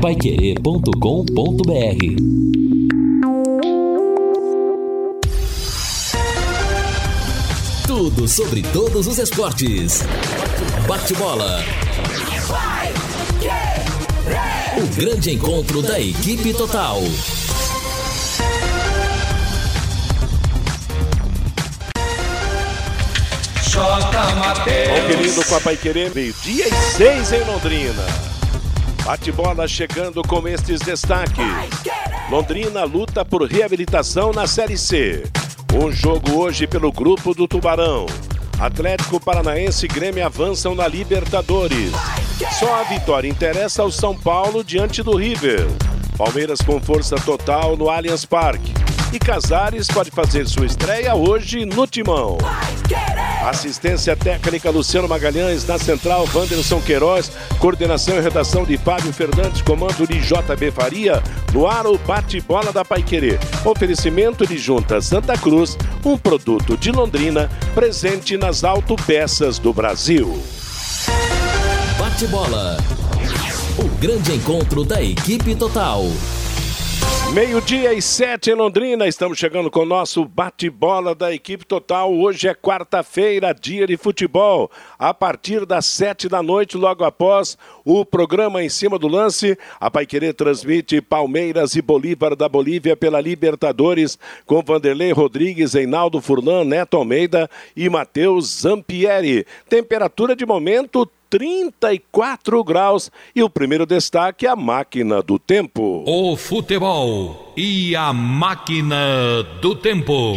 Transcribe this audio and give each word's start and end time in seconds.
paiquerê.com.br 0.00 0.92
Tudo 7.86 8.28
sobre 8.28 8.62
todos 8.62 9.08
os 9.08 9.18
esportes. 9.18 10.04
Bate-bola. 10.86 11.64
O 14.76 14.86
grande 14.94 15.32
encontro 15.32 15.82
da 15.82 15.98
equipe 15.98 16.54
total. 16.54 17.00
Conferindo 24.94 25.44
com 25.44 25.54
a 25.56 25.60
Paiquerê, 25.60 26.10
meio-dia 26.10 26.68
e 26.68 26.72
seis 26.96 27.32
em 27.32 27.42
Londrina. 27.44 28.27
Bate-bola 29.08 29.66
chegando 29.66 30.22
com 30.22 30.46
estes 30.46 30.80
destaques. 30.80 31.42
Londrina 32.30 32.84
luta 32.84 33.24
por 33.24 33.42
reabilitação 33.42 34.32
na 34.32 34.46
Série 34.46 34.76
C. 34.76 35.24
Um 35.72 35.90
jogo 35.90 36.32
hoje 36.38 36.66
pelo 36.66 36.92
grupo 36.92 37.32
do 37.32 37.48
Tubarão. 37.48 38.04
Atlético 38.60 39.18
Paranaense 39.18 39.86
e 39.86 39.88
Grêmio 39.88 40.26
avançam 40.26 40.74
na 40.74 40.86
Libertadores. 40.86 41.90
Só 42.60 42.80
a 42.80 42.82
vitória 42.82 43.26
interessa 43.26 43.80
ao 43.80 43.90
São 43.90 44.14
Paulo 44.14 44.62
diante 44.62 45.02
do 45.02 45.16
River. 45.16 45.66
Palmeiras 46.18 46.60
com 46.60 46.78
força 46.78 47.16
total 47.16 47.78
no 47.78 47.88
Allianz 47.88 48.26
Parque. 48.26 48.74
E 49.10 49.18
Casares 49.18 49.86
pode 49.86 50.10
fazer 50.10 50.46
sua 50.46 50.66
estreia 50.66 51.14
hoje 51.14 51.64
no 51.64 51.86
Timão. 51.86 52.36
Assistência 53.42 54.14
técnica 54.14 54.68
Luciano 54.68 55.08
Magalhães, 55.08 55.66
na 55.66 55.78
central 55.78 56.28
Wanderson 56.34 56.78
Queiroz, 56.82 57.32
coordenação 57.58 58.18
e 58.18 58.20
redação 58.20 58.64
de 58.64 58.76
Fábio 58.76 59.10
Fernandes, 59.10 59.62
comando 59.62 60.06
de 60.06 60.20
JB 60.20 60.70
Faria, 60.72 61.22
no 61.54 61.66
ar 61.66 61.86
o 61.86 61.96
bate-bola 61.96 62.70
da 62.70 62.84
Paiquerê. 62.84 63.38
Oferecimento 63.64 64.46
de 64.46 64.58
Junta 64.58 65.00
Santa 65.00 65.38
Cruz, 65.38 65.78
um 66.04 66.18
produto 66.18 66.76
de 66.76 66.92
Londrina, 66.92 67.50
presente 67.74 68.36
nas 68.36 68.62
autopeças 68.62 69.58
do 69.58 69.72
Brasil. 69.72 70.42
Bate-bola. 71.98 72.76
O 73.78 73.88
grande 73.98 74.34
encontro 74.34 74.84
da 74.84 75.02
equipe 75.02 75.54
total. 75.54 76.04
Meio-dia 77.34 77.92
e 77.92 78.00
sete 78.00 78.50
em 78.50 78.54
Londrina, 78.54 79.06
estamos 79.06 79.38
chegando 79.38 79.70
com 79.70 79.80
o 79.80 79.86
nosso 79.86 80.24
bate-bola 80.24 81.14
da 81.14 81.32
equipe 81.32 81.64
total. 81.64 82.12
Hoje 82.12 82.48
é 82.48 82.54
quarta-feira, 82.54 83.54
dia 83.54 83.86
de 83.86 83.98
futebol. 83.98 84.70
A 84.98 85.12
partir 85.12 85.66
das 85.66 85.84
sete 85.84 86.26
da 86.26 86.42
noite, 86.42 86.78
logo 86.78 87.04
após 87.04 87.58
o 87.84 88.02
programa 88.02 88.64
Em 88.64 88.70
Cima 88.70 88.98
do 88.98 89.06
Lance, 89.06 89.58
a 89.78 89.90
Paiquerê 89.90 90.32
transmite 90.32 91.02
Palmeiras 91.02 91.76
e 91.76 91.82
Bolívar 91.82 92.34
da 92.34 92.48
Bolívia 92.48 92.96
pela 92.96 93.20
Libertadores, 93.20 94.18
com 94.46 94.62
Vanderlei 94.62 95.12
Rodrigues, 95.12 95.74
Reinaldo 95.74 96.22
Furlan, 96.22 96.64
Neto 96.64 96.96
Almeida 96.96 97.48
e 97.76 97.90
Matheus 97.90 98.62
Zampieri. 98.62 99.46
Temperatura 99.68 100.34
de 100.34 100.46
momento 100.46 101.08
34 101.28 102.64
graus. 102.64 103.10
E 103.34 103.42
o 103.42 103.50
primeiro 103.50 103.86
destaque 103.86 104.46
é 104.46 104.50
a 104.50 104.56
máquina 104.56 105.22
do 105.22 105.38
tempo. 105.38 106.04
O 106.06 106.36
futebol 106.36 107.52
e 107.56 107.96
a 107.96 108.12
máquina 108.12 109.42
do 109.60 109.74
tempo. 109.74 110.34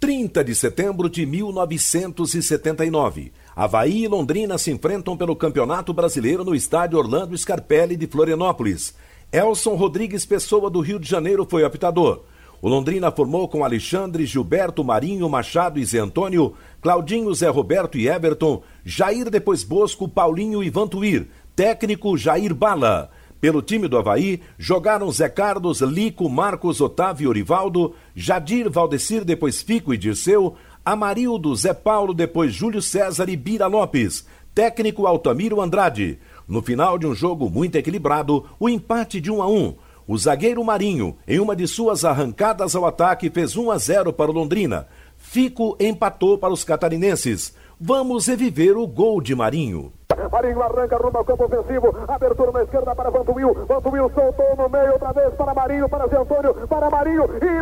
30 0.00 0.44
de 0.44 0.54
setembro 0.54 1.10
de 1.10 1.26
1979. 1.26 3.32
Havaí 3.54 4.04
e 4.04 4.08
Londrina 4.08 4.56
se 4.56 4.70
enfrentam 4.70 5.16
pelo 5.16 5.34
Campeonato 5.34 5.92
Brasileiro 5.92 6.44
no 6.44 6.54
estádio 6.54 6.98
Orlando 6.98 7.36
Scarpelli 7.36 7.96
de 7.96 8.06
Florianópolis. 8.06 8.94
Elson 9.32 9.74
Rodrigues 9.74 10.24
Pessoa 10.24 10.70
do 10.70 10.80
Rio 10.80 10.98
de 10.98 11.08
Janeiro 11.08 11.46
foi 11.48 11.64
apitador. 11.64 12.22
O 12.60 12.68
Londrina 12.68 13.12
formou 13.12 13.46
com 13.46 13.64
Alexandre, 13.64 14.26
Gilberto, 14.26 14.82
Marinho, 14.82 15.28
Machado 15.28 15.78
e 15.78 15.84
Zé 15.84 16.00
Antônio, 16.00 16.54
Claudinho, 16.80 17.32
Zé 17.32 17.48
Roberto 17.48 17.96
e 17.96 18.08
Everton, 18.08 18.62
Jair 18.84 19.30
depois 19.30 19.62
Bosco, 19.62 20.08
Paulinho 20.08 20.62
e 20.62 20.68
Vantuir, 20.68 21.28
técnico 21.54 22.16
Jair 22.18 22.52
Bala. 22.52 23.10
Pelo 23.40 23.62
time 23.62 23.86
do 23.86 23.96
Havaí, 23.96 24.40
jogaram 24.58 25.12
Zé 25.12 25.28
Carlos, 25.28 25.80
Lico, 25.80 26.28
Marcos, 26.28 26.80
Otávio 26.80 27.28
Orivaldo, 27.28 27.94
Jadir, 28.12 28.68
Valdecir, 28.68 29.24
depois 29.24 29.62
Fico 29.62 29.94
e 29.94 29.96
Dirceu, 29.96 30.56
Amarildo, 30.84 31.54
Zé 31.54 31.72
Paulo, 31.72 32.12
depois 32.12 32.52
Júlio 32.52 32.82
César 32.82 33.28
e 33.28 33.36
Bira 33.36 33.68
Lopes, 33.68 34.26
técnico 34.52 35.06
Altamiro 35.06 35.60
Andrade. 35.60 36.18
No 36.48 36.60
final 36.60 36.98
de 36.98 37.06
um 37.06 37.14
jogo 37.14 37.48
muito 37.48 37.76
equilibrado, 37.76 38.44
o 38.58 38.68
empate 38.68 39.20
de 39.20 39.30
1 39.30 39.42
a 39.42 39.46
1. 39.46 39.74
O 40.10 40.16
zagueiro 40.16 40.64
Marinho, 40.64 41.18
em 41.28 41.38
uma 41.38 41.54
de 41.54 41.68
suas 41.68 42.02
arrancadas 42.02 42.74
ao 42.74 42.86
ataque, 42.86 43.28
fez 43.28 43.54
1 43.58 43.70
a 43.70 43.76
0 43.76 44.10
para 44.10 44.30
o 44.30 44.34
Londrina. 44.34 44.86
Fico 45.18 45.76
empatou 45.78 46.38
para 46.38 46.50
os 46.50 46.64
catarinenses. 46.64 47.54
Vamos 47.78 48.26
reviver 48.26 48.74
o 48.78 48.86
gol 48.86 49.20
de 49.20 49.34
Marinho. 49.34 49.92
Marinho 50.32 50.62
arranca 50.62 50.96
rumo 50.96 51.18
ao 51.18 51.24
campo 51.26 51.44
ofensivo. 51.44 51.94
Abertura 52.08 52.52
na 52.52 52.62
esquerda 52.62 52.94
para 52.94 53.10
Vantuil. 53.10 53.52
Vantuil 53.66 54.10
soltou 54.14 54.56
no 54.56 54.68
meio 54.70 54.92
outra 54.94 55.12
vez 55.12 55.34
para 55.34 55.52
Marinho, 55.52 55.88
para 55.90 56.06
Zé 56.06 56.16
Antônio, 56.16 56.54
para 56.66 56.90
Marinho. 56.90 57.24
Enveredou, 57.24 57.57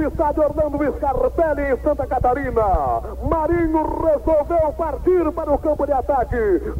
no 0.00 0.08
estádio 0.08 0.44
Orlando 0.44 0.78
Scarpelli 0.96 1.72
em 1.72 1.76
Santa 1.82 2.06
Catarina. 2.06 2.62
Marinho 3.28 3.84
resolveu 4.00 4.72
partir 4.72 5.30
para 5.32 5.52
o 5.52 5.58
campo 5.58 5.84
de 5.84 5.92
ataque. 5.92 6.36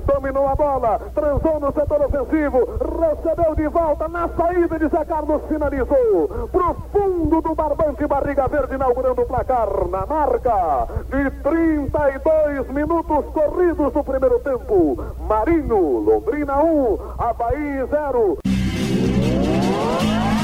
Dominou 0.06 0.48
a 0.48 0.54
bola, 0.54 0.98
transou 1.14 1.60
no 1.60 1.70
setor 1.72 2.00
ofensivo, 2.00 2.66
recebeu 2.80 3.54
de 3.54 3.68
volta 3.68 4.08
na 4.08 4.26
saída 4.28 4.78
de 4.78 4.88
Zé 4.88 5.04
Carlos, 5.04 5.42
finalizou. 5.48 6.48
Pro 6.50 6.74
fundo 6.92 7.42
do 7.42 7.54
barbante 7.54 8.06
Barriga 8.06 8.48
Verde, 8.48 8.74
inaugurando 8.74 9.20
o 9.20 9.26
placar 9.26 9.68
na 9.90 10.06
marca 10.06 10.88
de 11.10 11.30
32 11.42 12.68
minutos 12.70 13.26
corridos 13.34 13.92
do 13.92 14.02
primeiro 14.02 14.38
tempo. 14.40 14.96
Marinho, 15.28 15.98
Londrina 15.98 16.62
1, 16.62 16.98
Havaí 17.18 17.86
0. 17.90 18.49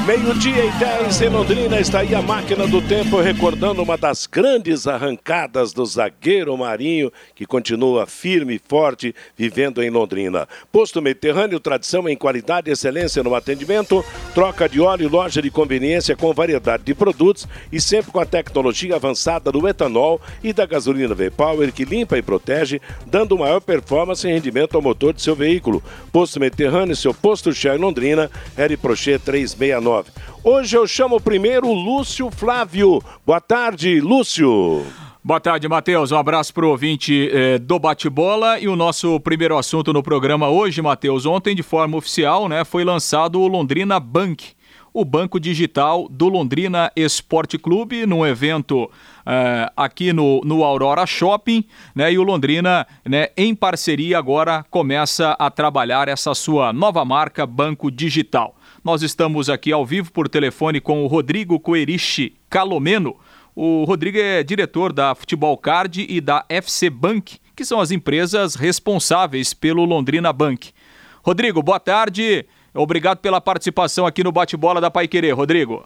Meio-dia 0.06 0.64
e 0.64 0.70
10 0.70 1.20
em 1.22 1.28
Londrina, 1.30 1.80
está 1.80 1.98
aí 1.98 2.14
a 2.14 2.22
máquina 2.22 2.64
do 2.64 2.80
tempo 2.80 3.20
recordando 3.20 3.82
uma 3.82 3.98
das 3.98 4.24
grandes 4.24 4.86
arrancadas 4.86 5.72
do 5.72 5.84
zagueiro 5.84 6.56
Marinho, 6.56 7.12
que 7.34 7.44
continua 7.44 8.06
firme 8.06 8.54
e 8.54 8.60
forte, 8.68 9.12
vivendo 9.36 9.82
em 9.82 9.90
Londrina. 9.90 10.46
Posto 10.70 11.02
Mediterrâneo, 11.02 11.58
tradição 11.58 12.08
em 12.08 12.16
qualidade 12.16 12.70
e 12.70 12.72
excelência 12.72 13.20
no 13.20 13.34
atendimento, 13.34 14.04
troca 14.32 14.68
de 14.68 14.80
óleo, 14.80 15.08
loja 15.08 15.42
de 15.42 15.50
conveniência 15.50 16.14
com 16.14 16.32
variedade 16.32 16.84
de 16.84 16.94
produtos 16.94 17.48
e 17.72 17.80
sempre 17.80 18.12
com 18.12 18.20
a 18.20 18.24
tecnologia 18.24 18.94
avançada 18.94 19.50
do 19.50 19.66
etanol 19.66 20.20
e 20.40 20.52
da 20.52 20.66
gasolina 20.66 21.16
V-Power 21.16 21.72
que 21.72 21.84
limpa 21.84 22.16
e 22.16 22.22
protege, 22.22 22.80
dando 23.04 23.36
maior 23.36 23.60
performance 23.60 24.24
e 24.24 24.30
rendimento 24.30 24.76
ao 24.76 24.82
motor 24.82 25.12
de 25.12 25.20
seu 25.20 25.34
veículo. 25.34 25.82
Posto 26.12 26.38
Mediterrâneo, 26.38 26.94
seu 26.94 27.12
posto 27.12 27.52
Shell 27.52 27.74
em 27.74 27.78
Londrina, 27.78 28.30
Eri 28.56 28.76
Prochet 28.76 29.18
369. 29.24 29.95
Hoje 30.42 30.76
eu 30.76 30.86
chamo 30.86 31.20
primeiro 31.20 31.72
Lúcio 31.72 32.30
Flávio. 32.30 33.02
Boa 33.24 33.40
tarde, 33.40 34.00
Lúcio. 34.00 34.84
Boa 35.26 35.40
tarde, 35.40 35.68
Matheus. 35.68 36.12
Um 36.12 36.16
abraço 36.16 36.54
para 36.54 36.64
o 36.64 36.68
ouvinte 36.68 37.28
eh, 37.32 37.58
do 37.58 37.80
Bate-Bola. 37.80 38.60
E 38.60 38.68
o 38.68 38.76
nosso 38.76 39.18
primeiro 39.18 39.58
assunto 39.58 39.92
no 39.92 40.00
programa 40.00 40.48
hoje, 40.48 40.80
Matheus, 40.80 41.26
ontem, 41.26 41.52
de 41.52 41.64
forma 41.64 41.96
oficial, 41.96 42.48
né, 42.48 42.64
foi 42.64 42.84
lançado 42.84 43.40
o 43.40 43.48
Londrina 43.48 43.98
Bank, 43.98 44.52
o 44.94 45.04
banco 45.04 45.40
digital 45.40 46.06
do 46.08 46.28
Londrina 46.28 46.92
Esporte 46.94 47.58
Clube, 47.58 48.06
num 48.06 48.24
evento 48.24 48.88
eh, 49.26 49.68
aqui 49.76 50.12
no, 50.12 50.40
no 50.44 50.62
Aurora 50.62 51.04
Shopping, 51.04 51.64
né? 51.92 52.12
E 52.12 52.18
o 52.18 52.22
Londrina, 52.22 52.86
né, 53.04 53.30
em 53.36 53.52
parceria, 53.52 54.18
agora 54.18 54.64
começa 54.70 55.32
a 55.40 55.50
trabalhar 55.50 56.06
essa 56.06 56.34
sua 56.34 56.72
nova 56.72 57.04
marca 57.04 57.44
Banco 57.44 57.90
Digital. 57.90 58.55
Nós 58.86 59.02
estamos 59.02 59.50
aqui 59.50 59.72
ao 59.72 59.84
vivo 59.84 60.12
por 60.12 60.28
telefone 60.28 60.80
com 60.80 61.02
o 61.02 61.08
Rodrigo 61.08 61.58
Coeriche 61.58 62.36
Calomeno, 62.48 63.16
O 63.56 63.82
Rodrigo 63.82 64.16
é 64.16 64.44
diretor 64.44 64.92
da 64.92 65.12
Futebol 65.12 65.58
Card 65.58 66.06
e 66.08 66.20
da 66.20 66.44
FC 66.48 66.88
Bank, 66.88 67.40
que 67.56 67.64
são 67.64 67.80
as 67.80 67.90
empresas 67.90 68.54
responsáveis 68.54 69.52
pelo 69.52 69.84
Londrina 69.84 70.32
Bank. 70.32 70.72
Rodrigo, 71.20 71.60
boa 71.64 71.80
tarde. 71.80 72.46
Obrigado 72.72 73.18
pela 73.18 73.40
participação 73.40 74.06
aqui 74.06 74.22
no 74.22 74.30
Bate-Bola 74.30 74.80
da 74.80 74.88
Pai 74.88 75.08
Querer, 75.08 75.32
Rodrigo. 75.32 75.84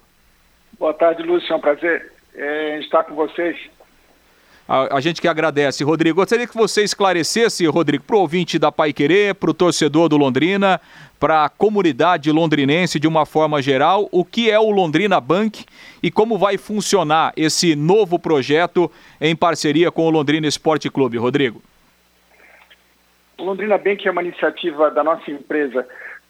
Boa 0.79 0.93
tarde, 0.93 1.23
Lúcio. 1.23 1.55
É 1.55 1.57
um 1.57 1.61
prazer 1.61 2.13
é, 2.35 2.81
estar 2.81 3.05
com 3.05 3.15
vocês. 3.15 3.57
A, 4.71 4.99
a, 4.99 5.01
gente 5.01 5.21
que 5.21 5.27
agradece. 5.27 5.83
Rodrigo, 5.83 6.21
gostaria 6.21 6.47
que 6.47 6.57
você 6.57 6.85
esclarecesse, 6.85 7.67
Rodrigo, 7.67 8.05
para 8.05 8.15
o 8.15 8.21
ouvinte 8.21 8.57
da 8.57 8.71
Pai 8.71 8.93
Querer, 8.93 9.35
para 9.35 9.51
o 9.51 9.55
torcedor 9.55 10.09
do 10.09 10.17
Londrina, 10.17 10.81
para 11.19 11.45
a 11.45 11.49
comunidade 11.49 12.31
londrinense 12.31 13.01
de 13.01 13.09
uma 13.09 13.27
forma 13.27 13.61
geral, 13.61 14.09
o 14.13 14.25
que 14.25 14.49
é 14.49 14.61
o 14.61 14.71
Londrina 14.71 15.21
Bank 15.21 15.65
e 16.01 16.09
como 16.09 16.39
vai 16.39 16.57
funcionar 16.57 17.33
esse 17.37 17.75
novo 17.75 18.17
projeto 18.17 18.89
em 19.21 19.35
parceria 19.35 19.91
com 19.91 20.07
o 20.07 20.11
Londrina 20.11 20.47
Esporte 20.47 20.89
Clube. 20.89 21.19
Rodrigo. 21.19 21.61
O 23.39 23.43
Londrina 23.43 23.77
Bank 23.77 24.07
é 24.07 24.11
uma 24.13 24.23
iniciativa 24.23 24.89
da 24.89 25.03
nossa 25.03 25.29
empresa 25.33 25.85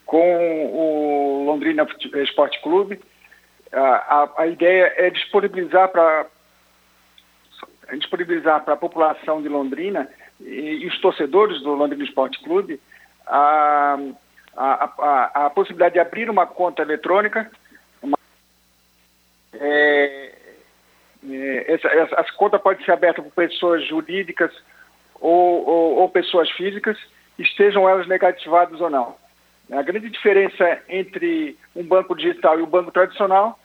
com 0.07 0.67
o 0.73 1.45
Londrina 1.45 1.87
Esporte 2.15 2.59
Clube. 2.63 2.99
A, 3.71 3.79
a, 3.79 4.31
a 4.39 4.47
ideia 4.47 4.95
é 4.97 5.11
disponibilizar 5.11 5.91
para 5.91 6.25
disponibilizar 7.97 8.65
para 8.65 8.75
a 8.75 8.77
população 8.77 9.43
de 9.43 9.49
Londrina 9.49 10.09
e, 10.41 10.83
e, 10.83 10.87
os 10.87 10.99
torcedores 11.01 11.61
do 11.63 11.75
Londrina 11.75 12.05
Esporte 12.05 12.43
Clube 12.43 12.81
a, 13.27 13.99
a, 14.57 15.47
a, 15.47 15.51
possibilidade 15.51 15.95
de 15.95 16.01
abrir 16.01 16.29
uma 16.29 16.47
conta 16.47 16.83
eletrônica. 16.83 17.51
Uma, 18.03 18.19
é, 19.55 20.35
é, 21.29 21.75
essa, 21.75 21.89
essa, 21.89 22.15
essa, 22.21 22.33
conta 22.33 22.59
pode 22.59 22.85
ser 22.85 22.93
aberta 22.93 23.23
por 23.23 23.33
pessoas 23.33 23.87
jurídicas 23.87 24.51
ou, 25.21 25.69
ou, 25.69 25.97
ou 25.99 26.09
pessoas 26.09 26.51
físicas, 26.51 26.99
estejam 27.39 27.89
elas 27.89 28.07
negativadas 28.07 28.81
ou 28.81 28.91
não. 28.91 29.17
A 29.71 29.83
grande 29.83 30.11
diferença 30.11 30.83
entre 30.89 31.57
um 31.77 31.85
banco 31.85 32.17
digital 32.17 32.59
e 32.59 32.63
o 32.63 32.67
um 32.67 32.69
banco 32.69 32.91
tradicional 32.91 33.59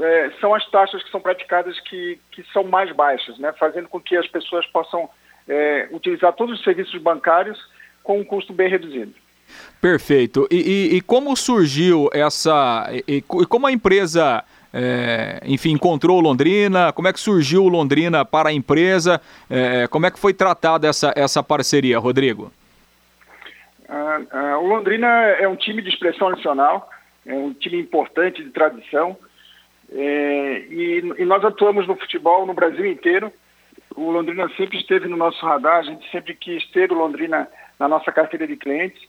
é, 0.00 0.30
são 0.40 0.54
as 0.54 0.68
taxas 0.70 1.02
que 1.02 1.10
são 1.10 1.20
praticadas 1.20 1.78
que, 1.80 2.18
que 2.30 2.42
são 2.52 2.64
mais 2.64 2.94
baixas, 2.94 3.38
né? 3.38 3.52
fazendo 3.58 3.88
com 3.88 4.00
que 4.00 4.16
as 4.16 4.26
pessoas 4.26 4.66
possam 4.66 5.08
é, 5.48 5.88
utilizar 5.90 6.32
todos 6.32 6.58
os 6.58 6.64
serviços 6.64 7.00
bancários 7.00 7.58
com 8.02 8.18
um 8.18 8.24
custo 8.24 8.52
bem 8.52 8.68
reduzido. 8.68 9.12
Perfeito. 9.80 10.46
E, 10.50 10.56
e, 10.56 10.96
e 10.96 11.00
como 11.00 11.36
surgiu 11.36 12.08
essa. 12.12 12.88
E, 13.06 13.16
e 13.18 13.22
como 13.22 13.66
a 13.66 13.72
empresa. 13.72 14.44
É, 14.74 15.38
enfim, 15.44 15.72
encontrou 15.72 16.18
Londrina? 16.18 16.94
Como 16.94 17.06
é 17.06 17.12
que 17.12 17.20
surgiu 17.20 17.68
Londrina 17.68 18.24
para 18.24 18.48
a 18.48 18.52
empresa? 18.54 19.20
É, 19.50 19.86
como 19.86 20.06
é 20.06 20.10
que 20.10 20.18
foi 20.18 20.32
tratada 20.32 20.88
essa, 20.88 21.12
essa 21.14 21.42
parceria, 21.42 21.98
Rodrigo? 21.98 22.50
Ah, 23.86 24.20
ah, 24.30 24.58
o 24.58 24.66
Londrina 24.66 25.06
é 25.06 25.46
um 25.46 25.56
time 25.56 25.82
de 25.82 25.90
expressão 25.90 26.30
nacional, 26.30 26.88
é 27.26 27.34
um 27.34 27.52
time 27.52 27.78
importante 27.78 28.42
de 28.42 28.48
tradição, 28.48 29.14
é, 29.94 30.64
e, 30.70 31.14
e, 31.18 31.24
nós 31.24 31.44
atuamos 31.44 31.86
no 31.86 31.96
futebol 31.96 32.46
no 32.46 32.54
Brasil 32.54 32.86
inteiro. 32.86 33.32
O 33.94 34.10
Londrina 34.10 34.48
sempre 34.56 34.78
esteve 34.78 35.06
no 35.06 35.16
nosso 35.16 35.44
radar, 35.44 35.80
a 35.80 35.82
gente 35.82 36.10
sempre 36.10 36.34
quis 36.34 36.66
ter 36.70 36.90
o 36.90 36.94
Londrina 36.94 37.46
na 37.78 37.88
nossa 37.88 38.10
carteira 38.10 38.46
de 38.46 38.56
clientes. 38.56 39.02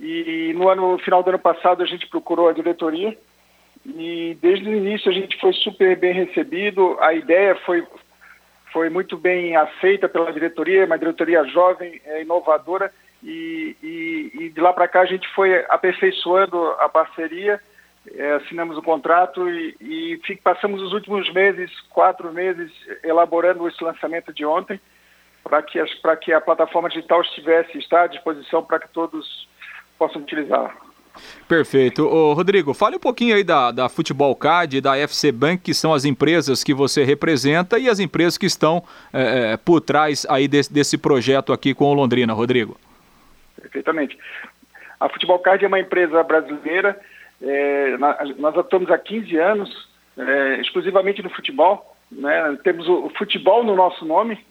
E 0.00 0.52
no, 0.54 0.68
ano, 0.68 0.92
no 0.92 0.98
final 0.98 1.22
do 1.22 1.30
ano 1.30 1.38
passado 1.38 1.82
a 1.82 1.86
gente 1.86 2.06
procurou 2.06 2.48
a 2.48 2.52
diretoria 2.52 3.16
e 3.84 4.36
desde 4.40 4.68
o 4.68 4.74
início 4.74 5.10
a 5.10 5.14
gente 5.14 5.38
foi 5.40 5.52
super 5.54 5.96
bem 5.96 6.12
recebido. 6.12 6.96
A 7.00 7.12
ideia 7.14 7.56
foi, 7.66 7.84
foi 8.72 8.88
muito 8.88 9.16
bem 9.16 9.56
aceita 9.56 10.08
pela 10.08 10.32
diretoria, 10.32 10.84
uma 10.84 10.98
diretoria 10.98 11.44
jovem, 11.44 12.00
é, 12.04 12.22
inovadora 12.22 12.92
e, 13.22 13.76
e, 13.82 14.30
e 14.34 14.50
de 14.50 14.60
lá 14.60 14.72
para 14.72 14.86
cá 14.88 15.00
a 15.00 15.06
gente 15.06 15.26
foi 15.34 15.64
aperfeiçoando 15.68 16.56
a 16.78 16.88
parceria, 16.88 17.60
é, 18.14 18.32
assinamos 18.34 18.76
o 18.76 18.82
contrato 18.82 19.48
e, 19.48 19.76
e 19.80 20.20
fico, 20.24 20.42
passamos 20.42 20.80
os 20.82 20.92
últimos 20.92 21.32
meses, 21.32 21.70
quatro 21.90 22.32
meses, 22.32 22.70
elaborando 23.02 23.66
esse 23.68 23.82
lançamento 23.82 24.32
de 24.32 24.44
ontem, 24.44 24.80
para 25.42 25.62
que, 25.62 25.82
que 26.22 26.32
a 26.32 26.40
plataforma 26.40 26.88
digital 26.88 27.20
estivesse, 27.22 27.78
está 27.78 28.02
à 28.02 28.06
disposição 28.06 28.62
para 28.62 28.80
que 28.80 28.88
todos 28.88 29.48
possam 29.98 30.22
utilizá-la. 30.22 30.74
Perfeito. 31.48 32.06
Ô, 32.06 32.32
Rodrigo, 32.32 32.72
fale 32.72 32.96
um 32.96 33.00
pouquinho 33.00 33.34
aí 33.34 33.42
da, 33.42 33.70
da 33.70 33.88
Futebol 33.88 34.34
Card, 34.36 34.80
da 34.80 34.96
FC 34.96 35.32
Bank, 35.32 35.62
que 35.62 35.74
são 35.74 35.92
as 35.92 36.04
empresas 36.04 36.62
que 36.62 36.72
você 36.72 37.02
representa 37.02 37.78
e 37.78 37.88
as 37.88 37.98
empresas 37.98 38.38
que 38.38 38.46
estão 38.46 38.84
é, 39.12 39.56
por 39.56 39.80
trás 39.80 40.26
aí 40.28 40.46
desse, 40.46 40.72
desse 40.72 40.96
projeto 40.96 41.52
aqui 41.52 41.74
com 41.74 41.86
o 41.86 41.94
Londrina, 41.94 42.32
Rodrigo. 42.32 42.78
Perfeitamente. 43.60 44.16
A 45.00 45.08
Futebol 45.08 45.38
Card 45.38 45.64
é 45.64 45.68
uma 45.68 45.80
empresa 45.80 46.22
brasileira, 46.22 46.98
é, 47.40 47.96
nós 48.38 48.56
atuamos 48.56 48.90
há 48.90 48.98
15 48.98 49.36
anos 49.36 49.88
é, 50.16 50.60
exclusivamente 50.60 51.22
no 51.22 51.30
futebol, 51.30 51.96
né? 52.10 52.58
temos 52.64 52.88
o, 52.88 53.06
o, 53.06 53.10
futebol 53.10 53.62
no 53.62 53.76
nosso 53.76 54.04
nome 54.04 54.44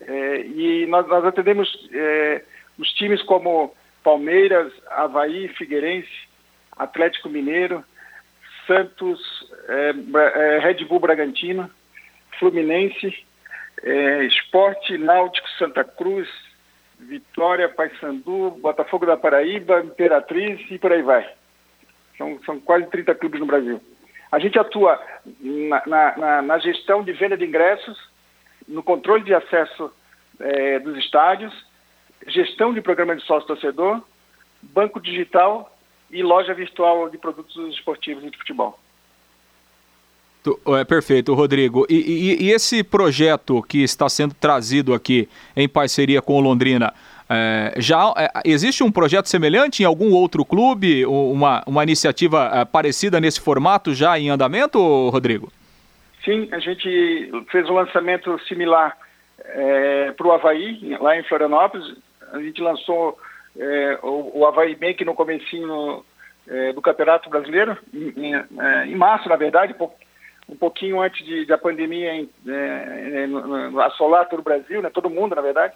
é, 0.00 0.40
e 0.40 0.86
nós, 0.86 1.06
nós 1.06 1.24
atendemos 1.24 1.88
é, 1.92 2.42
os 2.78 2.92
times 2.92 3.22
como 3.22 3.72
Palmeiras, 4.02 4.72
Havaí, 4.90 5.48
Figueirense, 5.48 6.28
Atlético 6.76 7.28
Mineiro, 7.28 7.84
Santos, 8.66 9.20
é, 9.68 9.94
é, 10.34 10.58
Red 10.58 10.84
Bull 10.84 11.00
Bragantino, 11.00 11.70
Fluminense, 12.38 13.26
Esporte 14.26 14.98
Náutico 14.98 15.48
Santa 15.50 15.84
Cruz, 15.84 16.28
Vitória, 16.98 17.68
Paysandu, 17.68 18.50
Botafogo 18.60 19.06
da 19.06 19.16
Paraíba, 19.16 19.80
Imperatriz 19.80 20.60
e 20.68 20.78
por 20.78 20.92
aí 20.92 21.02
vai. 21.02 21.37
São, 22.18 22.38
são 22.44 22.60
quase 22.60 22.86
30 22.86 23.14
clubes 23.14 23.40
no 23.40 23.46
Brasil. 23.46 23.80
A 24.30 24.38
gente 24.38 24.58
atua 24.58 25.00
na, 25.40 25.82
na, 25.86 26.42
na 26.42 26.58
gestão 26.58 27.02
de 27.02 27.12
venda 27.12 27.36
de 27.36 27.46
ingressos, 27.46 27.96
no 28.66 28.82
controle 28.82 29.24
de 29.24 29.32
acesso 29.32 29.90
é, 30.40 30.78
dos 30.80 30.98
estádios, 30.98 31.54
gestão 32.26 32.74
de 32.74 32.82
programa 32.82 33.16
de 33.16 33.22
sócio-torcedor, 33.22 34.02
banco 34.60 35.00
digital 35.00 35.74
e 36.10 36.22
loja 36.22 36.52
virtual 36.52 37.08
de 37.08 37.16
produtos 37.16 37.56
esportivos 37.74 38.24
e 38.24 38.30
de 38.30 38.36
futebol. 38.36 38.78
É 40.78 40.84
perfeito, 40.84 41.34
Rodrigo. 41.34 41.86
E, 41.90 41.94
e, 41.94 42.46
e, 42.46 42.50
esse 42.52 42.82
projeto 42.82 43.62
que 43.62 43.82
está 43.82 44.08
sendo 44.08 44.34
trazido 44.34 44.94
aqui 44.94 45.28
em 45.54 45.68
parceria 45.68 46.22
com 46.22 46.38
o 46.38 46.40
Londrina, 46.40 46.94
é, 47.30 47.74
já 47.76 48.12
é, 48.16 48.30
existe 48.44 48.82
um 48.82 48.90
projeto 48.90 49.26
semelhante 49.26 49.82
em 49.82 49.86
algum 49.86 50.12
outro 50.12 50.44
clube, 50.44 51.04
uma, 51.04 51.62
uma 51.66 51.82
iniciativa 51.82 52.50
é, 52.54 52.64
parecida 52.64 53.20
nesse 53.20 53.40
formato 53.40 53.94
já 53.94 54.18
em 54.18 54.30
andamento, 54.30 54.78
Rodrigo? 55.10 55.52
Sim, 56.24 56.48
a 56.52 56.58
gente 56.58 57.30
fez 57.50 57.68
um 57.68 57.74
lançamento 57.74 58.38
similar 58.46 58.96
é, 59.44 60.12
para 60.12 60.26
o 60.26 60.32
Havaí, 60.32 60.96
lá 61.00 61.18
em 61.18 61.22
Florianópolis. 61.24 61.96
A 62.32 62.40
gente 62.40 62.62
lançou 62.62 63.18
é, 63.58 63.98
o, 64.02 64.40
o 64.40 64.46
Havaí 64.46 64.74
Bank 64.74 65.04
no 65.04 65.14
comecinho 65.14 66.04
é, 66.46 66.72
do 66.72 66.80
Campeonato 66.80 67.28
Brasileiro, 67.28 67.76
em, 67.92 68.12
em, 68.16 68.90
em 68.90 68.96
março, 68.96 69.28
na 69.28 69.36
verdade, 69.36 69.74
um 70.48 70.56
pouquinho 70.56 71.00
antes 71.00 71.24
de, 71.26 71.44
da 71.44 71.58
pandemia 71.58 72.14
em, 72.14 72.30
assolar 73.82 74.28
todo 74.28 74.40
o 74.40 74.44
Brasil, 74.44 74.80
né, 74.80 74.88
todo 74.88 75.10
mundo, 75.10 75.34
na 75.34 75.42
verdade. 75.42 75.74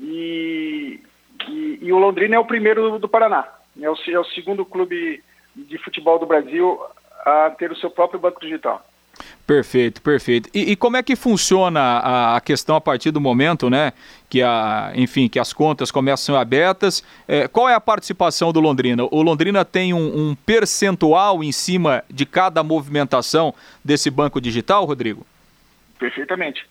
E, 0.00 1.00
e, 1.48 1.78
e 1.82 1.92
o 1.92 1.98
Londrina 1.98 2.36
é 2.36 2.38
o 2.38 2.44
primeiro 2.44 2.92
do, 2.92 2.98
do 3.00 3.08
Paraná. 3.08 3.46
É 3.80 3.88
o, 3.88 3.94
é 4.08 4.18
o 4.18 4.24
segundo 4.24 4.64
clube 4.64 5.22
de 5.54 5.78
futebol 5.78 6.18
do 6.18 6.26
Brasil 6.26 6.80
a 7.24 7.50
ter 7.50 7.70
o 7.70 7.76
seu 7.76 7.90
próprio 7.90 8.18
banco 8.18 8.40
digital. 8.40 8.84
Perfeito, 9.46 10.00
perfeito. 10.00 10.48
E, 10.54 10.72
e, 10.72 10.76
como 10.76 10.96
é 10.96 11.02
que 11.02 11.16
funciona 11.16 11.80
a, 11.80 12.36
a, 12.36 12.40
questão 12.40 12.76
a 12.76 12.80
partir 12.80 13.10
do 13.10 13.20
momento, 13.20 13.68
né, 13.68 13.92
que 14.28 14.40
a, 14.42 14.92
enfim, 14.94 15.28
que 15.28 15.38
as 15.38 15.52
contas 15.52 15.90
começam 15.90 16.36
abertas? 16.36 17.04
É, 17.26 17.48
qual 17.48 17.68
é 17.68 17.74
a 17.74 17.80
participação 17.80 18.52
do 18.52 18.60
Londrina? 18.60 19.04
O 19.10 19.22
Londrina 19.22 19.64
tem 19.64 19.92
um, 19.92 20.30
um 20.30 20.34
percentual 20.34 21.42
em 21.42 21.52
cima 21.52 22.04
de 22.08 22.24
cada 22.24 22.62
movimentação 22.62 23.52
desse 23.84 24.08
banco 24.08 24.40
digital, 24.40 24.84
Rodrigo? 24.84 25.26
Perfeitamente. 25.98 26.64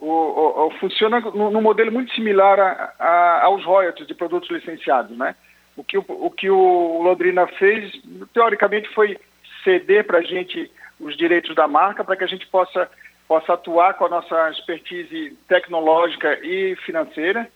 O, 0.00 0.06
o, 0.06 0.66
o 0.66 0.70
funciona 0.78 1.20
num 1.20 1.60
modelo 1.60 1.90
muito 1.90 2.12
similar 2.14 2.58
a, 2.60 2.92
a, 2.98 3.44
aos 3.44 3.64
royalties 3.64 4.06
de 4.06 4.14
produtos 4.14 4.50
licenciados, 4.50 5.16
né? 5.16 5.34
O 5.76 5.82
que 5.82 5.98
o, 5.98 6.04
o 6.08 6.30
que 6.30 6.48
Londrina 6.48 7.46
fez, 7.46 7.92
teoricamente, 8.32 8.88
foi 8.94 9.18
ceder 9.64 10.04
para 10.04 10.18
a 10.18 10.22
gente 10.22 10.70
os 11.00 11.16
direitos 11.16 11.54
da 11.54 11.68
marca 11.68 12.04
para 12.04 12.16
que 12.16 12.24
a 12.24 12.28
gente 12.28 12.46
possa, 12.46 12.88
possa 13.26 13.54
atuar 13.54 13.94
com 13.94 14.06
a 14.06 14.08
nossa 14.08 14.50
expertise 14.50 15.36
tecnológica 15.46 16.38
e 16.42 16.76
financeira, 16.84 17.48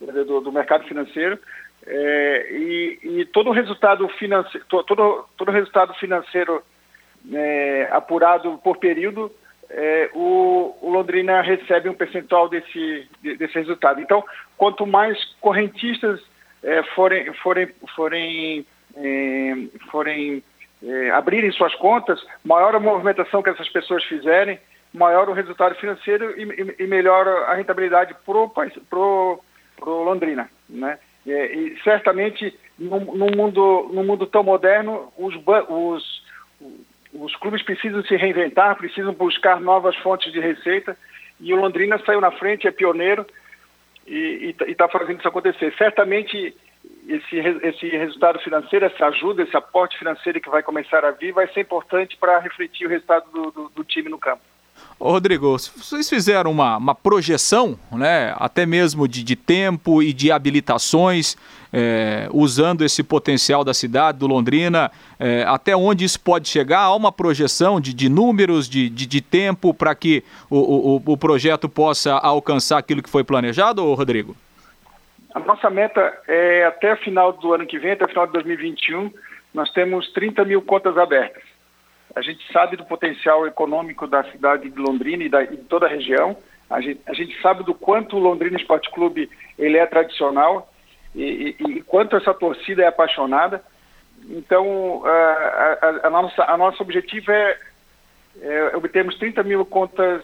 do, 0.00 0.40
do 0.40 0.52
mercado 0.52 0.84
financeiro, 0.84 1.38
é, 1.86 2.48
e, 2.52 2.98
e, 3.02 3.24
todo 3.26 3.50
o 3.50 3.52
resultado 3.52 4.08
financeiro, 4.08 4.64
todo, 4.68 5.26
todo 5.36 5.50
resultado 5.50 5.94
financeiro 5.94 6.62
é, 7.32 7.88
apurado 7.90 8.58
por 8.58 8.76
período 8.76 9.32
é, 9.74 10.10
o, 10.14 10.76
o, 10.82 10.90
Londrina 10.90 11.40
recebe 11.40 11.88
um 11.88 11.94
percentual 11.94 12.48
desse, 12.48 13.08
desse 13.22 13.54
resultado. 13.54 14.00
Então, 14.00 14.22
quanto 14.56 14.86
mais 14.86 15.18
correntistas 15.40 16.20
é, 16.62 16.82
forem, 16.94 17.32
forem, 17.34 17.68
forem, 17.94 18.66
é, 18.96 19.54
forem 19.90 20.42
é, 20.82 21.10
abrirem 21.10 21.50
suas 21.52 21.74
contas, 21.76 22.22
maior 22.44 22.74
a 22.74 22.80
movimentação 22.80 23.42
que 23.42 23.50
essas 23.50 23.68
pessoas 23.70 24.04
fizerem, 24.04 24.58
maior 24.92 25.28
o 25.28 25.32
resultado 25.32 25.74
financeiro 25.76 26.38
e, 26.38 26.42
e, 26.42 26.84
e 26.84 26.86
melhor 26.86 27.26
a 27.26 27.54
rentabilidade 27.54 28.14
pro, 28.26 28.50
pro, 28.90 29.40
pro 29.76 30.02
Londrina, 30.02 30.50
né? 30.68 30.98
É, 31.26 31.54
e 31.54 31.80
certamente 31.84 32.58
no, 32.76 32.98
mundo 33.00 33.88
no 33.92 34.02
mundo 34.02 34.26
tão 34.26 34.42
moderno 34.42 35.12
os, 35.16 35.32
os 35.68 36.22
os 37.12 37.36
clubes 37.36 37.62
precisam 37.62 38.02
se 38.04 38.16
reinventar, 38.16 38.76
precisam 38.76 39.12
buscar 39.12 39.60
novas 39.60 39.96
fontes 39.96 40.32
de 40.32 40.40
receita 40.40 40.96
e 41.40 41.52
o 41.52 41.56
Londrina 41.56 42.00
saiu 42.04 42.20
na 42.20 42.30
frente, 42.30 42.66
é 42.66 42.70
pioneiro 42.70 43.26
e 44.06 44.54
está 44.66 44.88
fazendo 44.88 45.18
isso 45.18 45.28
acontecer. 45.28 45.74
Certamente 45.76 46.54
esse, 47.06 47.36
esse 47.36 47.88
resultado 47.88 48.38
financeiro, 48.40 48.86
essa 48.86 49.06
ajuda, 49.06 49.42
esse 49.42 49.56
aporte 49.56 49.98
financeiro 49.98 50.40
que 50.40 50.50
vai 50.50 50.62
começar 50.62 51.04
a 51.04 51.10
vir 51.10 51.32
vai 51.32 51.46
ser 51.48 51.60
importante 51.60 52.16
para 52.16 52.38
refletir 52.38 52.86
o 52.86 52.90
resultado 52.90 53.30
do, 53.30 53.50
do, 53.50 53.68
do 53.68 53.84
time 53.84 54.08
no 54.08 54.18
campo. 54.18 54.42
Ô 55.04 55.10
Rodrigo, 55.10 55.58
vocês 55.58 56.08
fizeram 56.08 56.52
uma, 56.52 56.76
uma 56.76 56.94
projeção, 56.94 57.76
né, 57.90 58.32
até 58.36 58.64
mesmo 58.64 59.08
de, 59.08 59.24
de 59.24 59.34
tempo 59.34 60.00
e 60.00 60.12
de 60.12 60.30
habilitações, 60.30 61.36
é, 61.72 62.28
usando 62.32 62.84
esse 62.84 63.02
potencial 63.02 63.64
da 63.64 63.74
cidade, 63.74 64.18
do 64.18 64.28
Londrina, 64.28 64.92
é, 65.18 65.42
até 65.42 65.74
onde 65.74 66.04
isso 66.04 66.20
pode 66.20 66.48
chegar? 66.48 66.82
Há 66.82 66.94
uma 66.94 67.10
projeção 67.10 67.80
de, 67.80 67.92
de 67.92 68.08
números, 68.08 68.68
de, 68.68 68.88
de, 68.88 69.04
de 69.04 69.20
tempo 69.20 69.74
para 69.74 69.92
que 69.92 70.22
o, 70.48 70.58
o, 70.94 71.02
o 71.04 71.16
projeto 71.16 71.68
possa 71.68 72.12
alcançar 72.12 72.78
aquilo 72.78 73.02
que 73.02 73.10
foi 73.10 73.24
planejado, 73.24 73.82
Rodrigo? 73.94 74.36
A 75.34 75.40
nossa 75.40 75.68
meta 75.68 76.16
é 76.28 76.64
até 76.64 76.94
final 76.94 77.32
do 77.32 77.52
ano 77.52 77.66
que 77.66 77.76
vem, 77.76 77.90
até 77.90 78.06
final 78.06 78.28
de 78.28 78.34
2021, 78.34 79.10
nós 79.52 79.68
temos 79.72 80.12
30 80.12 80.44
mil 80.44 80.62
contas 80.62 80.96
abertas. 80.96 81.42
A 82.14 82.20
gente 82.20 82.40
sabe 82.52 82.76
do 82.76 82.84
potencial 82.84 83.46
econômico 83.46 84.06
da 84.06 84.22
cidade 84.30 84.68
de 84.68 84.78
Londrina 84.78 85.24
e, 85.24 85.28
da, 85.28 85.42
e 85.42 85.56
de 85.56 85.64
toda 85.64 85.86
a 85.86 85.88
região. 85.88 86.36
A 86.68 86.80
gente, 86.80 87.00
a 87.06 87.12
gente, 87.12 87.40
sabe 87.40 87.64
do 87.64 87.74
quanto 87.74 88.16
o 88.16 88.20
Londrina 88.20 88.56
Esporte 88.56 88.90
Clube 88.90 89.30
ele 89.58 89.76
é 89.76 89.86
tradicional 89.86 90.70
e, 91.14 91.56
e, 91.58 91.70
e 91.70 91.82
quanto 91.82 92.16
essa 92.16 92.32
torcida 92.32 92.82
é 92.82 92.86
apaixonada. 92.86 93.62
Então, 94.30 95.02
a, 95.04 95.10
a, 95.10 96.06
a 96.06 96.10
nossa, 96.10 96.42
a 96.44 96.56
nosso 96.56 96.82
objetivo 96.82 97.30
é, 97.30 97.58
é 98.40 98.76
obtermos 98.76 99.18
30 99.18 99.42
mil 99.42 99.64
contas 99.64 100.22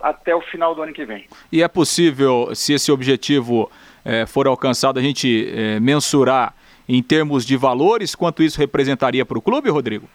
até 0.00 0.34
o 0.34 0.40
final 0.40 0.74
do 0.74 0.82
ano 0.82 0.92
que 0.92 1.04
vem. 1.04 1.26
E 1.50 1.62
é 1.62 1.68
possível, 1.68 2.54
se 2.54 2.72
esse 2.72 2.92
objetivo 2.92 3.70
é, 4.04 4.26
for 4.26 4.46
alcançado, 4.46 4.98
a 4.98 5.02
gente 5.02 5.52
é, 5.52 5.80
mensurar 5.80 6.54
em 6.88 7.02
termos 7.02 7.44
de 7.44 7.56
valores 7.56 8.14
quanto 8.14 8.42
isso 8.42 8.58
representaria 8.58 9.24
para 9.26 9.38
o 9.38 9.42
clube, 9.42 9.68
Rodrigo? 9.70 10.08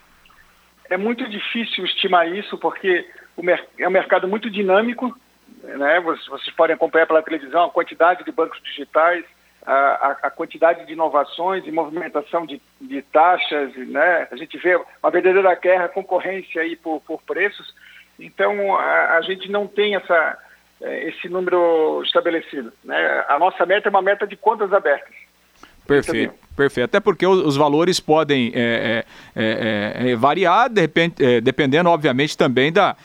É 0.94 0.98
muito 0.98 1.28
difícil 1.28 1.84
estimar 1.86 2.32
isso, 2.32 2.56
porque 2.56 3.04
é 3.80 3.88
um 3.88 3.92
mercado 3.92 4.28
muito 4.28 4.48
dinâmico, 4.48 5.12
né? 5.64 6.00
Vocês 6.02 6.56
podem 6.56 6.76
acompanhar 6.76 7.08
pela 7.08 7.24
televisão 7.24 7.64
a 7.64 7.72
quantidade 7.72 8.24
de 8.24 8.32
bancos 8.32 8.62
digitais, 8.62 9.26
a, 9.66 10.18
a 10.22 10.30
quantidade 10.30 10.86
de 10.86 10.94
inovações 10.94 11.66
e 11.66 11.72
movimentação 11.72 12.46
de, 12.46 12.62
de, 12.80 13.02
taxas, 13.02 13.76
né? 13.76 14.28
A 14.30 14.36
gente 14.36 14.56
vê 14.60 14.76
uma 14.76 15.10
verdadeira 15.10 15.56
guerra, 15.56 15.90
concorrência 15.90 16.62
aí 16.62 16.76
por, 16.76 17.02
por 17.02 17.24
preços. 17.24 17.74
Então, 18.20 18.78
a, 18.78 19.18
a, 19.18 19.22
gente 19.22 19.50
não 19.50 19.66
tem 19.66 19.96
essa, 19.96 20.38
é, 20.80 21.10
esse 21.10 21.28
número 21.28 22.04
estabelecido. 22.04 22.72
Né? 22.84 23.26
A 23.28 23.40
nossa 23.40 23.66
meta 23.66 23.88
é 23.88 23.90
uma 23.90 24.04
meta 24.04 24.28
de 24.28 24.36
contas 24.36 24.72
abertas. 24.72 25.16
Perfeito, 25.86 26.34
perfeito. 26.56 26.86
Até 26.86 27.00
porque 27.00 27.26
os, 27.26 27.58
valores 27.58 28.00
podem 28.00 28.52
é, 28.56 29.06
é, 29.36 30.04
é, 30.06 30.12
é 30.12 30.16
variar, 30.16 30.70
de 30.70 30.82
repente, 30.82 31.24
é, 31.24 31.42
dependendo, 31.42 31.90
obviamente, 31.90 32.38
também 32.38 32.72
da, 32.72 32.96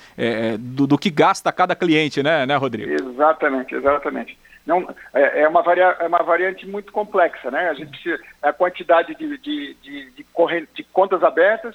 do, 0.59 0.87
do, 0.87 0.99
que 0.99 1.11
gasta 1.11 1.53
cada 1.53 1.75
cliente, 1.75 2.23
né, 2.23 2.47
né, 2.47 2.57
Rodrigo? 2.57 2.91
Exatamente, 2.91 3.75
exatamente. 3.75 4.39
Não, 4.67 4.87
é, 5.15 5.49
uma 5.49 5.63
varia, 5.63 5.97
é 5.99 6.07
uma 6.07 6.23
variante 6.23 6.67
muito 6.67 6.93
complexa, 6.93 7.51
né? 7.51 7.71
A 7.71 7.75
gente 7.75 7.91
precisa 7.91 8.19
a 8.43 8.53
quantidade 8.53 9.15
de, 9.15 9.39
de, 9.39 9.75
de, 9.83 10.11
de, 10.11 10.25
corrente, 10.25 10.69
de 10.75 10.85
contas 10.85 11.23
abertas, 11.23 11.75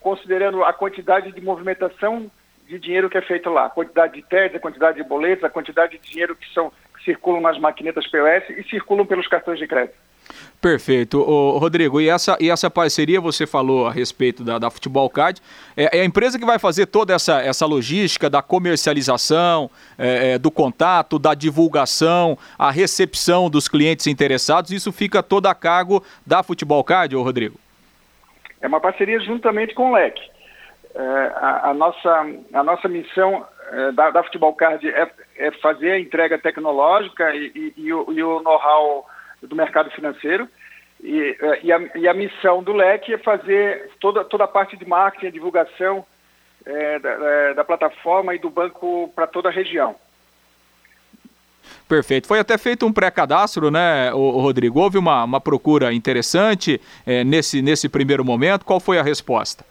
considerando 0.00 0.62
a 0.62 0.72
quantidade 0.72 1.32
de 1.32 1.40
movimentação 1.40 2.30
de 2.66 2.78
dinheiro 2.78 3.10
que 3.10 3.18
é 3.18 3.22
feito 3.22 3.50
lá, 3.50 3.66
a 3.66 3.70
quantidade 3.70 4.14
de 4.14 4.22
TEDs, 4.22 4.56
a 4.56 4.60
quantidade 4.60 4.96
de 4.96 5.08
boletos, 5.08 5.44
a 5.44 5.50
quantidade 5.50 5.98
de 5.98 6.10
dinheiro 6.10 6.36
que 6.36 6.52
são 6.52 6.72
que 6.96 7.04
circulam 7.04 7.40
nas 7.40 7.58
maquinetas 7.58 8.06
POS 8.06 8.50
e 8.50 8.62
circulam 8.68 9.04
pelos 9.04 9.26
cartões 9.26 9.58
de 9.58 9.66
crédito. 9.66 9.96
Perfeito. 10.62 11.20
Ô, 11.20 11.58
Rodrigo, 11.58 12.00
e 12.00 12.08
essa, 12.08 12.38
e 12.38 12.48
essa 12.48 12.70
parceria, 12.70 13.20
você 13.20 13.48
falou 13.48 13.88
a 13.88 13.90
respeito 13.90 14.44
da, 14.44 14.60
da 14.60 14.70
Futebol 14.70 15.10
Card, 15.10 15.42
é, 15.76 15.98
é, 15.98 16.02
a 16.02 16.04
empresa 16.04 16.38
que 16.38 16.46
vai 16.46 16.56
fazer 16.56 16.86
toda 16.86 17.12
essa, 17.12 17.42
essa 17.42 17.66
logística 17.66 18.30
da 18.30 18.40
comercialização, 18.40 19.68
é, 19.98 20.34
é, 20.34 20.38
do 20.38 20.52
contato, 20.52 21.18
da 21.18 21.34
divulgação, 21.34 22.38
a 22.56 22.70
recepção 22.70 23.50
dos 23.50 23.66
clientes 23.66 24.06
interessados, 24.06 24.70
isso 24.70 24.92
fica 24.92 25.20
todo 25.20 25.48
a 25.48 25.54
cargo 25.54 26.00
da 26.24 26.44
Futebol 26.44 26.84
Card, 26.84 27.16
ô 27.16 27.24
Rodrigo? 27.24 27.58
É 28.60 28.68
uma 28.68 28.78
parceria 28.78 29.18
juntamente 29.18 29.74
com 29.74 29.90
o 29.90 29.94
LEC. 29.94 30.16
É, 30.94 31.00
a, 31.00 31.70
a, 31.70 31.74
nossa, 31.74 32.26
a 32.52 32.62
nossa 32.62 32.86
missão 32.86 33.44
é, 33.72 33.90
da, 33.90 34.10
da 34.10 34.22
Futebol 34.22 34.54
Card 34.54 34.88
é, 34.88 35.10
é, 35.38 35.50
fazer 35.60 35.90
a 35.90 35.98
entrega 35.98 36.38
tecnológica 36.38 37.34
e, 37.34 37.50
e, 37.52 37.74
e 37.78 37.92
o, 37.92 38.08
o 38.08 38.42
know-how 38.42 39.04
do 39.42 39.56
mercado 39.56 39.90
financeiro. 39.90 40.48
E, 41.02 41.36
e, 41.64 41.72
a, 41.72 41.80
e, 41.96 42.08
a, 42.08 42.14
missão 42.14 42.62
do 42.62 42.72
LEC 42.72 43.12
é 43.12 43.18
fazer 43.18 43.90
toda, 43.98 44.24
toda 44.24 44.44
a 44.44 44.48
parte 44.48 44.76
de 44.76 44.86
marketing, 44.86 45.32
divulgação 45.32 46.06
é, 46.64 46.98
da, 47.00 47.10
é, 47.10 47.54
da, 47.54 47.64
plataforma 47.64 48.34
e 48.34 48.38
do 48.38 48.48
banco 48.48 49.12
para 49.14 49.26
toda 49.26 49.48
a 49.48 49.52
região. 49.52 49.96
Perfeito. 51.88 52.28
Foi 52.28 52.38
até 52.38 52.56
feito 52.56 52.86
um 52.86 52.92
pré-cadastro, 52.92 53.68
né, 53.68 54.12
o, 54.12 54.40
Rodrigo? 54.40 54.80
Houve 54.80 54.96
uma, 54.96 55.24
uma 55.24 55.40
procura 55.40 55.92
interessante 55.92 56.80
é, 57.04 57.24
nesse, 57.24 57.60
nesse 57.60 57.88
primeiro 57.88 58.24
momento. 58.24 58.64
Qual 58.64 58.78
foi 58.78 58.98
a 58.98 59.02
resposta? 59.02 59.64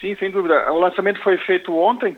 Sim, 0.00 0.14
sem 0.16 0.30
dúvida. 0.30 0.72
O 0.72 0.78
lançamento 0.78 1.20
foi 1.20 1.36
feito 1.38 1.76
ontem 1.76 2.16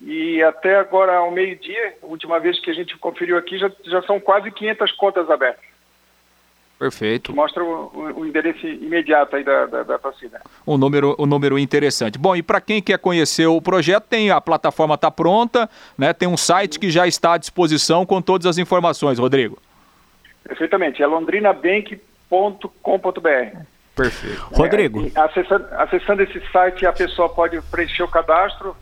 e 0.00 0.42
até 0.42 0.76
agora, 0.76 1.16
ao 1.16 1.30
meio-dia, 1.30 1.94
a 2.02 2.06
última 2.06 2.40
vez 2.40 2.58
que 2.60 2.70
a 2.70 2.74
gente 2.74 2.96
conferiu 2.98 3.38
aqui, 3.38 3.58
já, 3.58 3.70
já 3.84 4.02
são 4.02 4.18
quase 4.18 4.50
500 4.50 4.92
contas 4.92 5.30
abertas. 5.30 5.73
Perfeito. 6.78 7.34
Mostra 7.34 7.62
o, 7.62 8.14
o, 8.16 8.26
endereço 8.26 8.66
imediato 8.66 9.36
aí 9.36 9.44
da, 9.44 9.66
da, 9.66 9.82
da 9.84 9.98
torcida. 9.98 10.40
Um 10.66 10.76
número, 10.76 11.14
um 11.18 11.26
número 11.26 11.58
interessante. 11.58 12.18
Bom, 12.18 12.34
e 12.34 12.42
para 12.42 12.60
quem 12.60 12.82
quer 12.82 12.98
conhecer 12.98 13.46
o 13.46 13.62
projeto, 13.62 14.04
tem 14.04 14.30
a 14.30 14.40
plataforma 14.40 14.94
está 14.94 15.10
pronta, 15.10 15.70
né? 15.96 16.12
Tem 16.12 16.28
um 16.28 16.36
site 16.36 16.78
que 16.78 16.90
já 16.90 17.06
está 17.06 17.34
à 17.34 17.38
disposição 17.38 18.04
com 18.04 18.20
todas 18.20 18.46
as 18.46 18.58
informações, 18.58 19.18
Rodrigo. 19.18 19.58
Perfeitamente, 20.42 21.02
é 21.02 21.06
londrinabank.com.br. 21.06 23.58
Perfeito. 23.94 24.48
É, 24.52 24.56
Rodrigo. 24.56 25.10
Acessando, 25.14 25.66
acessando 25.72 26.22
esse 26.22 26.40
site, 26.50 26.84
a 26.84 26.92
pessoa 26.92 27.28
pode 27.28 27.60
preencher 27.62 28.02
o 28.02 28.08
cadastro, 28.08 28.76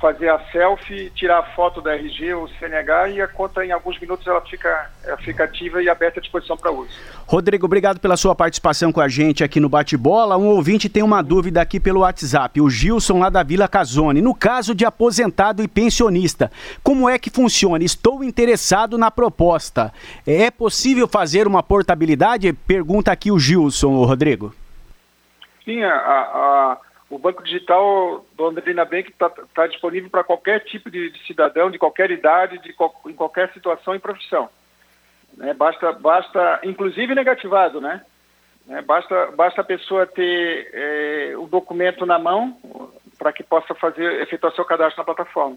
fazer 0.00 0.28
a 0.28 0.38
selfie, 0.52 1.10
tirar 1.14 1.38
a 1.38 1.42
foto 1.42 1.80
da 1.80 1.94
RG 1.94 2.34
ou 2.34 2.48
CNH 2.48 3.08
e 3.08 3.20
a 3.20 3.26
conta 3.26 3.64
em 3.64 3.72
alguns 3.72 3.98
minutos 3.98 4.26
ela 4.26 4.40
fica, 4.42 4.90
ela 5.02 5.16
fica 5.16 5.44
ativa 5.44 5.82
e 5.82 5.88
aberta 5.88 6.20
à 6.20 6.22
disposição 6.22 6.56
para 6.56 6.70
uso. 6.70 6.90
Rodrigo, 7.26 7.64
obrigado 7.64 7.98
pela 7.98 8.16
sua 8.16 8.34
participação 8.34 8.92
com 8.92 9.00
a 9.00 9.08
gente 9.08 9.42
aqui 9.42 9.58
no 9.58 9.68
Bate-Bola. 9.68 10.36
Um 10.36 10.48
ouvinte 10.48 10.88
tem 10.88 11.02
uma 11.02 11.22
dúvida 11.22 11.62
aqui 11.62 11.80
pelo 11.80 12.00
WhatsApp, 12.00 12.60
o 12.60 12.68
Gilson 12.68 13.18
lá 13.18 13.30
da 13.30 13.42
Vila 13.42 13.66
Casone. 13.66 14.20
No 14.20 14.34
caso 14.34 14.74
de 14.74 14.84
aposentado 14.84 15.62
e 15.62 15.68
pensionista, 15.68 16.52
como 16.82 17.08
é 17.08 17.18
que 17.18 17.30
funciona? 17.30 17.82
Estou 17.82 18.22
interessado 18.22 18.98
na 18.98 19.10
proposta. 19.10 19.92
É 20.26 20.50
possível 20.50 21.08
fazer 21.08 21.46
uma 21.46 21.62
portabilidade? 21.62 22.52
Pergunta 22.52 23.10
aqui 23.10 23.32
o 23.32 23.38
Gilson, 23.38 24.04
Rodrigo. 24.04 24.54
Sim, 25.64 25.82
a, 25.82 25.94
a 25.94 26.76
o 27.08 27.18
banco 27.18 27.42
digital 27.42 28.24
do 28.36 28.42
Londrina 28.42 28.84
Bank 28.84 29.10
está 29.10 29.30
tá 29.30 29.66
disponível 29.66 30.10
para 30.10 30.24
qualquer 30.24 30.60
tipo 30.64 30.90
de, 30.90 31.10
de, 31.10 31.26
cidadão, 31.26 31.70
de 31.70 31.78
qualquer 31.78 32.10
idade, 32.10 32.58
de 32.58 32.74
em 33.06 33.12
qualquer 33.12 33.52
situação 33.52 33.94
e 33.94 34.00
profissão. 34.00 34.48
Né? 35.36 35.54
Basta, 35.54 35.92
basta, 35.92 36.60
inclusive 36.64 37.14
negativado, 37.14 37.80
né? 37.80 38.04
né? 38.66 38.82
Basta, 38.82 39.30
basta 39.36 39.60
a 39.60 39.64
pessoa 39.64 40.06
ter 40.06 40.68
é, 40.72 41.34
o 41.36 41.46
documento 41.46 42.04
na 42.04 42.18
mão 42.18 42.56
para 43.16 43.32
que 43.32 43.42
possa 43.42 43.74
fazer 43.74 44.20
efetuar 44.20 44.52
seu 44.54 44.64
cadastro 44.64 44.98
na 44.98 45.04
plataforma. 45.04 45.56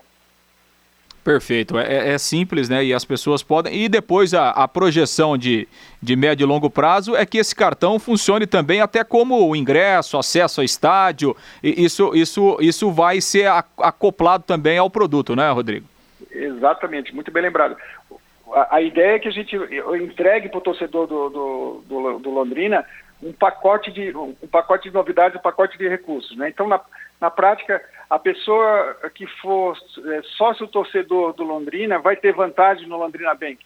Perfeito. 1.29 1.77
É, 1.77 2.13
é, 2.13 2.17
simples, 2.17 2.69
né? 2.69 2.83
E 2.83 2.91
as 2.91 3.05
pessoas 3.05 3.43
podem. 3.43 3.83
E 3.83 3.87
depois 3.87 4.33
a, 4.33 4.49
a, 4.49 4.67
projeção 4.67 5.37
de, 5.37 5.67
de 6.01 6.15
médio 6.15 6.43
e 6.43 6.47
longo 6.47 6.71
prazo 6.71 7.15
é 7.15 7.23
que 7.23 7.37
esse 7.37 7.55
cartão 7.55 7.99
funcione 7.99 8.47
também 8.47 8.81
até 8.81 9.03
como 9.03 9.55
ingresso, 9.55 10.17
acesso 10.17 10.59
ao 10.59 10.65
estádio. 10.65 11.37
E 11.63 11.85
isso, 11.85 12.15
isso, 12.15 12.57
isso 12.59 12.91
vai 12.91 13.21
ser 13.21 13.47
acoplado 13.77 14.43
também 14.43 14.79
ao 14.79 14.89
produto, 14.89 15.35
né, 15.35 15.51
Rodrigo? 15.51 15.85
Exatamente, 16.31 17.13
muito 17.13 17.29
bem 17.29 17.43
lembrado. 17.43 17.77
A, 18.51 18.77
a 18.77 18.81
ideia 18.81 19.17
é 19.17 19.19
que 19.19 19.27
a 19.27 19.31
gente 19.31 19.55
entregue 20.01 20.49
para 20.49 20.57
o 20.57 20.61
torcedor 20.61 21.05
do, 21.05 21.29
do, 21.29 21.83
do, 21.87 22.19
do, 22.21 22.29
Londrina 22.31 22.83
um 23.21 23.31
pacote 23.31 23.91
de 23.91 24.17
um 24.17 24.47
pacote 24.51 24.89
de 24.89 24.95
novidades, 24.95 25.37
um 25.37 25.43
pacote 25.43 25.77
de 25.77 25.87
recursos. 25.87 26.35
Né? 26.35 26.49
Então, 26.49 26.67
na, 26.67 26.81
na 27.19 27.29
prática, 27.29 27.83
a 28.09 28.17
pessoa 28.17 28.95
que 29.13 29.27
for 29.27 29.77
é, 30.05 30.21
sócio 30.37 30.67
torcedor 30.67 31.33
do 31.33 31.43
Londrina 31.43 31.99
vai 31.99 32.15
ter 32.15 32.33
vantagem 32.33 32.87
no 32.87 32.97
Londrina 32.97 33.33
Bank. 33.35 33.59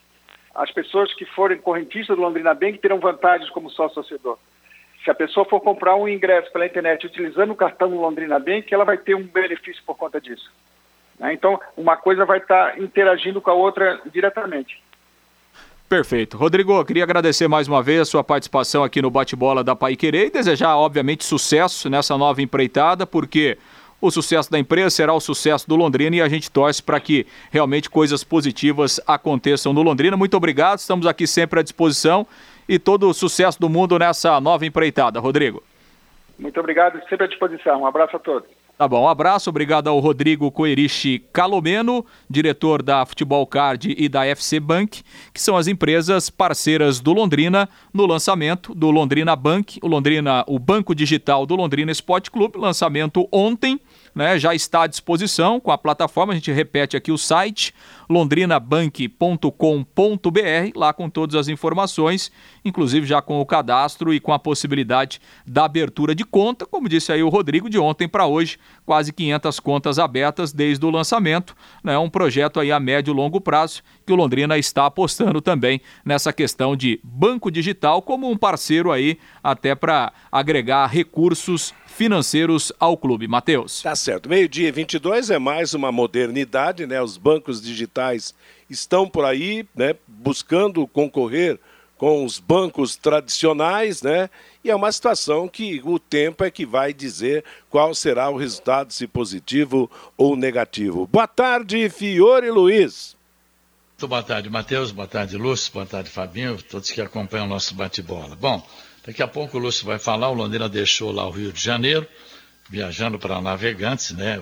As 0.55 0.71
pessoas 0.71 1.13
que 1.13 1.25
forem 1.25 1.57
correntistas 1.57 2.15
do 2.15 2.21
Londrina 2.21 2.53
Bank 2.53 2.77
terão 2.79 2.99
vantagens 2.99 3.49
como 3.51 3.69
sócio 3.69 3.95
torcedor. 3.95 4.37
Se 5.03 5.11
a 5.11 5.15
pessoa 5.15 5.45
for 5.45 5.59
comprar 5.59 5.95
um 5.95 6.07
ingresso 6.07 6.51
pela 6.51 6.65
internet 6.65 7.05
utilizando 7.05 7.51
o 7.51 7.55
cartão 7.55 7.89
do 7.89 7.99
Londrina 7.99 8.39
Bank, 8.39 8.73
ela 8.73 8.85
vai 8.85 8.97
ter 8.97 9.15
um 9.15 9.23
benefício 9.23 9.83
por 9.85 9.97
conta 9.97 10.19
disso. 10.19 10.51
Né? 11.19 11.33
Então, 11.33 11.59
uma 11.75 11.97
coisa 11.97 12.25
vai 12.25 12.39
estar 12.39 12.79
interagindo 12.79 13.41
com 13.41 13.51
a 13.51 13.53
outra 13.53 14.01
diretamente. 14.05 14.81
Perfeito. 15.93 16.37
Rodrigo, 16.37 16.83
queria 16.83 17.03
agradecer 17.03 17.47
mais 17.47 17.67
uma 17.67 17.83
vez 17.83 18.01
a 18.01 18.05
sua 18.05 18.23
participação 18.23 18.83
aqui 18.83 18.99
no 18.99 19.11
Bate-Bola 19.11 19.63
da 19.63 19.75
Pai 19.75 19.95
Querer 19.95 20.25
e 20.25 20.31
desejar, 20.31 20.75
obviamente, 20.75 21.23
sucesso 21.23 21.87
nessa 21.87 22.17
nova 22.17 22.41
empreitada, 22.41 23.05
porque 23.05 23.59
o 24.01 24.09
sucesso 24.09 24.49
da 24.49 24.57
empresa 24.57 24.89
será 24.89 25.13
o 25.13 25.19
sucesso 25.19 25.69
do 25.69 25.75
Londrina 25.75 26.15
e 26.15 26.21
a 26.23 26.27
gente 26.27 26.49
torce 26.49 26.81
para 26.81 26.99
que 26.99 27.27
realmente 27.51 27.91
coisas 27.91 28.23
positivas 28.23 28.99
aconteçam 29.05 29.71
no 29.71 29.83
Londrina. 29.83 30.17
Muito 30.17 30.35
obrigado, 30.35 30.79
estamos 30.79 31.05
aqui 31.05 31.27
sempre 31.27 31.59
à 31.59 31.61
disposição 31.61 32.25
e 32.67 32.79
todo 32.79 33.07
o 33.07 33.13
sucesso 33.13 33.61
do 33.61 33.69
mundo 33.69 33.99
nessa 33.99 34.41
nova 34.41 34.65
empreitada. 34.65 35.19
Rodrigo. 35.19 35.61
Muito 36.39 36.59
obrigado, 36.59 36.99
sempre 37.07 37.25
à 37.25 37.27
disposição. 37.27 37.83
Um 37.83 37.85
abraço 37.85 38.15
a 38.15 38.19
todos. 38.19 38.49
Tá 38.83 38.87
bom, 38.89 39.03
um 39.03 39.07
abraço, 39.07 39.49
obrigado 39.49 39.87
ao 39.87 39.97
Rodrigo 39.99 40.51
Coeriche 40.51 41.23
Calomeno, 41.31 42.05
diretor 42.29 42.83
da 42.83 43.05
Futebol 43.05 43.47
Card 43.47 43.95
e 43.97 44.09
da 44.09 44.25
FC 44.25 44.59
Bank, 44.59 45.03
que 45.33 45.41
são 45.41 45.55
as 45.55 45.67
empresas 45.67 46.29
parceiras 46.29 46.99
do 46.99 47.13
Londrina 47.13 47.69
no 47.93 48.05
lançamento 48.05 48.75
do 48.75 48.91
Londrina 48.91 49.37
Bank, 49.37 49.79
o 49.81 49.87
Londrina, 49.87 50.43
o 50.49 50.59
banco 50.59 50.93
digital 50.93 51.45
do 51.45 51.55
Londrina 51.55 51.93
Esporte 51.93 52.29
Clube, 52.29 52.57
lançamento 52.57 53.25
ontem 53.31 53.79
né, 54.13 54.37
já 54.37 54.53
está 54.53 54.83
à 54.83 54.87
disposição 54.87 55.59
com 55.59 55.71
a 55.71 55.77
plataforma. 55.77 56.33
A 56.33 56.35
gente 56.35 56.51
repete 56.51 56.95
aqui 56.95 57.11
o 57.11 57.17
site 57.17 57.73
londrinabank.com.br, 58.09 60.71
lá 60.75 60.93
com 60.93 61.09
todas 61.09 61.35
as 61.35 61.47
informações, 61.47 62.31
inclusive 62.63 63.07
já 63.07 63.21
com 63.21 63.39
o 63.39 63.45
cadastro 63.45 64.13
e 64.13 64.19
com 64.19 64.33
a 64.33 64.39
possibilidade 64.39 65.19
da 65.45 65.65
abertura 65.65 66.13
de 66.13 66.23
conta, 66.23 66.65
como 66.65 66.89
disse 66.89 67.11
aí 67.11 67.23
o 67.23 67.29
Rodrigo, 67.29 67.69
de 67.69 67.79
ontem 67.79 68.07
para 68.07 68.25
hoje, 68.25 68.57
quase 68.85 69.11
500 69.11 69.59
contas 69.59 69.99
abertas 69.99 70.53
desde 70.53 70.85
o 70.85 70.89
lançamento, 70.89 71.55
né, 71.83 71.97
um 71.97 72.09
projeto 72.09 72.59
aí 72.59 72.71
a 72.71 72.79
médio 72.79 73.11
e 73.11 73.15
longo 73.15 73.41
prazo 73.41 73.81
que 74.05 74.13
o 74.13 74.15
Londrina 74.15 74.57
está 74.57 74.85
apostando 74.85 75.41
também 75.41 75.81
nessa 76.03 76.33
questão 76.33 76.75
de 76.75 76.99
banco 77.03 77.49
digital 77.49 78.01
como 78.01 78.29
um 78.29 78.37
parceiro 78.37 78.91
aí 78.91 79.17
até 79.43 79.75
para 79.75 80.11
agregar 80.31 80.87
recursos 80.87 81.73
financeiros 81.95 82.71
ao 82.79 82.97
clube. 82.97 83.27
Matheus. 83.27 83.81
Tá 83.81 83.95
certo. 83.95 84.27
Meio-dia 84.27 84.71
22 84.71 85.29
é 85.29 85.39
mais 85.39 85.73
uma 85.73 85.91
modernidade, 85.91 86.85
né? 86.85 87.01
Os 87.01 87.17
bancos 87.17 87.61
digitais 87.61 88.33
estão 88.69 89.07
por 89.07 89.25
aí, 89.25 89.65
né, 89.75 89.95
buscando 90.07 90.85
concorrer 90.87 91.59
com 91.97 92.25
os 92.25 92.39
bancos 92.39 92.95
tradicionais, 92.95 94.01
né? 94.01 94.29
E 94.63 94.69
é 94.69 94.75
uma 94.75 94.91
situação 94.91 95.47
que 95.47 95.81
o 95.85 95.99
tempo 95.99 96.43
é 96.43 96.51
que 96.51 96.65
vai 96.65 96.93
dizer 96.93 97.45
qual 97.69 97.93
será 97.93 98.29
o 98.29 98.37
resultado, 98.37 98.91
se 98.91 99.07
positivo 99.07 99.89
ou 100.17 100.35
negativo. 100.35 101.07
Boa 101.11 101.27
tarde, 101.27 101.89
Fiore 101.89 102.49
Luiz. 102.49 103.15
Muito 103.91 104.07
boa 104.09 104.23
tarde, 104.23 104.49
Matheus. 104.49 104.91
Boa 104.91 105.07
tarde, 105.07 105.37
Lúcio. 105.37 105.71
Boa 105.71 105.85
tarde, 105.85 106.09
Fabinho. 106.09 106.61
Todos 106.63 106.91
que 106.91 106.99
acompanham 106.99 107.45
o 107.45 107.49
nosso 107.49 107.73
bate-bola. 107.73 108.35
Bom, 108.35 108.61
Daqui 109.05 109.21
a 109.21 109.27
pouco 109.27 109.57
o 109.57 109.59
Lúcio 109.59 109.85
vai 109.85 109.99
falar, 109.99 110.29
o 110.29 110.33
Londrina 110.33 110.69
deixou 110.69 111.11
lá 111.11 111.27
o 111.27 111.31
Rio 111.31 111.51
de 111.51 111.61
Janeiro, 111.61 112.07
viajando 112.69 113.19
para 113.19 113.41
Navegantes, 113.41 114.11
né? 114.11 114.41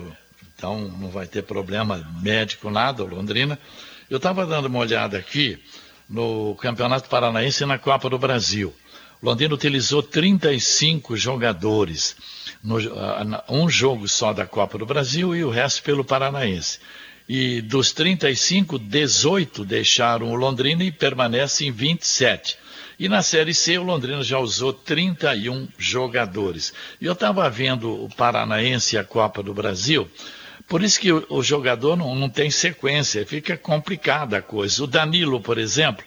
Então 0.54 0.78
não 0.88 1.08
vai 1.08 1.26
ter 1.26 1.42
problema 1.42 2.08
médico 2.22 2.70
nada, 2.70 3.02
o 3.02 3.06
Londrina. 3.08 3.58
Eu 4.08 4.18
estava 4.18 4.46
dando 4.46 4.66
uma 4.66 4.78
olhada 4.78 5.18
aqui 5.18 5.58
no 6.08 6.54
Campeonato 6.56 7.08
Paranaense 7.08 7.64
e 7.64 7.66
na 7.66 7.76
Copa 7.76 8.08
do 8.08 8.18
Brasil. 8.18 8.72
O 9.20 9.26
Londrina 9.26 9.52
utilizou 9.52 10.00
35 10.00 11.16
jogadores, 11.16 12.14
no, 12.62 12.76
um 13.48 13.68
jogo 13.68 14.06
só 14.06 14.32
da 14.32 14.46
Copa 14.46 14.78
do 14.78 14.86
Brasil 14.86 15.34
e 15.34 15.42
o 15.42 15.50
resto 15.50 15.82
pelo 15.82 16.04
Paranaense. 16.04 16.78
E 17.28 17.60
dos 17.62 17.90
35, 17.90 18.78
18 18.78 19.64
deixaram 19.64 20.30
o 20.30 20.36
Londrina 20.36 20.84
e 20.84 20.92
permanecem 20.92 21.72
27. 21.72 22.58
E 22.98 23.08
na 23.08 23.22
Série 23.22 23.54
C, 23.54 23.78
o 23.78 23.82
Londrina 23.82 24.22
já 24.22 24.38
usou 24.38 24.72
31 24.72 25.68
jogadores. 25.78 26.72
E 27.00 27.06
eu 27.06 27.12
estava 27.12 27.48
vendo 27.50 28.04
o 28.04 28.08
Paranaense 28.08 28.96
e 28.96 28.98
a 28.98 29.04
Copa 29.04 29.42
do 29.42 29.54
Brasil, 29.54 30.10
por 30.72 30.82
isso 30.82 31.00
que 31.00 31.12
o, 31.12 31.42
jogador 31.42 31.96
não, 31.96 32.14
não 32.14 32.30
tem 32.30 32.50
sequência, 32.50 33.26
fica 33.26 33.58
complicada 33.58 34.38
a 34.38 34.42
coisa. 34.42 34.82
O 34.82 34.86
Danilo, 34.86 35.38
por 35.38 35.58
exemplo, 35.58 36.02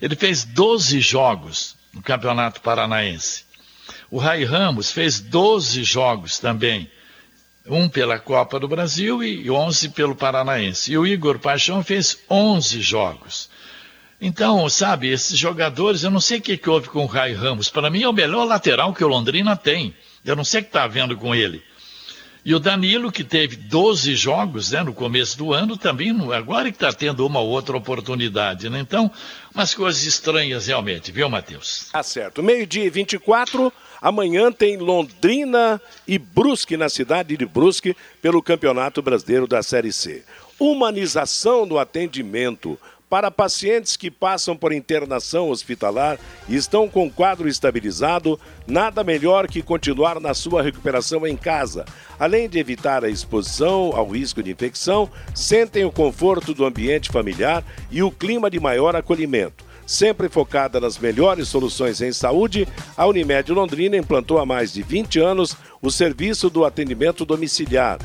ele 0.00 0.14
fez 0.14 0.44
12 0.44 1.00
jogos 1.00 1.74
no 1.92 2.00
Campeonato 2.00 2.60
Paranaense. 2.60 3.44
O 4.10 4.18
Rai 4.18 4.44
Ramos 4.44 4.92
fez 4.92 5.18
12 5.18 5.82
jogos 5.82 6.38
também. 6.38 6.88
Um 7.66 7.88
pela 7.88 8.18
Copa 8.18 8.60
do 8.60 8.68
Brasil 8.68 9.20
e 9.20 9.50
11 9.50 9.88
pelo 9.88 10.14
Paranaense. 10.14 10.92
E 10.92 10.98
o 10.98 11.04
Igor 11.04 11.38
Paixão 11.40 11.82
fez 11.82 12.18
11 12.30 12.80
jogos. 12.82 13.50
Então, 14.26 14.66
sabe, 14.70 15.10
esses 15.10 15.38
jogadores, 15.38 16.02
eu 16.02 16.10
não 16.10 16.18
sei 16.18 16.38
o 16.38 16.40
que, 16.40 16.56
que 16.56 16.70
houve 16.70 16.88
com 16.88 17.04
o 17.04 17.06
Rai 17.06 17.34
Ramos. 17.34 17.68
Para 17.68 17.90
mim 17.90 18.04
é 18.04 18.08
o 18.08 18.12
melhor 18.12 18.46
lateral 18.46 18.94
que 18.94 19.04
o 19.04 19.06
Londrina 19.06 19.54
tem. 19.54 19.94
Eu 20.24 20.34
não 20.34 20.42
sei 20.42 20.60
o 20.60 20.62
que 20.62 20.70
está 20.70 20.84
havendo 20.84 21.14
com 21.14 21.34
ele. 21.34 21.62
E 22.42 22.54
o 22.54 22.58
Danilo, 22.58 23.12
que 23.12 23.22
teve 23.22 23.54
12 23.54 24.14
jogos 24.14 24.70
né, 24.70 24.82
no 24.82 24.94
começo 24.94 25.36
do 25.36 25.52
ano, 25.52 25.76
também 25.76 26.10
agora 26.32 26.70
que 26.70 26.76
está 26.76 26.90
tendo 26.90 27.26
uma 27.26 27.40
outra 27.40 27.76
oportunidade. 27.76 28.70
Né? 28.70 28.80
Então, 28.80 29.10
umas 29.54 29.74
coisas 29.74 30.02
estranhas 30.04 30.68
realmente, 30.68 31.12
viu, 31.12 31.28
Matheus? 31.28 31.90
Tá 31.92 32.02
certo. 32.02 32.42
Meio-dia 32.42 32.84
e 32.84 32.90
24, 32.90 33.70
amanhã 34.00 34.50
tem 34.50 34.78
Londrina 34.78 35.78
e 36.08 36.18
Brusque 36.18 36.78
na 36.78 36.88
cidade 36.88 37.36
de 37.36 37.44
Brusque 37.44 37.94
pelo 38.22 38.42
Campeonato 38.42 39.02
Brasileiro 39.02 39.46
da 39.46 39.62
Série 39.62 39.92
C. 39.92 40.24
Humanização 40.58 41.66
do 41.66 41.78
atendimento 41.78 42.78
para 43.14 43.30
pacientes 43.30 43.96
que 43.96 44.10
passam 44.10 44.56
por 44.56 44.72
internação 44.72 45.48
hospitalar 45.48 46.18
e 46.48 46.56
estão 46.56 46.88
com 46.88 47.08
quadro 47.08 47.46
estabilizado, 47.46 48.40
nada 48.66 49.04
melhor 49.04 49.46
que 49.46 49.62
continuar 49.62 50.18
na 50.18 50.34
sua 50.34 50.64
recuperação 50.64 51.24
em 51.24 51.36
casa. 51.36 51.84
Além 52.18 52.48
de 52.48 52.58
evitar 52.58 53.04
a 53.04 53.08
exposição 53.08 53.92
ao 53.94 54.08
risco 54.08 54.42
de 54.42 54.50
infecção, 54.50 55.08
sentem 55.32 55.84
o 55.84 55.92
conforto 55.92 56.52
do 56.52 56.64
ambiente 56.64 57.08
familiar 57.08 57.62
e 57.88 58.02
o 58.02 58.10
clima 58.10 58.50
de 58.50 58.58
maior 58.58 58.96
acolhimento. 58.96 59.64
Sempre 59.86 60.28
focada 60.28 60.80
nas 60.80 60.98
melhores 60.98 61.46
soluções 61.46 62.00
em 62.00 62.12
saúde, 62.12 62.66
a 62.96 63.06
Unimed 63.06 63.52
Londrina 63.52 63.96
implantou 63.96 64.40
há 64.40 64.44
mais 64.44 64.72
de 64.72 64.82
20 64.82 65.20
anos 65.20 65.56
o 65.80 65.88
serviço 65.88 66.50
do 66.50 66.64
atendimento 66.64 67.24
domiciliar, 67.24 68.00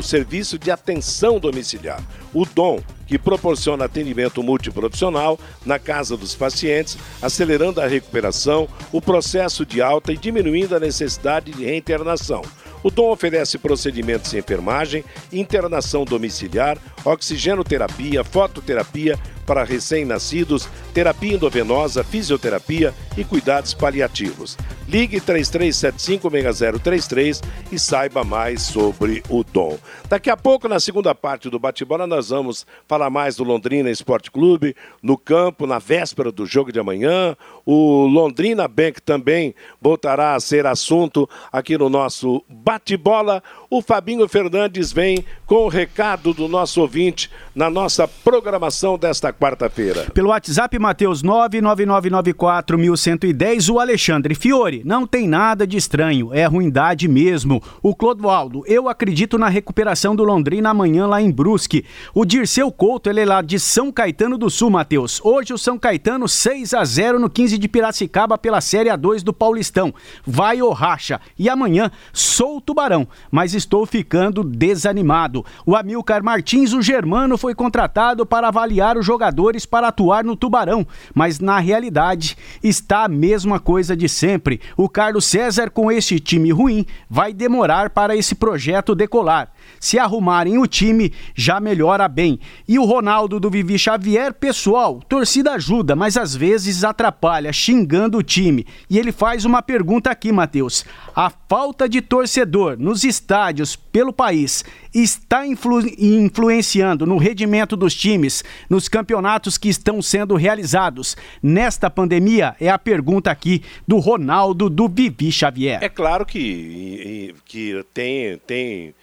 o 0.00 0.02
serviço 0.02 0.58
de 0.58 0.70
atenção 0.70 1.38
domiciliar, 1.38 2.02
o 2.32 2.44
DOM, 2.44 2.80
que 3.06 3.18
proporciona 3.18 3.84
atendimento 3.84 4.42
multiprofissional 4.42 5.38
na 5.66 5.78
casa 5.78 6.16
dos 6.16 6.34
pacientes, 6.34 6.96
acelerando 7.20 7.80
a 7.80 7.86
recuperação, 7.86 8.68
o 8.90 9.00
processo 9.00 9.66
de 9.66 9.82
alta 9.82 10.12
e 10.12 10.16
diminuindo 10.16 10.74
a 10.74 10.80
necessidade 10.80 11.52
de 11.52 11.64
reinternação. 11.64 12.42
O 12.82 12.90
Dom 12.90 13.10
oferece 13.12 13.58
procedimentos 13.58 14.32
de 14.32 14.38
enfermagem, 14.38 15.04
internação 15.32 16.04
domiciliar, 16.04 16.78
oxigenoterapia, 17.04 18.24
fototerapia, 18.24 19.18
para 19.46 19.64
recém-nascidos, 19.64 20.68
terapia 20.94 21.34
endovenosa, 21.34 22.04
fisioterapia 22.04 22.94
e 23.16 23.24
cuidados 23.24 23.72
paliativos. 23.74 24.56
Ligue 24.88 25.20
33756033 25.20 27.42
e 27.70 27.78
saiba 27.78 28.24
mais 28.24 28.62
sobre 28.62 29.22
o 29.30 29.42
Dom. 29.42 29.78
Daqui 30.08 30.28
a 30.28 30.36
pouco, 30.36 30.68
na 30.68 30.78
segunda 30.78 31.14
parte 31.14 31.48
do 31.48 31.58
bate-bola, 31.58 32.06
nós 32.06 32.28
vamos 32.28 32.66
falar 32.86 33.08
mais 33.08 33.36
do 33.36 33.44
Londrina 33.44 33.90
Esporte 33.90 34.30
Clube, 34.30 34.76
no 35.02 35.16
campo, 35.16 35.66
na 35.66 35.78
véspera 35.78 36.30
do 36.30 36.44
jogo 36.44 36.70
de 36.70 36.78
amanhã. 36.78 37.34
O 37.64 38.06
Londrina 38.06 38.68
Bank 38.68 39.00
também 39.00 39.54
voltará 39.80 40.34
a 40.34 40.40
ser 40.40 40.66
assunto 40.66 41.26
aqui 41.50 41.78
no 41.78 41.88
nosso 41.88 42.44
bate-bola. 42.48 43.42
O 43.70 43.80
Fabinho 43.80 44.28
Fernandes 44.28 44.92
vem 44.92 45.24
com 45.46 45.64
o 45.64 45.68
recado 45.68 46.34
do 46.34 46.46
nosso 46.48 46.82
ouvinte 46.82 47.30
na 47.54 47.70
nossa 47.70 48.06
programação 48.06 48.98
desta 48.98 49.31
quarta-feira. 49.32 50.10
Pelo 50.12 50.28
WhatsApp, 50.28 50.78
Matheus 50.78 51.22
99994110, 51.22 53.72
o 53.72 53.80
Alexandre 53.80 54.34
Fiore. 54.34 54.82
Não 54.84 55.06
tem 55.06 55.28
nada 55.28 55.66
de 55.66 55.76
estranho, 55.76 56.32
é 56.32 56.44
ruindade 56.44 57.08
mesmo. 57.08 57.62
O 57.82 57.94
Clodoaldo, 57.94 58.62
eu 58.66 58.88
acredito 58.88 59.38
na 59.38 59.48
recuperação 59.48 60.14
do 60.14 60.24
Londrina 60.24 60.70
amanhã 60.70 61.06
lá 61.06 61.20
em 61.20 61.30
Brusque. 61.30 61.84
O 62.14 62.24
Dirceu 62.24 62.70
Couto, 62.70 63.10
ele 63.10 63.20
é 63.20 63.24
lá 63.24 63.42
de 63.42 63.58
São 63.58 63.90
Caetano 63.90 64.36
do 64.36 64.50
Sul, 64.50 64.70
Matheus. 64.70 65.20
Hoje 65.24 65.52
o 65.52 65.58
São 65.58 65.78
Caetano 65.78 66.28
6 66.28 66.74
a 66.74 66.84
0 66.84 67.18
no 67.18 67.30
15 67.30 67.58
de 67.58 67.68
Piracicaba 67.68 68.36
pela 68.36 68.60
Série 68.60 68.90
A2 68.90 69.22
do 69.22 69.32
Paulistão. 69.32 69.94
Vai 70.26 70.62
o 70.62 70.70
racha. 70.70 71.20
E 71.38 71.48
amanhã 71.48 71.90
sou 72.12 72.58
o 72.58 72.60
Tubarão, 72.60 73.06
mas 73.30 73.54
estou 73.54 73.86
ficando 73.86 74.44
desanimado. 74.44 75.44
O 75.64 75.76
Amilcar 75.76 76.22
Martins, 76.22 76.72
o 76.72 76.82
germano, 76.82 77.38
foi 77.38 77.54
contratado 77.54 78.26
para 78.26 78.48
avaliar 78.48 78.96
os 78.96 79.06
jogadores 79.22 79.64
para 79.64 79.88
atuar 79.88 80.24
no 80.24 80.34
Tubarão, 80.34 80.84
mas 81.14 81.38
na 81.38 81.60
realidade 81.60 82.36
está 82.62 83.04
a 83.04 83.08
mesma 83.08 83.60
coisa 83.60 83.96
de 83.96 84.08
sempre. 84.08 84.60
O 84.76 84.88
Carlos 84.88 85.26
César, 85.26 85.70
com 85.70 85.92
esse 85.92 86.18
time 86.18 86.50
ruim, 86.50 86.84
vai 87.08 87.32
demorar 87.32 87.90
para 87.90 88.16
esse 88.16 88.34
projeto 88.34 88.96
decolar. 88.96 89.52
Se 89.82 89.98
arrumarem 89.98 90.58
o 90.58 90.66
time, 90.68 91.12
já 91.34 91.58
melhora 91.58 92.06
bem. 92.06 92.38
E 92.68 92.78
o 92.78 92.84
Ronaldo 92.84 93.40
do 93.40 93.50
Vivi 93.50 93.76
Xavier, 93.76 94.32
pessoal, 94.32 95.02
torcida 95.08 95.54
ajuda, 95.54 95.96
mas 95.96 96.16
às 96.16 96.36
vezes 96.36 96.84
atrapalha, 96.84 97.52
xingando 97.52 98.18
o 98.18 98.22
time. 98.22 98.64
E 98.88 98.96
ele 98.96 99.10
faz 99.10 99.44
uma 99.44 99.60
pergunta 99.60 100.08
aqui, 100.08 100.30
Matheus. 100.30 100.84
A 101.16 101.32
falta 101.48 101.88
de 101.88 102.00
torcedor 102.00 102.78
nos 102.78 103.02
estádios 103.02 103.74
pelo 103.74 104.12
país 104.12 104.64
está 104.94 105.44
influ 105.44 105.80
influenciando 105.98 107.04
no 107.04 107.16
rendimento 107.16 107.76
dos 107.76 107.92
times, 107.92 108.44
nos 108.70 108.88
campeonatos 108.88 109.58
que 109.58 109.68
estão 109.68 110.00
sendo 110.00 110.36
realizados 110.36 111.16
nesta 111.42 111.90
pandemia? 111.90 112.54
É 112.60 112.68
a 112.68 112.78
pergunta 112.78 113.32
aqui 113.32 113.64
do 113.88 113.98
Ronaldo 113.98 114.70
do 114.70 114.88
Vivi 114.88 115.32
Xavier. 115.32 115.82
É 115.82 115.88
claro 115.88 116.24
que, 116.24 117.34
que 117.44 117.84
tem, 117.92 118.38
tem 118.46 118.94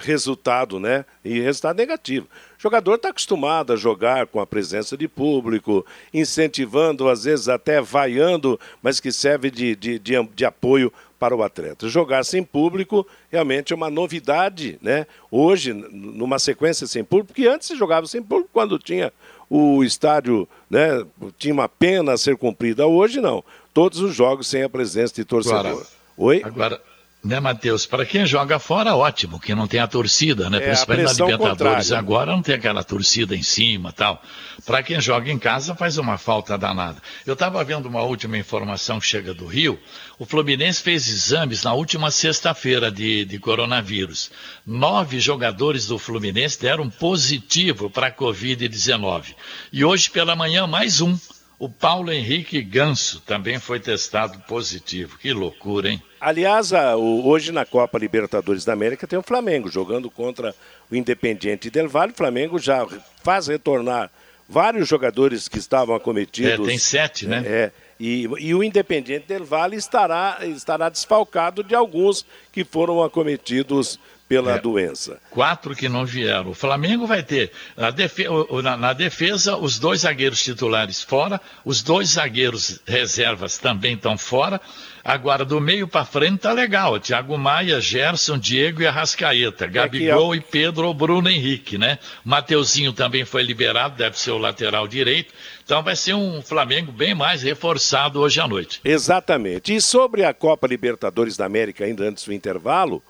resultado, 0.00 0.78
né? 0.78 1.04
E 1.24 1.40
resultado 1.40 1.76
negativo. 1.76 2.26
O 2.58 2.62
jogador 2.62 2.94
está 2.94 3.08
acostumado 3.08 3.72
a 3.72 3.76
jogar 3.76 4.26
com 4.26 4.40
a 4.40 4.46
presença 4.46 4.96
de 4.96 5.08
público, 5.08 5.84
incentivando, 6.12 7.08
às 7.08 7.24
vezes 7.24 7.48
até 7.48 7.80
vaiando, 7.80 8.58
mas 8.82 9.00
que 9.00 9.10
serve 9.12 9.50
de, 9.50 9.74
de, 9.74 9.98
de, 9.98 10.22
de 10.34 10.44
apoio 10.44 10.92
para 11.18 11.36
o 11.36 11.42
atleta. 11.42 11.88
Jogar 11.88 12.24
sem 12.24 12.42
público 12.42 13.06
realmente 13.30 13.72
é 13.72 13.76
uma 13.76 13.90
novidade, 13.90 14.78
né? 14.82 15.06
Hoje, 15.30 15.72
numa 15.72 16.38
sequência 16.38 16.86
sem 16.86 17.04
público, 17.04 17.28
porque 17.28 17.46
antes 17.46 17.68
se 17.68 17.76
jogava 17.76 18.06
sem 18.06 18.22
público 18.22 18.50
quando 18.52 18.78
tinha 18.78 19.12
o 19.48 19.84
estádio, 19.84 20.48
né? 20.68 21.04
Tinha 21.38 21.54
uma 21.54 21.68
pena 21.68 22.14
a 22.14 22.18
ser 22.18 22.36
cumprida. 22.36 22.86
Hoje 22.86 23.20
não. 23.20 23.44
Todos 23.72 24.00
os 24.00 24.14
jogos 24.14 24.48
sem 24.48 24.62
a 24.62 24.68
presença 24.68 25.14
de 25.14 25.24
torcedor. 25.24 25.66
Agora, 25.66 25.86
Oi? 26.16 26.42
Agora, 26.44 26.82
né, 27.24 27.38
Matheus? 27.38 27.86
Para 27.86 28.04
quem 28.04 28.26
joga 28.26 28.58
fora, 28.58 28.96
ótimo, 28.96 29.38
que 29.38 29.54
não 29.54 29.68
tem 29.68 29.80
a 29.80 29.86
torcida, 29.86 30.50
né? 30.50 30.58
É, 30.58 30.60
Principalmente 30.60 31.06
na 31.06 31.12
Libertadores 31.12 31.86
contrária. 31.86 31.98
agora 31.98 32.32
não 32.32 32.42
tem 32.42 32.54
aquela 32.54 32.82
torcida 32.82 33.36
em 33.36 33.42
cima 33.42 33.92
tal. 33.92 34.20
Para 34.66 34.82
quem 34.82 35.00
joga 35.00 35.30
em 35.30 35.38
casa 35.38 35.74
faz 35.74 35.98
uma 35.98 36.18
falta 36.18 36.58
danada. 36.58 37.00
Eu 37.24 37.34
estava 37.34 37.62
vendo 37.62 37.86
uma 37.86 38.02
última 38.02 38.36
informação 38.36 38.98
que 38.98 39.06
chega 39.06 39.32
do 39.32 39.46
Rio. 39.46 39.78
O 40.18 40.24
Fluminense 40.24 40.82
fez 40.82 41.08
exames 41.08 41.62
na 41.62 41.72
última 41.72 42.10
sexta-feira 42.10 42.90
de, 42.90 43.24
de 43.24 43.38
coronavírus. 43.38 44.30
Nove 44.66 45.20
jogadores 45.20 45.86
do 45.86 45.98
Fluminense 45.98 46.60
deram 46.60 46.90
positivo 46.90 47.88
para 47.88 48.08
a 48.08 48.12
Covid-19. 48.12 49.34
E 49.72 49.84
hoje 49.84 50.10
pela 50.10 50.34
manhã 50.34 50.66
mais 50.66 51.00
um. 51.00 51.16
O 51.62 51.68
Paulo 51.68 52.10
Henrique 52.10 52.60
Ganso 52.60 53.20
também 53.20 53.56
foi 53.60 53.78
testado 53.78 54.36
positivo. 54.48 55.16
Que 55.16 55.32
loucura, 55.32 55.90
hein? 55.90 56.02
Aliás, 56.20 56.72
hoje 56.98 57.52
na 57.52 57.64
Copa 57.64 58.00
Libertadores 58.00 58.64
da 58.64 58.72
América 58.72 59.06
tem 59.06 59.16
o 59.16 59.22
Flamengo 59.22 59.70
jogando 59.70 60.10
contra 60.10 60.52
o 60.90 60.96
Independiente 60.96 61.70
Del 61.70 61.88
Valle. 61.88 62.10
O 62.10 62.16
Flamengo 62.16 62.58
já 62.58 62.84
faz 63.22 63.46
retornar 63.46 64.10
vários 64.48 64.88
jogadores 64.88 65.46
que 65.46 65.58
estavam 65.58 65.94
acometidos. 65.94 66.66
É, 66.66 66.68
tem 66.68 66.78
sete, 66.78 67.28
né? 67.28 67.44
É, 67.46 67.70
e, 68.00 68.28
e 68.40 68.52
o 68.52 68.64
Independiente 68.64 69.28
Del 69.28 69.44
Valle 69.44 69.76
estará, 69.76 70.38
estará 70.42 70.88
desfalcado 70.88 71.62
de 71.62 71.76
alguns 71.76 72.26
que 72.50 72.64
foram 72.64 73.04
acometidos 73.04 74.00
pela 74.32 74.52
É. 74.56 74.58
doença. 74.58 75.18
Quatro 75.30 75.74
que 75.74 75.88
não 75.88 76.04
vieram. 76.06 76.50
O 76.50 76.54
Flamengo 76.54 77.06
vai 77.06 77.22
ter, 77.22 77.50
na 77.76 77.90
defe- 77.90 78.28
o- 78.28 78.46
o- 78.48 78.62
na- 78.62 78.76
na 78.76 78.92
defesa, 78.92 79.56
os 79.56 79.78
dois 79.78 80.00
zagueiros 80.00 80.42
titulares 80.42 81.02
fora, 81.02 81.40
os 81.64 81.82
dois 81.82 82.10
zagueiros 82.10 82.80
reservas 82.86 83.58
também 83.58 83.94
estão 83.94 84.16
fora. 84.16 84.60
Agora, 85.04 85.44
do 85.44 85.60
meio 85.60 85.88
para 85.88 86.04
frente 86.04 86.38
tá 86.42 86.52
legal. 86.52 86.98
Thiago 87.00 87.36
Maia, 87.36 87.80
Gerson, 87.80 88.38
Diego 88.38 88.82
e 88.82 88.86
Arrascaeta. 88.86 89.66
Gabigol 89.66 90.32
e 90.34 90.40
Pedro 90.40 90.86
ou 90.86 90.94
Bruno 90.94 91.28
Henrique, 91.28 91.76
né? 91.76 91.98
Mateuzinho 92.24 92.92
também 92.92 93.24
foi 93.24 93.42
liberado, 93.42 93.96
deve 93.96 94.16
ser 94.18 94.30
o 94.30 94.38
lateral 94.38 94.86
direito. 94.86 95.34
Então 95.64 95.82
vai 95.82 95.96
ser 95.96 96.14
um 96.14 96.40
Flamengo 96.40 96.92
bem 96.92 97.14
mais 97.16 97.42
reforçado 97.42 98.20
hoje 98.20 98.40
à 98.40 98.46
noite. 98.46 98.80
Exatamente. 98.84 99.74
E 99.74 99.80
sobre 99.80 100.24
a 100.24 100.32
Copa 100.32 100.68
Libertadores 100.68 101.36
da 101.36 101.46
América, 101.46 101.84
ainda 101.84 102.04
antes 102.04 102.24
do 102.24 102.32
intervalo, 102.32 103.02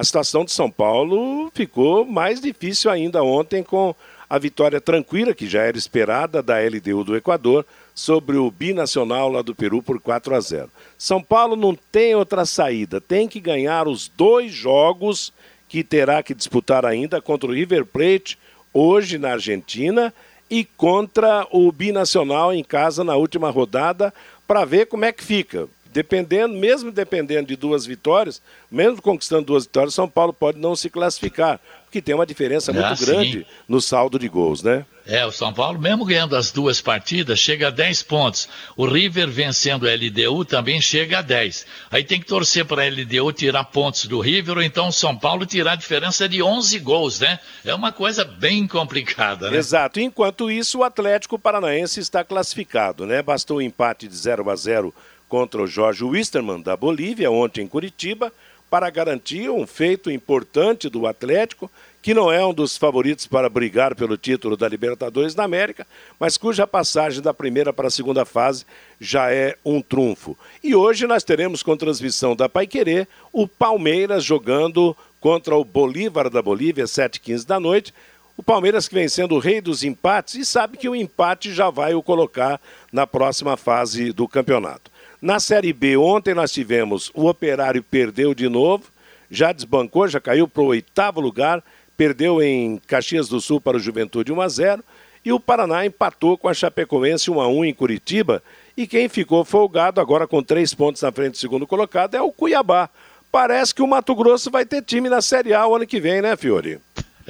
a 0.00 0.04
situação 0.04 0.46
de 0.46 0.50
São 0.50 0.70
Paulo 0.70 1.50
ficou 1.54 2.06
mais 2.06 2.40
difícil 2.40 2.90
ainda 2.90 3.22
ontem 3.22 3.62
com 3.62 3.94
a 4.30 4.38
vitória 4.38 4.80
tranquila, 4.80 5.34
que 5.34 5.46
já 5.46 5.60
era 5.60 5.76
esperada, 5.76 6.42
da 6.42 6.58
LDU 6.58 7.04
do 7.04 7.14
Equador 7.14 7.66
sobre 7.94 8.38
o 8.38 8.50
binacional 8.50 9.30
lá 9.30 9.42
do 9.42 9.54
Peru 9.54 9.82
por 9.82 10.00
4 10.00 10.34
a 10.34 10.40
0. 10.40 10.70
São 10.96 11.22
Paulo 11.22 11.54
não 11.54 11.76
tem 11.92 12.14
outra 12.14 12.46
saída, 12.46 12.98
tem 12.98 13.28
que 13.28 13.40
ganhar 13.40 13.86
os 13.86 14.08
dois 14.08 14.50
jogos 14.50 15.34
que 15.68 15.84
terá 15.84 16.22
que 16.22 16.34
disputar 16.34 16.86
ainda 16.86 17.20
contra 17.20 17.50
o 17.50 17.52
River 17.52 17.84
Plate 17.84 18.38
hoje 18.72 19.18
na 19.18 19.32
Argentina 19.32 20.14
e 20.48 20.64
contra 20.64 21.46
o 21.50 21.70
binacional 21.70 22.54
em 22.54 22.64
casa 22.64 23.04
na 23.04 23.16
última 23.16 23.50
rodada 23.50 24.14
para 24.46 24.64
ver 24.64 24.86
como 24.86 25.04
é 25.04 25.12
que 25.12 25.22
fica. 25.22 25.68
Dependendo, 25.92 26.54
mesmo 26.54 26.92
dependendo 26.92 27.48
de 27.48 27.56
duas 27.56 27.84
vitórias, 27.84 28.40
mesmo 28.70 29.02
conquistando 29.02 29.46
duas 29.46 29.64
vitórias, 29.64 29.94
São 29.94 30.08
Paulo 30.08 30.32
pode 30.32 30.58
não 30.58 30.76
se 30.76 30.88
classificar, 30.88 31.58
porque 31.84 32.00
tem 32.00 32.14
uma 32.14 32.24
diferença 32.26 32.72
muito 32.72 32.86
Ah, 32.86 32.94
sim. 32.94 33.04
grande 33.06 33.46
no 33.68 33.80
saldo 33.80 34.16
de 34.18 34.28
gols, 34.28 34.62
né? 34.62 34.86
É, 35.04 35.26
o 35.26 35.32
São 35.32 35.52
Paulo, 35.52 35.80
mesmo 35.80 36.04
ganhando 36.04 36.36
as 36.36 36.52
duas 36.52 36.80
partidas, 36.80 37.40
chega 37.40 37.66
a 37.66 37.70
10 37.70 38.04
pontos. 38.04 38.48
O 38.76 38.86
River 38.86 39.28
vencendo 39.28 39.88
a 39.88 39.92
LDU 39.92 40.44
também 40.44 40.80
chega 40.80 41.18
a 41.18 41.22
10. 41.22 41.66
Aí 41.90 42.04
tem 42.04 42.20
que 42.20 42.26
torcer 42.26 42.64
para 42.64 42.84
a 42.84 42.88
LDU 42.88 43.32
tirar 43.32 43.64
pontos 43.64 44.04
do 44.06 44.20
River, 44.20 44.58
ou 44.58 44.62
então 44.62 44.86
o 44.88 44.92
São 44.92 45.16
Paulo 45.16 45.44
tirar 45.44 45.72
a 45.72 45.76
diferença 45.76 46.28
de 46.28 46.40
11 46.40 46.78
gols, 46.78 47.18
né? 47.18 47.40
É 47.64 47.74
uma 47.74 47.90
coisa 47.90 48.24
bem 48.24 48.68
complicada, 48.68 49.50
né? 49.50 49.56
Exato. 49.56 49.98
Enquanto 49.98 50.48
isso, 50.48 50.78
o 50.78 50.84
Atlético 50.84 51.36
Paranaense 51.36 51.98
está 51.98 52.22
classificado, 52.22 53.04
né? 53.04 53.20
Bastou 53.20 53.56
o 53.56 53.62
empate 53.62 54.06
de 54.06 54.14
0 54.16 54.48
a 54.48 54.54
0 54.54 54.94
contra 55.30 55.62
o 55.62 55.66
Jorge 55.66 56.04
Wisterman 56.04 56.60
da 56.60 56.76
Bolívia 56.76 57.30
ontem 57.30 57.62
em 57.62 57.68
Curitiba 57.68 58.32
para 58.68 58.90
garantir 58.90 59.48
um 59.48 59.66
feito 59.66 60.10
importante 60.10 60.88
do 60.88 61.06
Atlético, 61.06 61.70
que 62.02 62.12
não 62.12 62.32
é 62.32 62.44
um 62.44 62.52
dos 62.52 62.76
favoritos 62.76 63.26
para 63.26 63.48
brigar 63.48 63.94
pelo 63.94 64.16
título 64.16 64.56
da 64.56 64.68
Libertadores 64.68 65.34
da 65.34 65.44
América, 65.44 65.86
mas 66.18 66.36
cuja 66.36 66.66
passagem 66.66 67.22
da 67.22 67.32
primeira 67.32 67.72
para 67.72 67.88
a 67.88 67.90
segunda 67.90 68.24
fase 68.24 68.64
já 69.00 69.32
é 69.32 69.56
um 69.64 69.80
trunfo. 69.80 70.36
E 70.62 70.74
hoje 70.74 71.06
nós 71.06 71.22
teremos 71.22 71.62
com 71.62 71.76
transmissão 71.76 72.34
da 72.34 72.48
Paiquerê 72.48 73.06
o 73.32 73.46
Palmeiras 73.46 74.24
jogando 74.24 74.96
contra 75.20 75.54
o 75.54 75.64
Bolívar 75.64 76.28
da 76.28 76.42
Bolívia, 76.42 76.84
7h15 76.84 77.46
da 77.46 77.60
noite. 77.60 77.94
O 78.36 78.42
Palmeiras 78.42 78.88
que 78.88 78.94
vem 78.94 79.08
sendo 79.08 79.34
o 79.34 79.38
rei 79.38 79.60
dos 79.60 79.84
empates 79.84 80.34
e 80.34 80.44
sabe 80.44 80.78
que 80.78 80.88
o 80.88 80.96
empate 80.96 81.52
já 81.52 81.68
vai 81.70 81.94
o 81.94 82.02
colocar 82.02 82.60
na 82.90 83.06
próxima 83.06 83.56
fase 83.56 84.12
do 84.12 84.26
campeonato. 84.26 84.90
Na 85.20 85.38
Série 85.38 85.72
B, 85.74 85.98
ontem 85.98 86.32
nós 86.32 86.50
tivemos 86.50 87.10
o 87.14 87.28
Operário 87.28 87.82
perdeu 87.82 88.34
de 88.34 88.48
novo, 88.48 88.84
já 89.30 89.52
desbancou, 89.52 90.08
já 90.08 90.18
caiu 90.18 90.48
para 90.48 90.62
o 90.62 90.66
oitavo 90.66 91.20
lugar, 91.20 91.62
perdeu 91.94 92.42
em 92.42 92.80
Caxias 92.86 93.28
do 93.28 93.38
Sul 93.38 93.60
para 93.60 93.76
o 93.76 93.80
Juventude 93.80 94.32
1 94.32 94.40
a 94.40 94.48
0 94.48 94.84
e 95.22 95.30
o 95.30 95.38
Paraná 95.38 95.84
empatou 95.84 96.38
com 96.38 96.48
a 96.48 96.54
Chapecoense 96.54 97.30
1 97.30 97.38
a 97.38 97.46
1 97.46 97.64
em 97.66 97.74
Curitiba. 97.74 98.42
E 98.74 98.86
quem 98.86 99.10
ficou 99.10 99.44
folgado 99.44 100.00
agora 100.00 100.26
com 100.26 100.42
três 100.42 100.72
pontos 100.72 101.02
na 101.02 101.12
frente 101.12 101.32
do 101.32 101.38
segundo 101.38 101.66
colocado 101.66 102.14
é 102.14 102.22
o 102.22 102.32
Cuiabá. 102.32 102.88
Parece 103.30 103.74
que 103.74 103.82
o 103.82 103.86
Mato 103.86 104.14
Grosso 104.14 104.50
vai 104.50 104.64
ter 104.64 104.82
time 104.82 105.10
na 105.10 105.20
Série 105.20 105.52
A 105.52 105.66
o 105.66 105.76
ano 105.76 105.86
que 105.86 106.00
vem, 106.00 106.22
né, 106.22 106.34
Fiore? 106.34 106.80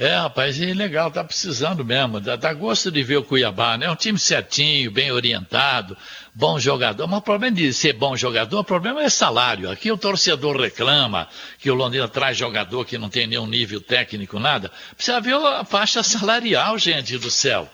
É, 0.01 0.15
rapaz, 0.15 0.59
é 0.59 0.73
legal, 0.73 1.11
tá 1.11 1.23
precisando 1.23 1.85
mesmo. 1.85 2.19
Dá, 2.19 2.35
dá 2.35 2.51
gosto 2.55 2.89
de 2.89 3.03
ver 3.03 3.17
o 3.17 3.23
Cuiabá, 3.23 3.77
né? 3.77 3.85
É 3.85 3.91
um 3.91 3.95
time 3.95 4.17
certinho, 4.17 4.89
bem 4.89 5.11
orientado, 5.11 5.95
bom 6.33 6.57
jogador. 6.57 7.05
Mas 7.05 7.19
o 7.19 7.21
problema 7.21 7.55
de 7.55 7.71
ser 7.71 7.93
bom 7.93 8.17
jogador, 8.17 8.61
o 8.61 8.63
problema 8.63 9.03
é 9.03 9.09
salário. 9.09 9.69
Aqui 9.69 9.91
o 9.91 9.97
torcedor 9.97 10.59
reclama 10.59 11.27
que 11.59 11.69
o 11.69 11.75
Londrina 11.75 12.07
traz 12.07 12.35
jogador 12.35 12.83
que 12.83 12.97
não 12.97 13.09
tem 13.11 13.27
nenhum 13.27 13.45
nível 13.45 13.79
técnico, 13.79 14.39
nada. 14.39 14.71
Precisa 14.95 15.21
ver 15.21 15.35
a 15.35 15.63
faixa 15.63 16.01
salarial, 16.01 16.79
gente 16.79 17.19
do 17.19 17.29
céu. 17.29 17.69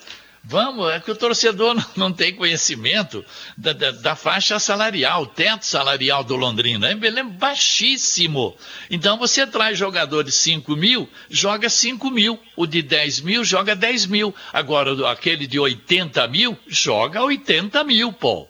Vamos, 0.50 0.90
é 0.92 1.00
que 1.02 1.12
o 1.12 1.16
torcedor 1.16 1.76
não, 1.98 2.14
tem 2.14 2.34
conhecimento 2.34 3.24
da, 3.58 3.74
da, 3.74 3.92
da, 3.92 4.16
faixa 4.16 4.58
salarial, 4.60 5.24
o 5.24 5.28
teto 5.28 5.66
salarial 5.66 6.24
do 6.24 6.38
Londrina. 6.38 6.90
É 6.90 7.24
baixíssimo. 7.24 8.56
Então 8.90 9.18
você 9.18 9.46
traz 9.46 9.78
jogador 9.78 10.24
de 10.24 10.32
5 10.32 10.74
mil, 10.78 11.10
joga 11.30 11.70
5 11.70 12.10
mil. 12.10 12.40
O 12.56 12.66
de 12.66 12.82
10 12.82 13.20
mil 13.22 13.44
joga 13.44 13.76
10 13.76 14.06
mil. 14.06 14.34
Agora, 14.54 15.12
aquele 15.12 15.46
de 15.46 15.60
80 15.60 16.26
mil, 16.30 16.58
joga 16.66 17.22
80 17.22 17.84
mil, 17.84 18.14
pô. 18.14 18.48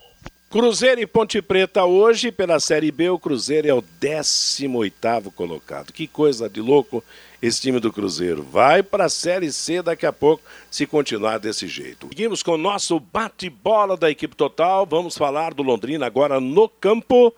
Cruzeiro 0.51 1.01
e 1.01 1.07
Ponte 1.07 1.41
Preta 1.41 1.83
hoje, 1.83 2.31
pela 2.31 2.59
Série 2.59 2.91
B, 2.91 3.09
o 3.09 3.19
Cruzeiro 3.19 3.67
é 3.67 3.73
o 3.73 3.83
18º 3.99 5.31
colocado. 5.33 5.91
Que 5.91 6.07
coisa 6.07 6.47
de 6.47 6.61
louco 6.61 7.03
esse 7.41 7.61
time 7.61 7.79
do 7.79 7.91
Cruzeiro. 7.91 8.43
Vai 8.43 8.81
para 8.81 9.05
a 9.05 9.09
Série 9.09 9.51
C 9.51 9.81
daqui 9.81 10.05
a 10.05 10.13
pouco, 10.13 10.43
se 10.69 10.85
continuar 10.85 11.37
desse 11.37 11.67
jeito. 11.67 12.07
Seguimos 12.07 12.41
com 12.41 12.51
o 12.51 12.57
nosso 12.57 12.99
bate-bola 12.99 13.95
da 13.95 14.09
equipe 14.09 14.35
total. 14.35 14.85
Vamos 14.85 15.17
falar 15.17 15.53
do 15.53 15.63
Londrina 15.63 16.05
agora 16.05 16.39
no 16.39 16.67
campo, 16.67 17.33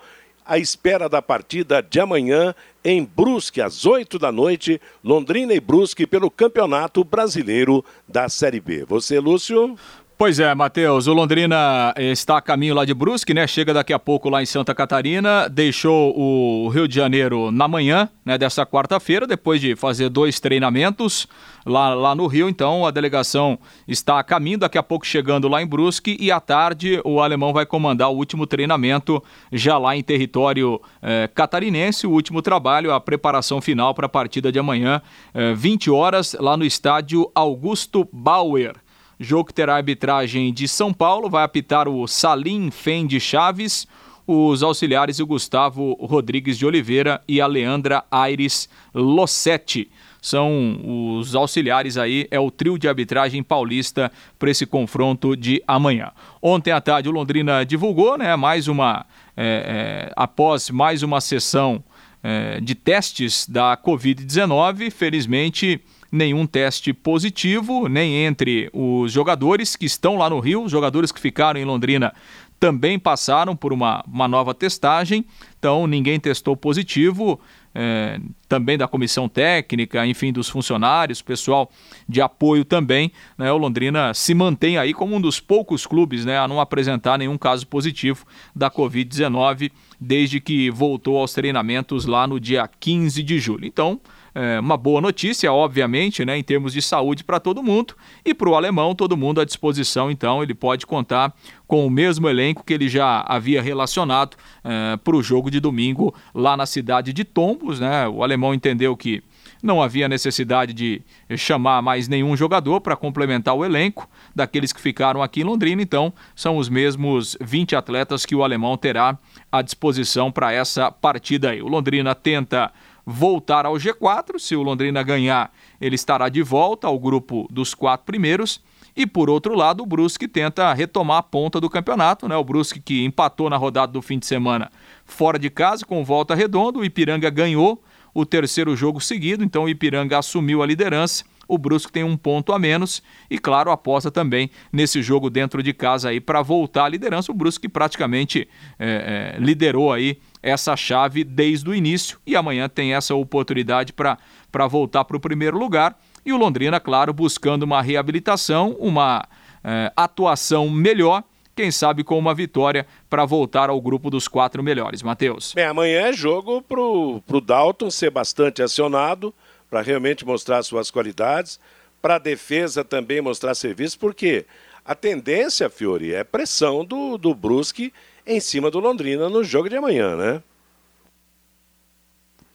à 0.45 0.57
espera 0.57 1.07
da 1.09 1.21
partida 1.21 1.81
de 1.81 1.99
amanhã 1.99 2.55
em 2.83 3.03
Brusque, 3.03 3.61
às 3.61 3.85
8 3.85 4.17
da 4.17 4.31
noite. 4.31 4.81
Londrina 5.03 5.53
e 5.53 5.59
Brusque 5.59 6.07
pelo 6.07 6.31
Campeonato 6.31 7.03
Brasileiro 7.03 7.83
da 8.07 8.29
Série 8.29 8.59
B. 8.59 8.85
Você, 8.85 9.19
Lúcio? 9.19 9.77
Pois 10.19 10.37
é, 10.37 10.53
Matheus, 10.53 11.07
o 11.07 11.13
Londrina 11.13 11.93
está 11.95 12.35
a 12.35 12.41
caminho 12.41 12.75
lá 12.75 12.83
de 12.83 12.93
Brusque, 12.93 13.33
né? 13.33 13.47
Chega 13.47 13.73
daqui 13.73 13.93
a 13.93 13.97
pouco 13.97 14.27
lá 14.27 14.43
em 14.43 14.45
Santa 14.45 14.75
Catarina, 14.75 15.47
deixou 15.47 16.13
o 16.13 16.67
Rio 16.67 16.89
de 16.89 16.95
Janeiro 16.95 17.51
na 17.51 17.69
manhã, 17.69 18.09
né, 18.25 18.37
dessa 18.37 18.65
quarta-feira, 18.65 19.25
depois 19.25 19.61
de 19.61 19.77
fazer 19.77 20.09
dois 20.09 20.37
treinamentos 20.37 21.25
lá, 21.65 21.93
lá 21.93 22.13
no 22.13 22.27
Rio, 22.27 22.49
então 22.49 22.85
a 22.85 22.91
delegação 22.91 23.57
está 23.87 24.19
a 24.19 24.23
caminho, 24.23 24.57
daqui 24.57 24.77
a 24.77 24.83
pouco 24.83 25.07
chegando 25.07 25.47
lá 25.47 25.61
em 25.61 25.65
Brusque 25.65 26.17
e 26.19 26.29
à 26.33 26.41
tarde 26.41 26.99
o 27.05 27.21
alemão 27.21 27.53
vai 27.53 27.65
comandar 27.65 28.09
o 28.09 28.15
último 28.17 28.45
treinamento 28.45 29.23
já 29.53 29.77
lá 29.77 29.95
em 29.95 30.03
território 30.03 30.81
eh, 31.01 31.29
catarinense, 31.33 32.05
o 32.05 32.11
último 32.11 32.41
trabalho, 32.41 32.91
a 32.91 32.99
preparação 32.99 33.61
final 33.61 33.93
para 33.93 34.07
a 34.07 34.09
partida 34.09 34.51
de 34.51 34.59
amanhã, 34.59 35.01
eh, 35.33 35.53
20 35.53 35.89
horas, 35.89 36.35
lá 36.37 36.57
no 36.57 36.65
estádio 36.65 37.31
Augusto 37.33 38.05
Bauer. 38.11 38.73
Jogo 39.21 39.49
que 39.49 39.53
terá 39.53 39.75
arbitragem 39.75 40.53
de 40.53 40.65
São 40.65 40.93
Paulo, 40.93 41.29
vai 41.29 41.43
apitar 41.43 41.89
o 41.89 42.07
Salim 42.07 42.71
Fendi 42.71 43.19
Chaves, 43.19 43.85
os 44.25 44.63
auxiliares 44.63 45.19
o 45.19 45.27
Gustavo 45.27 45.97
Rodrigues 45.99 46.57
de 46.57 46.65
Oliveira 46.65 47.21
e 47.27 47.41
a 47.41 47.45
Leandra 47.45 48.05
Aires 48.09 48.69
Lossetti. 48.93 49.91
São 50.21 50.79
os 51.19 51.35
auxiliares 51.35 51.97
aí, 51.97 52.27
é 52.31 52.39
o 52.39 52.49
trio 52.49 52.77
de 52.77 52.87
arbitragem 52.87 53.43
paulista 53.43 54.09
para 54.37 54.51
esse 54.51 54.65
confronto 54.65 55.35
de 55.35 55.61
amanhã. 55.67 56.11
Ontem 56.41 56.71
à 56.71 56.79
tarde 56.79 57.09
o 57.09 57.11
Londrina 57.11 57.65
divulgou, 57.65 58.17
né, 58.17 58.33
mais 58.37 58.69
uma, 58.69 59.05
é, 59.35 60.07
é, 60.07 60.13
após 60.15 60.69
mais 60.69 61.03
uma 61.03 61.19
sessão 61.19 61.83
é, 62.23 62.61
de 62.61 62.73
testes 62.73 63.45
da 63.49 63.75
Covid-19, 63.75 64.89
felizmente 64.91 65.81
nenhum 66.11 66.45
teste 66.45 66.93
positivo, 66.93 67.87
nem 67.87 68.25
entre 68.25 68.69
os 68.73 69.11
jogadores 69.11 69.75
que 69.75 69.85
estão 69.85 70.17
lá 70.17 70.29
no 70.29 70.39
Rio, 70.39 70.67
jogadores 70.67 71.11
que 71.11 71.19
ficaram 71.19 71.59
em 71.59 71.65
Londrina 71.65 72.13
também 72.59 72.99
passaram 72.99 73.55
por 73.55 73.71
uma, 73.71 74.03
uma 74.05 74.27
nova 74.27 74.53
testagem, 74.53 75.25
então 75.57 75.87
ninguém 75.87 76.19
testou 76.19 76.57
positivo, 76.57 77.39
é, 77.73 78.19
também 78.47 78.77
da 78.77 78.87
comissão 78.87 79.29
técnica, 79.29 80.05
enfim, 80.05 80.33
dos 80.33 80.49
funcionários, 80.49 81.21
pessoal 81.21 81.71
de 82.07 82.19
apoio 82.19 82.65
também. 82.65 83.11
Né, 83.37 83.51
o 83.51 83.57
Londrina 83.57 84.13
se 84.13 84.33
mantém 84.33 84.77
aí 84.77 84.93
como 84.93 85.15
um 85.15 85.21
dos 85.21 85.39
poucos 85.39 85.85
clubes 85.85 86.25
né, 86.25 86.37
a 86.37 86.47
não 86.47 86.59
apresentar 86.59 87.17
nenhum 87.17 87.37
caso 87.37 87.65
positivo 87.65 88.25
da 88.53 88.69
Covid-19 88.69 89.71
desde 89.99 90.41
que 90.41 90.69
voltou 90.69 91.17
aos 91.17 91.33
treinamentos 91.33 92.05
lá 92.05 92.27
no 92.27 92.39
dia 92.39 92.69
15 92.79 93.23
de 93.23 93.39
julho. 93.39 93.65
Então, 93.65 94.01
é, 94.39 94.57
uma 94.57 94.77
boa 94.77 95.01
notícia, 95.01 95.51
obviamente, 95.51 96.23
né, 96.23 96.37
em 96.37 96.43
termos 96.43 96.71
de 96.71 96.81
saúde 96.81 97.25
para 97.25 97.41
todo 97.41 97.61
mundo. 97.61 97.93
E 98.23 98.33
para 98.33 98.47
o 98.47 98.55
alemão, 98.55 98.95
todo 98.95 99.17
mundo 99.17 99.41
à 99.41 99.45
disposição, 99.45 100.09
então 100.09 100.41
ele 100.41 100.53
pode 100.53 100.87
contar 100.87 101.35
com 101.67 101.85
o 101.85 101.89
mesmo 101.89 102.29
elenco 102.29 102.63
que 102.63 102.73
ele 102.73 102.87
já 102.87 103.21
havia 103.27 103.61
relacionado 103.61 104.37
é, 104.63 104.95
para 104.95 105.13
o 105.13 105.21
jogo 105.21 105.51
de 105.51 105.59
domingo 105.59 106.15
lá 106.33 106.55
na 106.55 106.65
cidade 106.65 107.11
de 107.11 107.25
Tombos. 107.25 107.81
Né? 107.81 108.07
O 108.07 108.23
alemão 108.23 108.53
entendeu 108.53 108.95
que 108.95 109.21
não 109.61 109.81
havia 109.81 110.07
necessidade 110.07 110.73
de 110.73 111.01
chamar 111.35 111.81
mais 111.81 112.07
nenhum 112.07 112.37
jogador 112.37 112.79
para 112.79 112.95
complementar 112.95 113.53
o 113.55 113.65
elenco 113.65 114.09
daqueles 114.33 114.71
que 114.71 114.79
ficaram 114.79 115.21
aqui 115.21 115.41
em 115.41 115.43
Londrina, 115.43 115.81
então 115.81 116.13
são 116.33 116.55
os 116.55 116.69
mesmos 116.69 117.37
20 117.41 117.75
atletas 117.75 118.25
que 118.25 118.35
o 118.35 118.41
alemão 118.41 118.77
terá 118.77 119.17
à 119.51 119.61
disposição 119.61 120.31
para 120.31 120.53
essa 120.53 120.89
partida 120.89 121.49
aí. 121.49 121.61
O 121.61 121.67
Londrina 121.67 122.15
tenta 122.15 122.71
voltar 123.09 123.65
ao 123.65 123.73
G4. 123.73 124.37
Se 124.37 124.55
o 124.55 124.61
Londrina 124.61 125.01
ganhar, 125.01 125.51
ele 125.81 125.95
estará 125.95 126.29
de 126.29 126.43
volta 126.43 126.87
ao 126.87 126.99
grupo 126.99 127.47
dos 127.49 127.73
quatro 127.73 128.05
primeiros. 128.05 128.61
E 128.95 129.07
por 129.07 129.29
outro 129.29 129.55
lado, 129.55 129.81
o 129.81 129.85
Brusque 129.85 130.27
tenta 130.27 130.73
retomar 130.73 131.17
a 131.17 131.23
ponta 131.23 131.59
do 131.59 131.69
campeonato, 131.69 132.27
né? 132.27 132.35
O 132.35 132.43
Brusque 132.43 132.79
que 132.79 133.05
empatou 133.05 133.49
na 133.49 133.57
rodada 133.57 133.91
do 133.91 134.01
fim 134.01 134.19
de 134.19 134.25
semana 134.25 134.71
fora 135.05 135.39
de 135.39 135.49
casa 135.49 135.85
com 135.85 136.03
volta 136.03 136.35
redonda, 136.35 136.79
o 136.79 136.85
Ipiranga 136.85 137.29
ganhou 137.29 137.83
o 138.13 138.25
terceiro 138.25 138.75
jogo 138.75 138.99
seguido, 138.99 139.43
então 139.43 139.63
o 139.63 139.69
Ipiranga 139.69 140.17
assumiu 140.17 140.61
a 140.61 140.65
liderança. 140.65 141.23
O 141.47 141.57
Brusque 141.57 141.91
tem 141.91 142.03
um 142.03 142.15
ponto 142.15 142.53
a 142.53 142.59
menos 142.59 143.01
e, 143.27 143.39
claro, 143.39 143.71
aposta 143.71 144.11
também 144.11 144.51
nesse 144.71 145.01
jogo 145.01 145.31
dentro 145.31 145.63
de 145.63 145.73
casa 145.73 146.09
aí 146.09 146.21
para 146.21 146.43
voltar 146.43 146.85
à 146.85 146.89
liderança. 146.89 147.31
O 147.31 147.35
Brusque 147.35 147.67
praticamente 147.67 148.47
é, 148.77 149.35
é, 149.35 149.39
liderou 149.39 149.91
aí 149.91 150.19
essa 150.41 150.75
chave 150.75 151.23
desde 151.23 151.69
o 151.69 151.75
início 151.75 152.19
e 152.25 152.35
amanhã 152.35 152.69
tem 152.69 152.93
essa 152.93 153.13
oportunidade 153.13 153.93
para 153.93 154.67
voltar 154.67 155.05
para 155.05 155.17
o 155.17 155.19
primeiro 155.19 155.57
lugar. 155.57 155.99
E 156.25 156.33
o 156.33 156.37
Londrina, 156.37 156.79
claro, 156.79 157.13
buscando 157.13 157.63
uma 157.63 157.81
reabilitação, 157.81 158.75
uma 158.79 159.27
é, 159.63 159.91
atuação 159.95 160.69
melhor, 160.69 161.23
quem 161.55 161.71
sabe 161.71 162.03
com 162.03 162.17
uma 162.17 162.33
vitória 162.33 162.87
para 163.09 163.25
voltar 163.25 163.69
ao 163.69 163.81
grupo 163.81 164.09
dos 164.09 164.27
quatro 164.27 164.63
melhores. 164.63 165.03
Matheus. 165.03 165.53
Bem, 165.53 165.65
amanhã 165.65 166.07
é 166.07 166.13
jogo 166.13 166.61
para 166.61 166.79
o 166.79 167.41
Dalton 167.41 167.91
ser 167.91 168.09
bastante 168.09 168.61
acionado, 168.61 169.33
para 169.69 169.81
realmente 169.81 170.25
mostrar 170.25 170.63
suas 170.63 170.89
qualidades, 170.89 171.59
para 172.01 172.15
a 172.15 172.19
defesa 172.19 172.83
também 172.83 173.21
mostrar 173.21 173.53
serviço, 173.53 173.99
porque 173.99 174.45
a 174.85 174.95
tendência, 174.95 175.69
Fiore, 175.69 176.13
é 176.13 176.23
pressão 176.23 176.83
do, 176.83 177.17
do 177.17 177.35
Brusque 177.35 177.93
em 178.29 178.39
cima 178.39 178.69
do 178.69 178.79
Londrina 178.79 179.27
no 179.27 179.43
jogo 179.43 179.67
de 179.67 179.75
amanhã, 179.75 180.15
né? 180.15 180.43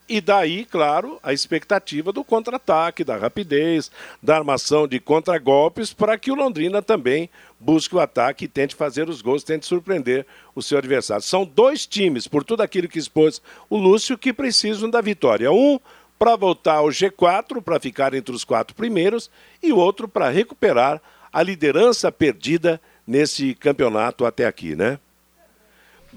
E 0.08 0.20
daí, 0.20 0.66
claro, 0.66 1.18
a 1.22 1.32
expectativa 1.32 2.12
do 2.12 2.22
contra-ataque, 2.22 3.02
da 3.02 3.16
rapidez, 3.16 3.90
da 4.22 4.36
armação 4.36 4.86
de 4.86 5.00
contragolpes, 5.00 5.94
para 5.94 6.16
que 6.18 6.30
o 6.30 6.34
Londrina 6.34 6.82
também 6.82 7.28
busque 7.58 7.96
o 7.96 8.00
ataque 8.00 8.44
e 8.44 8.48
tente 8.48 8.74
fazer 8.74 9.08
os 9.08 9.22
gols, 9.22 9.42
tente 9.42 9.66
surpreender 9.66 10.26
o 10.54 10.62
seu 10.62 10.76
adversário. 10.76 11.24
São 11.24 11.44
dois 11.44 11.86
times, 11.86 12.28
por 12.28 12.44
tudo 12.44 12.62
aquilo 12.62 12.86
que 12.86 12.98
expôs 12.98 13.40
o 13.68 13.78
Lúcio, 13.78 14.18
que 14.18 14.32
precisam 14.32 14.90
da 14.90 15.00
vitória. 15.00 15.50
Um 15.50 15.80
para 16.18 16.36
voltar 16.36 16.74
ao 16.74 16.88
G4, 16.88 17.62
para 17.62 17.80
ficar 17.80 18.14
entre 18.14 18.34
os 18.34 18.44
quatro 18.44 18.76
primeiros, 18.76 19.30
e 19.62 19.72
outro 19.72 20.06
para 20.06 20.28
recuperar 20.28 21.00
a 21.32 21.42
liderança 21.42 22.12
perdida 22.12 22.80
nesse 23.06 23.54
campeonato 23.54 24.24
até 24.26 24.46
aqui, 24.46 24.76
né? 24.76 24.98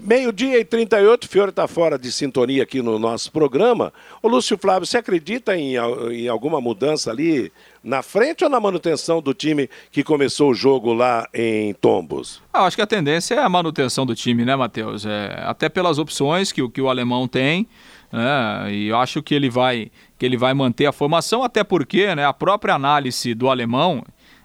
Meio-dia 0.00 0.60
e 0.60 0.64
38, 0.64 1.28
Fiore 1.28 1.50
está 1.50 1.66
fora 1.66 1.98
de 1.98 2.12
sintonia 2.12 2.62
aqui 2.62 2.80
no 2.80 2.98
nosso 3.00 3.32
programa. 3.32 3.92
O 4.22 4.28
Lúcio 4.28 4.56
Flávio, 4.56 4.86
você 4.86 4.98
acredita 4.98 5.56
em, 5.56 5.74
em, 5.74 6.28
alguma 6.28 6.60
mudança 6.60 7.10
ali 7.10 7.52
na 7.82 8.00
frente 8.00 8.44
ou 8.44 8.50
na 8.50 8.60
manutenção 8.60 9.20
do 9.20 9.34
time 9.34 9.68
que 9.90 10.04
começou 10.04 10.50
o 10.50 10.54
jogo 10.54 10.92
lá 10.92 11.26
em 11.34 11.74
Tombos? 11.74 12.40
Ah, 12.52 12.64
acho 12.64 12.76
que 12.76 12.82
a 12.82 12.86
tendência 12.86 13.34
é 13.34 13.38
a 13.38 13.48
manutenção 13.48 14.06
do 14.06 14.14
time, 14.14 14.44
né, 14.44 14.54
Matheus? 14.54 15.04
É, 15.04 15.42
até 15.44 15.68
pelas 15.68 15.98
opções 15.98 16.52
que, 16.52 16.66
que 16.68 16.80
o 16.80 16.88
alemão 16.88 17.26
tem. 17.26 17.66
Né, 18.12 18.72
e 18.72 18.88
eu 18.88 18.96
acho 18.96 19.22
que 19.22 19.34
ele 19.34 19.50
vai 19.50 19.90
que 20.16 20.24
ele 20.24 20.36
vai 20.36 20.54
manter 20.54 20.86
a 20.86 20.92
formação, 20.92 21.42
até 21.42 21.62
porque 21.62 22.14
né, 22.14 22.24
a 22.24 22.32
própria 22.32 22.74
análise 22.74 23.34
do 23.34 23.50
alemão 23.50 24.02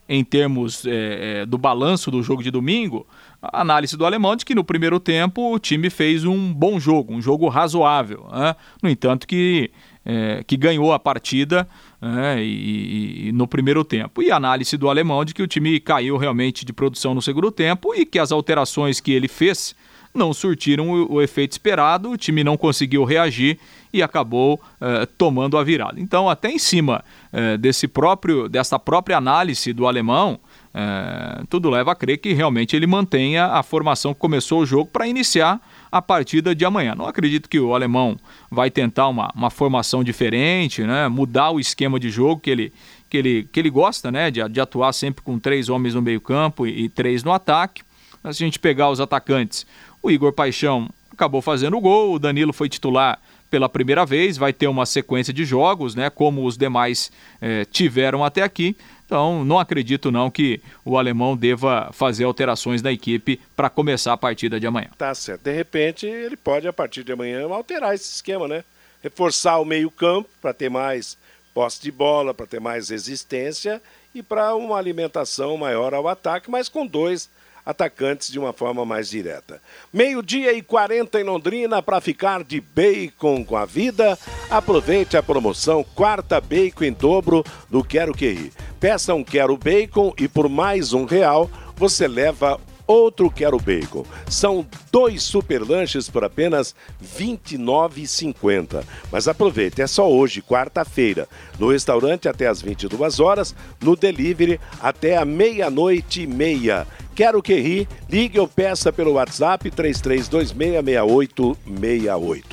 em 0.08 0.24
termos 0.24 0.86
é, 0.86 1.42
é, 1.42 1.46
do 1.46 1.58
balanço 1.58 2.12
do 2.12 2.22
jogo 2.22 2.44
de 2.44 2.52
domingo, 2.52 3.08
a 3.44 3.60
análise 3.60 3.98
do 3.98 4.06
alemão 4.06 4.38
de 4.38 4.46
que 4.46 4.56
no 4.56 4.64
primeiro 4.64 5.00
tempo 5.02 5.54
o 5.54 5.60
time 5.60 5.90
fez 5.90 6.24
um 6.24 6.54
bom 6.54 6.80
jogo, 6.80 7.14
um 7.14 7.22
jogo 7.22 7.50
razoável. 7.50 8.26
Né? 8.32 8.56
No 8.82 8.90
entanto, 8.90 9.28
que, 9.28 9.70
é, 10.06 10.42
que 10.48 10.56
ganhou 10.56 10.94
a 10.94 11.00
partida 11.00 11.68
né? 12.02 12.42
e, 12.42 13.28
e, 13.28 13.32
no 13.34 13.46
primeiro 13.46 13.84
tempo. 13.84 14.24
E 14.24 14.32
a 14.32 14.38
análise 14.38 14.78
do 14.78 14.90
alemão 14.90 15.26
de 15.26 15.34
que 15.34 15.44
o 15.44 15.48
time 15.48 15.78
caiu 15.82 16.16
realmente 16.16 16.64
de 16.64 16.72
produção 16.72 17.14
no 17.14 17.22
segundo 17.22 17.52
tempo 17.52 17.94
e 17.94 18.06
que 18.06 18.18
as 18.18 18.32
alterações 18.32 19.02
que 19.02 19.12
ele 19.12 19.28
fez 19.28 19.76
não 20.14 20.34
surtiram 20.34 20.90
o, 20.90 21.14
o 21.14 21.22
efeito 21.22 21.54
esperado, 21.54 22.12
o 22.12 22.18
time 22.18 22.44
não 22.44 22.56
conseguiu 22.56 23.04
reagir 23.04 23.58
e 23.94 24.02
acabou 24.02 24.60
eh, 24.82 25.08
tomando 25.18 25.56
a 25.56 25.64
virada. 25.64 26.00
Então, 26.00 26.28
até 26.28 26.50
em 26.50 26.58
cima 26.58 27.04
eh, 27.32 27.58
desse 27.58 27.88
próprio, 27.88 28.50
dessa 28.50 28.80
própria 28.80 29.18
análise 29.18 29.72
do 29.72 29.86
alemão, 29.86 30.40
eh, 30.74 31.44
tudo 31.48 31.70
leva 31.70 31.92
a 31.92 31.96
crer 31.96 32.18
que 32.18 32.34
realmente 32.34 32.76
ele 32.76 32.88
mantenha 32.88 33.46
a 33.46 33.62
formação 33.62 34.12
que 34.12 34.20
começou 34.20 34.62
o 34.62 34.66
jogo 34.66 34.90
para 34.92 35.08
iniciar 35.08 35.62
a 35.92 36.02
partida 36.02 36.56
de 36.56 36.66
amanhã. 36.66 36.96
Não 36.96 37.06
acredito 37.06 37.48
que 37.48 37.60
o 37.60 37.76
alemão 37.76 38.18
vai 38.50 38.72
tentar 38.72 39.08
uma, 39.10 39.32
uma 39.36 39.52
formação 39.52 40.04
diferente, 40.04 40.82
né? 40.82 41.08
mudar 41.08 41.52
o 41.52 41.60
esquema 41.60 42.00
de 42.00 42.10
jogo 42.10 42.42
que 42.42 42.50
ele, 42.50 42.74
que 43.08 43.18
ele, 43.18 43.48
que 43.52 43.60
ele 43.60 43.70
gosta 43.70 44.12
né? 44.12 44.32
de, 44.32 44.42
de 44.50 44.60
atuar 44.60 44.92
sempre 44.92 45.24
com 45.24 45.38
três 45.38 45.70
homens 45.70 45.94
no 45.94 46.02
meio-campo 46.02 46.66
e, 46.66 46.86
e 46.86 46.90
três 46.90 47.24
no 47.24 47.32
ataque. 47.32 47.84
Se 48.24 48.30
a 48.30 48.46
gente 48.46 48.58
pegar 48.58 48.90
os 48.90 49.00
atacantes, 49.00 49.68
o 50.04 50.12
Igor 50.12 50.34
Paixão 50.34 50.90
acabou 51.10 51.42
fazendo 51.42 51.78
o 51.78 51.82
gol, 51.82 52.14
o 52.14 52.20
Danilo 52.20 52.52
foi 52.52 52.68
titular 52.68 53.20
pela 53.50 53.70
primeira 53.70 54.06
vez, 54.06 54.36
vai 54.36 54.52
ter 54.52 54.68
uma 54.68 54.86
sequência 54.86 55.32
de 55.32 55.46
jogos, 55.46 55.96
né, 55.96 56.10
como 56.10 56.46
os 56.46 56.58
demais 56.58 57.12
eh, 57.40 57.66
tiveram 57.66 58.24
até 58.24 58.42
aqui. 58.42 58.76
Então, 59.06 59.46
não 59.46 59.60
acredito 59.60 60.12
não 60.12 60.32
que 60.32 60.60
o 60.84 60.98
alemão 60.98 61.38
deva 61.38 61.92
fazer 61.94 62.24
alterações 62.24 62.82
na 62.82 62.92
equipe 62.92 63.40
para 63.56 63.70
começar 63.70 64.12
a 64.12 64.18
partida 64.18 64.60
de 64.60 64.66
amanhã. 64.66 64.90
Tá 64.98 65.14
certo. 65.14 65.44
De 65.44 65.54
repente, 65.54 66.08
ele 66.08 66.36
pode, 66.36 66.68
a 66.68 66.74
partir 66.74 67.04
de 67.04 67.12
amanhã, 67.12 67.48
alterar 67.48 67.94
esse 67.94 68.12
esquema, 68.16 68.48
né? 68.48 68.64
Reforçar 69.04 69.60
o 69.60 69.66
meio-campo 69.66 70.28
para 70.42 70.52
ter 70.52 70.70
mais 70.70 71.16
posse 71.54 71.80
de 71.80 71.92
bola, 71.92 72.34
para 72.34 72.48
ter 72.48 72.60
mais 72.60 72.90
resistência 72.90 73.80
e 74.16 74.24
para 74.24 74.56
uma 74.56 74.78
alimentação 74.78 75.56
maior 75.58 75.94
ao 75.94 76.08
ataque, 76.08 76.50
mas 76.50 76.68
com 76.68 76.88
dois 76.88 77.30
atacantes 77.66 78.32
de 78.32 78.40
uma 78.40 78.54
forma 78.54 78.86
mais 78.86 79.10
direta. 79.10 79.62
Meio-dia 79.92 80.54
e 80.54 80.62
40 80.62 81.20
em 81.20 81.24
Londrina 81.24 81.82
para 81.82 82.02
ficar 82.02 82.44
de 82.44 82.60
bacon 82.60 83.44
com 83.44 83.56
a 83.56 83.66
vida. 83.66 84.18
Aproveite 84.50 85.18
a 85.18 85.24
promoção 85.24 85.84
quarta 85.96 86.40
bacon 86.42 86.84
em 86.86 86.94
dobro 86.94 87.44
do 87.70 87.84
Quero 87.84 88.14
Que 88.14 88.32
Ir. 88.32 88.52
Peça 88.80 89.14
um 89.14 89.24
Quero 89.24 89.56
Bacon 89.56 90.14
e 90.18 90.28
por 90.28 90.50
mais 90.50 90.92
um 90.92 91.06
real 91.06 91.50
você 91.76 92.08
leva 92.08 92.60
outro 92.86 93.32
Quero 93.32 93.58
Bacon. 93.58 94.06
São 94.30 94.66
dois 94.92 95.24
super 95.24 95.62
lanches 95.62 96.10
por 96.10 96.24
apenas 96.24 96.76
R$ 97.18 97.38
29,50. 97.48 98.84
Mas 99.12 99.28
aproveite, 99.28 99.82
é 99.82 99.88
só 99.88 100.10
hoje, 100.12 100.42
quarta-feira. 100.42 101.28
No 101.58 101.72
restaurante 101.72 102.28
até 102.28 102.48
às 102.48 102.62
22 102.62 103.20
horas, 103.20 103.56
no 103.82 103.96
delivery 103.96 104.60
até 104.82 105.18
a 105.18 105.26
meia-noite 105.26 106.24
e 106.24 106.28
meia. 106.28 106.86
Quero 107.16 107.44
que 107.44 107.54
ri, 107.54 107.88
ligue 108.10 108.40
ou 108.40 108.48
peça 108.48 108.92
pelo 108.92 109.14
WhatsApp 109.14 109.70
33266868. 109.70 112.44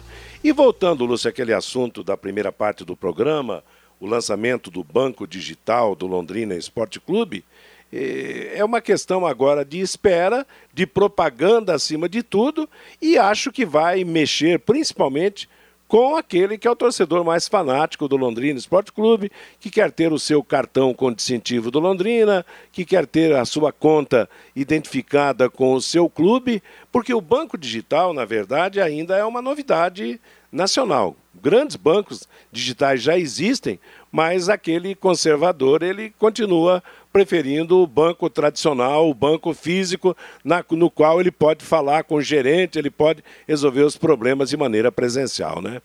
E 0.45 0.53
voltando, 0.53 1.07
Lúcio, 1.07 1.31
aquele 1.31 1.55
assunto 1.55 2.05
da 2.05 2.15
primeira 2.15 2.53
parte 2.53 2.85
do 2.85 2.95
programa, 2.95 3.65
o 3.99 4.07
lançamento 4.07 4.71
do 4.71 4.85
Banco 4.85 5.27
Digital 5.27 5.95
do 5.95 6.07
Londrina 6.07 6.55
Esporte 6.55 7.01
Clube, 7.01 7.43
eh, 7.91 8.53
é 8.55 8.63
uma 8.63 8.83
questão 8.83 9.25
agora 9.25 9.65
de 9.65 9.81
espera, 9.81 10.47
de 10.75 10.87
propaganda 10.87 11.75
acima 11.75 12.07
de 12.07 12.23
tudo, 12.23 12.69
e 13.01 13.17
acho 13.17 13.51
que 13.51 13.65
vai 13.65 14.05
mexer 14.05 14.59
principalmente 14.59 15.49
com 15.91 16.15
aquele 16.15 16.57
que 16.57 16.69
é 16.69 16.71
o 16.71 16.77
torcedor 16.77 17.25
mais 17.25 17.49
fanático 17.49 18.07
do 18.07 18.17
Londrina 18.17 18.57
Esporte 18.57 18.93
Clube, 18.93 19.29
que 19.59 19.69
quer 19.69 19.91
ter 19.91 20.13
o 20.13 20.21
seu 20.21 20.41
cartão 20.41 20.95
com 20.95 21.13
distintivo 21.13 21.69
do 21.69 21.81
Londrina, 21.81 22.47
que 22.71 22.85
quer 22.85 23.05
ter 23.05 23.35
a 23.35 23.45
sua 23.45 23.73
conta 23.73 24.31
identificada 24.55 25.51
com 25.51 25.75
o 25.75 25.83
seu 25.83 26.09
clube, 26.09 26.63
porque 26.93 27.13
o 27.13 27.21
banco 27.21 27.59
digital, 27.59 28.15
na 28.15 28.25
verdade, 28.25 28.81
ainda 28.81 29.17
é 29.17 29.25
uma 29.25 29.43
novidade 29.43 30.21
nacional. 30.53 31.17
Grandes 31.33 31.77
bancos 31.77 32.29
digitais 32.51 33.03
já 33.03 33.17
existem, 33.17 33.79
mas 34.11 34.49
aquele 34.49 34.95
conservador 34.95 35.83
ele 35.83 36.11
continua 36.19 36.83
preferindo 37.13 37.79
o 37.79 37.87
banco 37.87 38.29
tradicional, 38.29 39.09
o 39.09 39.15
banco 39.15 39.55
físico, 39.55 40.17
na, 40.45 40.65
no 40.71 40.91
qual 40.91 41.21
ele 41.21 41.31
pode 41.31 41.65
falar 41.65 42.05
com 42.05 42.17
o 42.17 42.23
gerente, 42.23 42.79
ele 42.79 42.91
pode 42.91 43.23
resolver 43.47 43.83
os 43.83 43.97
problemas 43.97 44.51
de 44.51 44.57
maneira 44.57 44.91
presencial, 44.91 45.63
né? 45.63 45.81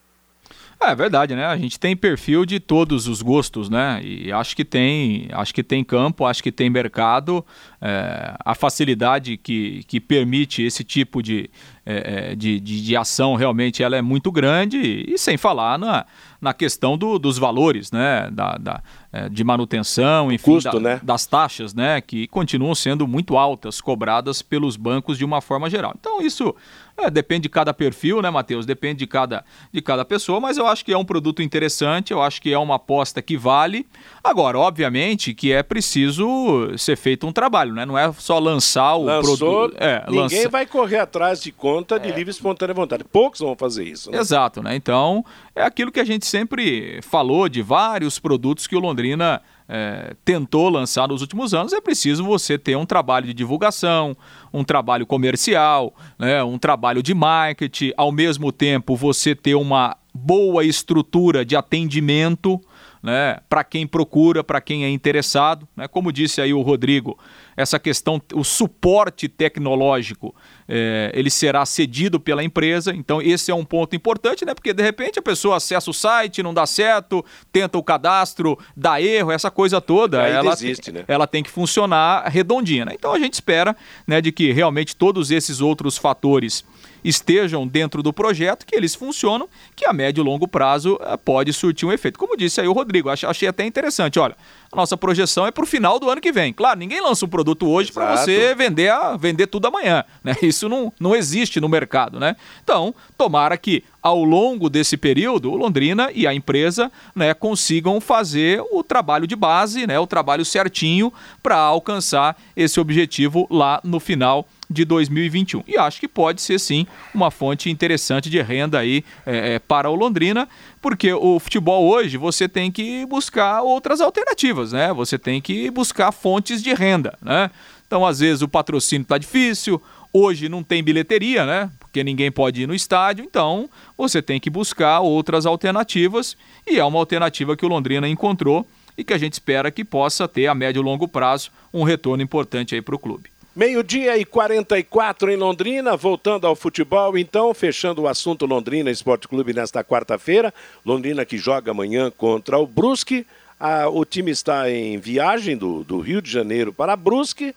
É 0.80 0.94
verdade, 0.94 1.36
né? 1.36 1.46
A 1.46 1.58
gente 1.58 1.80
tem 1.80 1.96
perfil 1.96 2.46
de 2.46 2.60
todos 2.60 3.08
os 3.08 3.22
gostos, 3.22 3.70
né? 3.70 4.02
E 4.04 4.32
acho 4.32 4.56
que 4.56 4.66
tem, 4.66 5.28
acho 5.32 5.54
que 5.54 5.64
tem 5.64 5.84
campo, 5.84 6.26
acho 6.26 6.44
que 6.44 6.52
tem 6.52 6.70
mercado. 6.70 7.46
É, 7.82 8.36
a 8.44 8.54
facilidade 8.54 9.38
que, 9.38 9.84
que 9.88 10.00
permite 10.00 10.62
esse 10.64 10.84
tipo 10.84 11.24
de, 11.24 11.50
é, 11.86 12.32
é 12.32 12.36
de, 12.36 12.60
de, 12.60 12.82
de, 12.82 12.96
ação 12.96 13.36
realmente 13.36 13.84
ela 13.84 13.96
é 13.96 14.02
muito 14.02 14.32
grande 14.32 15.06
e 15.08 15.18
sem 15.18 15.38
falar 15.38 15.78
na, 15.78 16.06
na 16.42 16.54
questão 16.54 16.98
do, 16.98 17.18
dos 17.18 17.38
valores, 17.38 17.92
né? 17.92 18.30
Da, 18.32 18.58
da 18.58 18.84
é, 19.12 19.30
de 19.30 19.44
manutenção, 19.46 20.30
enfim, 20.30 20.56
Custo, 20.56 20.80
da, 20.80 20.80
né? 20.80 21.00
das 21.02 21.26
taxas, 21.26 21.74
né? 21.74 22.02
Que 22.02 22.28
continuam 22.28 22.76
sendo 22.76 23.08
muito 23.08 23.38
altas, 23.38 23.80
cobradas 23.80 24.42
pelos 24.42 24.76
bancos 24.76 25.18
de 25.18 25.24
uma 25.24 25.40
forma 25.40 25.70
geral. 25.70 25.94
Então 25.98 26.22
isso 26.22 26.54
é, 26.98 27.10
depende 27.10 27.44
de 27.44 27.50
cada 27.50 27.74
perfil, 27.74 28.22
né, 28.22 28.30
Matheus? 28.30 28.66
Depende 28.66 29.00
de 29.00 29.08
cada, 29.08 29.44
de 29.72 29.82
cada 29.82 30.06
pessoa, 30.06 30.40
mas 30.40 30.58
eu 30.58 30.66
acho 30.66 30.84
que 30.86 30.94
é 30.94 30.98
um 30.98 31.04
produto 31.04 31.42
interessante, 31.42 32.14
eu 32.14 32.22
acho 32.22 32.42
que 32.42 32.54
é 32.54 32.58
uma 32.58 32.76
aposta 32.76 33.22
que 33.22 33.38
vale. 33.38 33.86
Agora, 34.24 34.58
obviamente 34.58 35.34
que 35.34 35.52
é 35.52 35.62
preciso 35.62 36.78
ser 36.78 36.96
feito 36.96 37.28
um 37.28 37.32
trabalho, 37.32 37.74
né? 37.74 37.86
Não 37.86 37.98
é 37.98 38.12
só 38.14 38.40
lançar 38.40 38.96
o 38.96 39.04
Lançou, 39.04 39.38
produto. 39.38 39.78
É, 39.78 40.04
ninguém 40.08 40.22
lança... 40.22 40.50
vai 40.50 40.66
correr 40.66 40.98
atrás 40.98 41.42
de 41.42 41.52
conta 41.52 42.00
de 42.00 42.10
é. 42.10 42.16
livre 42.16 42.30
e 42.30 42.32
espontânea 42.32 42.74
vontade. 42.74 43.04
Poucos 43.04 43.40
vão 43.40 43.56
fazer 43.56 43.84
isso. 43.84 44.10
Né? 44.10 44.18
Exato, 44.18 44.64
né? 44.64 44.76
Então, 44.76 45.24
é 45.56 45.64
aquilo 45.64 45.92
que 45.92 46.00
a 46.00 46.06
gente 46.06 46.26
sempre 46.26 47.02
falou 47.02 47.50
de 47.50 47.62
vários 47.62 48.20
produtos 48.20 48.68
que 48.68 48.76
o 48.76 48.80
Londrina 48.80 49.42
é, 49.68 50.16
tentou 50.24 50.70
lançar 50.70 51.08
nos 51.08 51.22
últimos 51.22 51.54
anos, 51.54 51.74
é 51.74 51.82
preciso 51.82 52.24
você 52.24 52.58
ter 52.58 52.76
um 52.76 52.86
trabalho 52.86 53.26
de 53.26 53.34
divulgação, 53.34 54.16
um 54.54 54.64
trabalho 54.64 55.06
comercial, 55.06 55.94
né, 56.18 56.44
um 56.44 56.58
trabalho 56.58 57.02
de 57.02 57.14
marketing, 57.14 57.92
ao 57.98 58.12
mesmo 58.12 58.52
tempo 58.52 58.96
você 58.96 59.34
ter 59.36 59.56
uma 59.56 59.98
boa 60.14 60.64
estrutura 60.64 61.44
de 61.44 61.56
atendimento 61.56 62.62
né, 63.06 63.38
para 63.48 63.64
quem 63.64 63.86
procura, 63.86 64.44
para 64.44 64.60
quem 64.60 64.84
é 64.84 64.90
interessado. 64.90 65.68
Né? 65.78 65.88
Como 65.88 66.12
disse 66.12 66.42
aí 66.42 66.52
o 66.56 66.62
Rodrigo, 66.64 67.20
essa 67.56 67.78
questão, 67.78 68.20
o 68.34 68.44
suporte 68.44 69.30
tecnológico, 69.30 70.34
é, 70.68 71.12
ele 71.14 71.30
será 71.30 71.64
cedido 71.68 72.20
pela 72.20 72.44
empresa. 72.44 72.96
Então, 72.96 73.22
esse 73.22 73.52
é 73.52 73.56
um 73.56 73.64
ponto 73.64 73.96
importante, 73.96 74.44
né? 74.44 74.56
Porque 74.56 74.74
de 74.74 74.82
repente 74.82 75.20
a 75.20 75.22
pessoa 75.22 75.58
acessa 75.58 75.92
o 75.92 75.94
site, 75.94 76.42
não 76.42 76.52
dá 76.52 76.66
certo, 76.66 77.24
tenta 77.52 77.78
o 77.78 77.84
cadastro, 77.84 78.58
dá 78.76 79.00
erro, 79.00 79.32
essa 79.32 79.52
coisa 79.52 79.80
toda. 79.80 80.24
Aí 80.24 80.32
ela, 80.32 80.50
desiste, 80.56 80.92
né? 80.92 81.06
ela 81.08 81.28
tem 81.28 81.44
que 81.44 81.52
funcionar 81.52 82.28
redondinha. 82.28 82.86
Né? 82.86 82.94
Então 82.96 83.14
a 83.14 83.20
gente 83.20 83.36
espera 83.36 83.78
né, 84.08 84.20
de 84.20 84.32
que 84.32 84.52
realmente 84.52 84.96
todos 84.96 85.30
esses 85.30 85.62
outros 85.62 85.96
fatores 85.96 86.66
estejam 87.06 87.68
dentro 87.68 88.02
do 88.02 88.12
projeto, 88.12 88.66
que 88.66 88.76
eles 88.76 88.96
funcionam, 88.96 89.48
que 89.76 89.86
a 89.86 89.94
médio 89.94 90.24
e 90.24 90.26
longo 90.26 90.48
prazo 90.48 91.00
eh, 91.00 91.16
pode 91.18 91.54
surtir 91.54 91.88
um 91.88 91.92
efeito. 91.92 92.18
Como 92.18 92.36
disse 92.36 92.60
aí 92.60 92.68
o 92.68 92.74
Rodrigo, 92.74 93.10
achei 93.10 93.48
até 93.48 93.64
interessante. 93.64 94.20
Olha, 94.20 94.36
a 94.72 94.76
nossa 94.76 94.98
projeção 94.98 95.46
é 95.46 95.52
para 95.52 95.64
o 95.64 95.68
final 95.68 96.00
do 96.00 96.10
ano 96.10 96.20
que 96.20 96.32
vem. 96.32 96.52
Claro, 96.52 96.80
ninguém 96.80 97.00
lança 97.00 97.24
um 97.24 97.30
produto 97.30 97.68
hoje 97.68 97.92
para 97.92 98.18
você 98.18 98.56
vender, 98.56 98.90
a, 98.90 99.16
vender 99.16 99.46
tudo 99.48 99.68
amanhã. 99.68 100.04
Né? 100.24 100.36
Isso 100.42 100.68
não, 100.68 100.92
não 101.00 101.16
existe 101.16 101.62
no 101.62 101.70
mercado. 101.70 102.20
Né? 102.20 102.36
Então, 102.64 102.94
tomara 103.16 103.56
que 103.56 103.84
ao 104.02 104.24
longo 104.24 104.70
desse 104.70 104.98
período, 104.98 105.52
o 105.52 105.56
Londrina 105.56 106.10
e 106.14 106.26
a 106.26 106.34
empresa 106.34 106.92
né, 107.16 107.34
consigam 107.34 108.02
fazer 108.02 108.62
o 108.72 108.84
trabalho 108.84 109.26
de 109.26 109.36
base, 109.36 109.88
né, 109.88 110.00
o 110.00 110.06
trabalho 110.06 110.44
certinho 110.44 111.12
para 111.42 111.58
alcançar 111.58 112.38
esse 112.56 112.80
objetivo 112.80 113.48
lá 113.50 113.80
no 113.84 114.00
final 114.00 114.48
de 114.70 114.86
2021. 114.86 115.64
E 115.68 115.78
acho 115.78 116.00
que 116.00 116.08
pode 116.08 116.42
ser 116.42 116.60
sim 116.60 116.88
uma 117.14 117.30
fonte 117.32 117.70
interessante 117.70 118.30
de 118.30 118.42
renda 118.42 118.80
aí 118.80 119.04
é, 119.26 119.56
é, 119.56 119.60
para 119.60 119.90
o 119.90 119.96
Londrina, 119.96 120.48
porque 120.82 121.14
o 121.14 121.40
futebol 121.40 121.88
hoje 121.88 122.18
você 122.18 122.48
tem 122.48 122.72
que 122.72 123.06
buscar 123.06 123.62
outras 123.62 124.02
alternativas, 124.02 124.72
né? 124.72 124.94
Você 124.94 125.18
tem 125.18 125.42
que 125.42 125.70
buscar 125.72 126.12
fontes 126.12 126.62
de 126.62 126.74
renda, 126.74 127.18
né? 127.22 127.50
Então, 127.88 128.06
às 128.06 128.20
vezes, 128.20 128.42
o 128.42 128.48
patrocínio 128.48 129.04
está 129.04 129.18
difícil, 129.18 129.82
hoje 130.12 130.50
não 130.50 130.64
tem 130.64 130.84
bilheteria, 130.84 131.46
né? 131.46 131.70
Porque 131.80 132.04
ninguém 132.04 132.32
pode 132.32 132.62
ir 132.64 132.68
no 132.68 132.74
estádio, 132.74 133.24
então 133.24 133.70
você 133.98 134.22
tem 134.22 134.40
que 134.40 134.50
buscar 134.50 135.02
outras 135.02 135.46
alternativas, 135.46 136.36
e 136.68 136.80
é 136.80 136.84
uma 136.84 137.00
alternativa 137.00 137.56
que 137.56 137.66
o 137.66 137.70
Londrina 137.70 138.08
encontrou 138.08 138.66
e 138.98 139.04
que 139.04 139.14
a 139.14 139.18
gente 139.18 139.34
espera 139.34 139.70
que 139.70 139.84
possa 139.84 140.28
ter 140.28 140.48
a 140.48 140.56
médio 140.56 140.82
e 140.82 140.84
longo 140.84 141.08
prazo 141.08 141.52
um 141.74 141.84
retorno 141.84 142.24
importante 142.24 142.74
aí 142.74 142.82
para 142.82 142.96
o 142.96 143.00
clube. 143.00 143.30
Meio-dia 143.56 144.18
e 144.18 144.26
44 144.26 145.32
em 145.32 145.38
Londrina, 145.38 145.96
voltando 145.96 146.46
ao 146.46 146.58
futebol, 146.58 147.18
então, 147.18 147.54
fechando 147.54 148.02
o 148.02 148.08
assunto 148.10 148.46
Londrina 148.46 148.92
Esporte 148.92 149.30
Clube 149.30 149.54
nesta 149.54 149.82
quarta-feira. 149.82 150.54
Londrina 150.86 151.24
que 151.24 151.38
joga 151.38 151.72
amanhã 151.72 152.12
contra 152.12 152.60
o 152.60 152.68
Brusque. 152.68 153.26
Ah, 153.58 153.88
o 153.88 154.04
time 154.04 154.30
está 154.30 154.70
em 154.70 154.98
viagem 154.98 155.56
do, 155.56 155.86
do 155.86 156.02
Rio 156.02 156.22
de 156.22 156.30
Janeiro 156.30 156.74
para 156.74 156.98
Brusque 156.98 157.56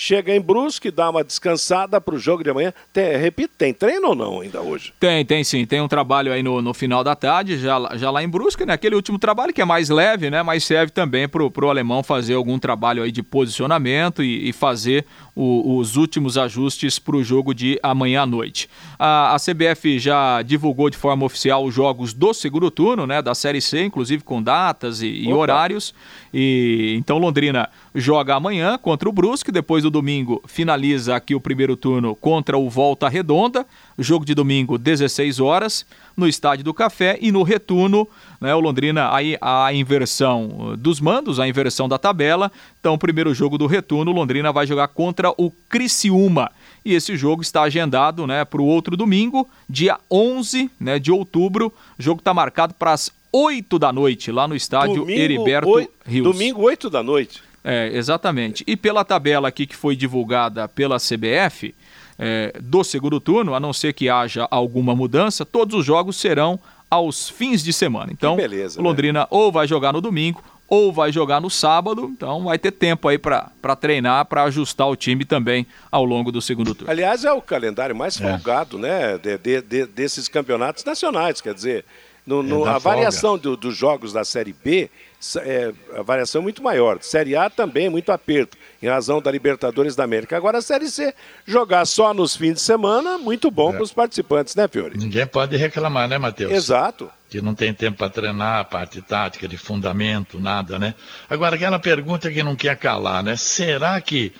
chega 0.00 0.32
em 0.32 0.40
Brusque, 0.40 0.92
dá 0.92 1.10
uma 1.10 1.24
descansada 1.24 2.00
para 2.00 2.14
o 2.14 2.18
jogo 2.20 2.44
de 2.44 2.50
amanhã. 2.50 2.72
Tem, 2.92 3.16
repito, 3.16 3.54
tem 3.58 3.74
treino 3.74 4.10
ou 4.10 4.14
não 4.14 4.40
ainda 4.40 4.62
hoje? 4.62 4.92
Tem, 5.00 5.26
tem 5.26 5.42
sim. 5.42 5.66
Tem 5.66 5.80
um 5.80 5.88
trabalho 5.88 6.32
aí 6.32 6.40
no, 6.40 6.62
no 6.62 6.72
final 6.72 7.02
da 7.02 7.16
tarde, 7.16 7.58
já, 7.58 7.76
já 7.96 8.08
lá 8.08 8.22
em 8.22 8.28
Brusque, 8.28 8.64
né? 8.64 8.74
Aquele 8.74 8.94
último 8.94 9.18
trabalho 9.18 9.52
que 9.52 9.60
é 9.60 9.64
mais 9.64 9.88
leve, 9.88 10.30
né? 10.30 10.40
Mas 10.40 10.62
serve 10.62 10.92
também 10.92 11.28
para 11.28 11.42
o 11.42 11.68
alemão 11.68 12.04
fazer 12.04 12.34
algum 12.34 12.60
trabalho 12.60 13.02
aí 13.02 13.10
de 13.10 13.24
posicionamento 13.24 14.22
e, 14.22 14.48
e 14.48 14.52
fazer 14.52 15.04
o, 15.34 15.78
os 15.78 15.96
últimos 15.96 16.38
ajustes 16.38 17.00
para 17.00 17.16
o 17.16 17.24
jogo 17.24 17.52
de 17.52 17.76
amanhã 17.82 18.22
à 18.22 18.26
noite. 18.26 18.70
A, 19.00 19.34
a, 19.34 19.36
CBF 19.36 19.98
já 19.98 20.42
divulgou 20.42 20.90
de 20.90 20.96
forma 20.96 21.26
oficial 21.26 21.64
os 21.64 21.74
jogos 21.74 22.14
do 22.14 22.32
segundo 22.32 22.70
turno, 22.70 23.04
né? 23.04 23.20
Da 23.20 23.34
Série 23.34 23.60
C, 23.60 23.82
inclusive 23.82 24.22
com 24.22 24.40
datas 24.40 25.02
e, 25.02 25.08
e 25.08 25.32
horários. 25.32 25.92
E 26.32 26.94
então 26.96 27.18
Londrina 27.18 27.68
joga 27.98 28.34
amanhã 28.34 28.78
contra 28.78 29.08
o 29.08 29.12
Brusque, 29.12 29.50
depois 29.50 29.82
do 29.82 29.90
domingo 29.90 30.42
finaliza 30.46 31.16
aqui 31.16 31.34
o 31.34 31.40
primeiro 31.40 31.76
turno 31.76 32.14
contra 32.14 32.56
o 32.56 32.68
Volta 32.68 33.08
Redonda, 33.08 33.66
jogo 33.98 34.24
de 34.24 34.34
domingo 34.34 34.78
16 34.78 35.40
horas 35.40 35.84
no 36.16 36.26
Estádio 36.26 36.64
do 36.64 36.74
Café 36.74 37.18
e 37.20 37.30
no 37.30 37.42
retorno, 37.42 38.06
né, 38.40 38.54
o 38.54 38.60
Londrina 38.60 39.14
aí 39.14 39.36
a 39.40 39.72
inversão 39.72 40.48
uh, 40.72 40.76
dos 40.76 41.00
mandos, 41.00 41.38
a 41.38 41.48
inversão 41.48 41.88
da 41.88 41.96
tabela. 41.96 42.50
Então, 42.80 42.94
o 42.94 42.98
primeiro 42.98 43.32
jogo 43.32 43.56
do 43.56 43.66
retorno, 43.66 44.10
o 44.10 44.14
Londrina 44.14 44.52
vai 44.52 44.66
jogar 44.66 44.88
contra 44.88 45.30
o 45.30 45.50
Criciúma. 45.68 46.50
E 46.84 46.94
esse 46.94 47.16
jogo 47.16 47.42
está 47.42 47.62
agendado, 47.62 48.26
né, 48.26 48.44
para 48.44 48.60
o 48.60 48.66
outro 48.66 48.96
domingo, 48.96 49.48
dia 49.68 49.98
11, 50.10 50.70
né, 50.80 50.98
de 50.98 51.12
outubro. 51.12 51.72
O 51.98 52.02
jogo 52.02 52.20
está 52.20 52.34
marcado 52.34 52.74
para 52.74 52.92
as 52.92 53.12
8 53.32 53.78
da 53.78 53.92
noite, 53.92 54.32
lá 54.32 54.48
no 54.48 54.56
estádio 54.56 54.96
domingo, 54.96 55.20
Heriberto 55.20 55.90
Rios. 56.04 56.24
Domingo, 56.24 56.62
8 56.62 56.90
da 56.90 57.02
noite. 57.02 57.47
É, 57.70 57.90
exatamente. 57.92 58.64
E 58.66 58.76
pela 58.76 59.04
tabela 59.04 59.48
aqui 59.48 59.66
que 59.66 59.76
foi 59.76 59.94
divulgada 59.94 60.66
pela 60.66 60.96
CBF, 60.96 61.74
é, 62.18 62.52
do 62.58 62.82
segundo 62.82 63.20
turno, 63.20 63.54
a 63.54 63.60
não 63.60 63.74
ser 63.74 63.92
que 63.92 64.08
haja 64.08 64.48
alguma 64.50 64.96
mudança, 64.96 65.44
todos 65.44 65.78
os 65.78 65.84
jogos 65.84 66.16
serão 66.16 66.58
aos 66.90 67.28
fins 67.28 67.62
de 67.62 67.72
semana. 67.72 68.10
Então, 68.10 68.36
beleza, 68.36 68.80
Londrina 68.80 69.20
né? 69.20 69.26
ou 69.30 69.52
vai 69.52 69.68
jogar 69.68 69.92
no 69.92 70.00
domingo 70.00 70.42
ou 70.66 70.92
vai 70.92 71.12
jogar 71.12 71.40
no 71.40 71.48
sábado, 71.48 72.10
então 72.14 72.44
vai 72.44 72.58
ter 72.58 72.72
tempo 72.72 73.08
aí 73.08 73.18
para 73.18 73.76
treinar, 73.78 74.24
para 74.26 74.44
ajustar 74.44 74.86
o 74.88 74.96
time 74.96 75.24
também 75.24 75.66
ao 75.90 76.04
longo 76.04 76.30
do 76.30 76.42
segundo 76.42 76.74
turno. 76.74 76.90
Aliás, 76.90 77.24
é 77.24 77.32
o 77.32 77.40
calendário 77.40 77.96
mais 77.96 78.20
é. 78.20 78.30
folgado, 78.30 78.78
né, 78.78 79.16
de, 79.16 79.38
de, 79.38 79.62
de, 79.62 79.86
desses 79.86 80.28
campeonatos 80.28 80.84
nacionais, 80.84 81.40
quer 81.40 81.54
dizer, 81.54 81.86
no, 82.26 82.42
no, 82.42 82.66
é 82.66 82.70
a 82.70 82.78
variação 82.78 83.38
do, 83.38 83.56
dos 83.56 83.74
jogos 83.74 84.12
da 84.12 84.24
Série 84.24 84.52
B, 84.52 84.90
é, 85.38 85.72
a 85.96 86.02
variação 86.02 86.40
é 86.40 86.42
muito 86.42 86.62
maior. 86.62 86.98
Série 87.02 87.34
A 87.34 87.50
também 87.50 87.86
é 87.86 87.90
muito 87.90 88.12
aperto, 88.12 88.56
em 88.80 88.86
razão 88.86 89.20
da 89.20 89.30
Libertadores 89.30 89.96
da 89.96 90.04
América. 90.04 90.36
Agora 90.36 90.58
a 90.58 90.62
Série 90.62 90.88
C, 90.88 91.14
jogar 91.46 91.84
só 91.86 92.14
nos 92.14 92.36
fins 92.36 92.54
de 92.54 92.60
semana, 92.60 93.18
muito 93.18 93.50
bom 93.50 93.70
é. 93.70 93.72
para 93.74 93.82
os 93.82 93.92
participantes, 93.92 94.54
né, 94.54 94.68
Fiore? 94.68 94.96
Ninguém 94.96 95.26
pode 95.26 95.56
reclamar, 95.56 96.08
né, 96.08 96.18
Matheus? 96.18 96.52
Exato. 96.52 97.10
Que 97.28 97.40
não 97.40 97.54
tem 97.54 97.74
tempo 97.74 97.98
para 97.98 98.08
treinar 98.08 98.60
a 98.60 98.64
parte 98.64 99.02
tática, 99.02 99.48
de 99.48 99.58
fundamento, 99.58 100.40
nada, 100.40 100.78
né? 100.78 100.94
Agora, 101.28 101.56
aquela 101.56 101.78
pergunta 101.78 102.30
que 102.30 102.42
não 102.42 102.56
quer 102.56 102.76
calar, 102.76 103.22
né? 103.22 103.36
Será 103.36 104.00
que 104.00 104.32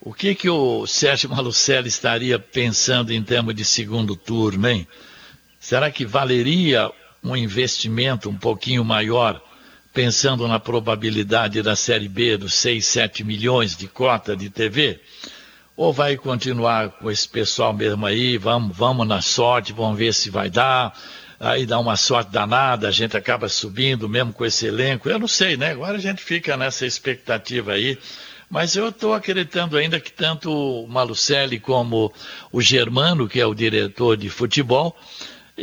o 0.00 0.14
que, 0.14 0.34
que 0.34 0.48
o 0.48 0.86
Sérgio 0.86 1.28
Malucelli 1.28 1.88
estaria 1.88 2.38
pensando 2.38 3.12
em 3.12 3.22
termos 3.22 3.54
de 3.54 3.64
segundo 3.64 4.16
turno, 4.16 4.68
hein? 4.68 4.86
Será 5.58 5.90
que 5.90 6.06
valeria 6.06 6.90
um 7.22 7.36
investimento 7.36 8.30
um 8.30 8.36
pouquinho 8.36 8.82
maior, 8.82 9.42
pensando 9.92 10.46
na 10.46 10.60
probabilidade 10.60 11.62
da 11.62 11.74
Série 11.74 12.08
B 12.08 12.36
dos 12.36 12.54
6, 12.54 12.84
7 12.86 13.24
milhões 13.24 13.76
de 13.76 13.88
cota 13.88 14.36
de 14.36 14.48
TV? 14.48 15.00
Ou 15.76 15.92
vai 15.92 16.16
continuar 16.16 16.90
com 16.90 17.10
esse 17.10 17.28
pessoal 17.28 17.72
mesmo 17.72 18.04
aí, 18.06 18.36
vamos, 18.36 18.76
vamos 18.76 19.06
na 19.06 19.22
sorte, 19.22 19.72
vamos 19.72 19.98
ver 19.98 20.12
se 20.12 20.28
vai 20.28 20.50
dar, 20.50 20.94
aí 21.40 21.64
dá 21.64 21.78
uma 21.78 21.96
sorte 21.96 22.30
danada, 22.30 22.86
a 22.86 22.90
gente 22.90 23.16
acaba 23.16 23.48
subindo 23.48 24.08
mesmo 24.08 24.32
com 24.32 24.44
esse 24.44 24.66
elenco, 24.66 25.08
eu 25.08 25.18
não 25.18 25.28
sei, 25.28 25.56
né? 25.56 25.70
Agora 25.70 25.96
a 25.96 26.00
gente 26.00 26.22
fica 26.22 26.56
nessa 26.56 26.84
expectativa 26.84 27.72
aí, 27.72 27.98
mas 28.50 28.76
eu 28.76 28.88
estou 28.90 29.14
acreditando 29.14 29.76
ainda 29.76 29.98
que 29.98 30.12
tanto 30.12 30.52
o 30.52 30.86
Malucelli 30.86 31.58
como 31.58 32.12
o 32.52 32.60
Germano, 32.60 33.28
que 33.28 33.40
é 33.40 33.46
o 33.46 33.54
diretor 33.54 34.16
de 34.16 34.28
futebol, 34.28 34.94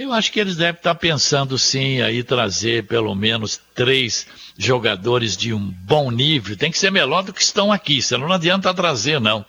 eu 0.01 0.13
acho 0.13 0.31
que 0.31 0.39
eles 0.39 0.55
devem 0.55 0.77
estar 0.77 0.95
pensando 0.95 1.57
sim 1.57 2.01
aí 2.01 2.23
trazer 2.23 2.85
pelo 2.85 3.13
menos 3.15 3.59
três 3.73 4.27
jogadores 4.57 5.35
de 5.35 5.53
um 5.53 5.59
bom 5.59 6.11
nível. 6.11 6.57
Tem 6.57 6.71
que 6.71 6.79
ser 6.79 6.91
melhor 6.91 7.23
do 7.23 7.33
que 7.33 7.41
estão 7.41 7.71
aqui, 7.71 8.01
senão 8.01 8.27
não 8.27 8.35
adianta 8.35 8.73
trazer, 8.73 9.19
não. 9.19 9.45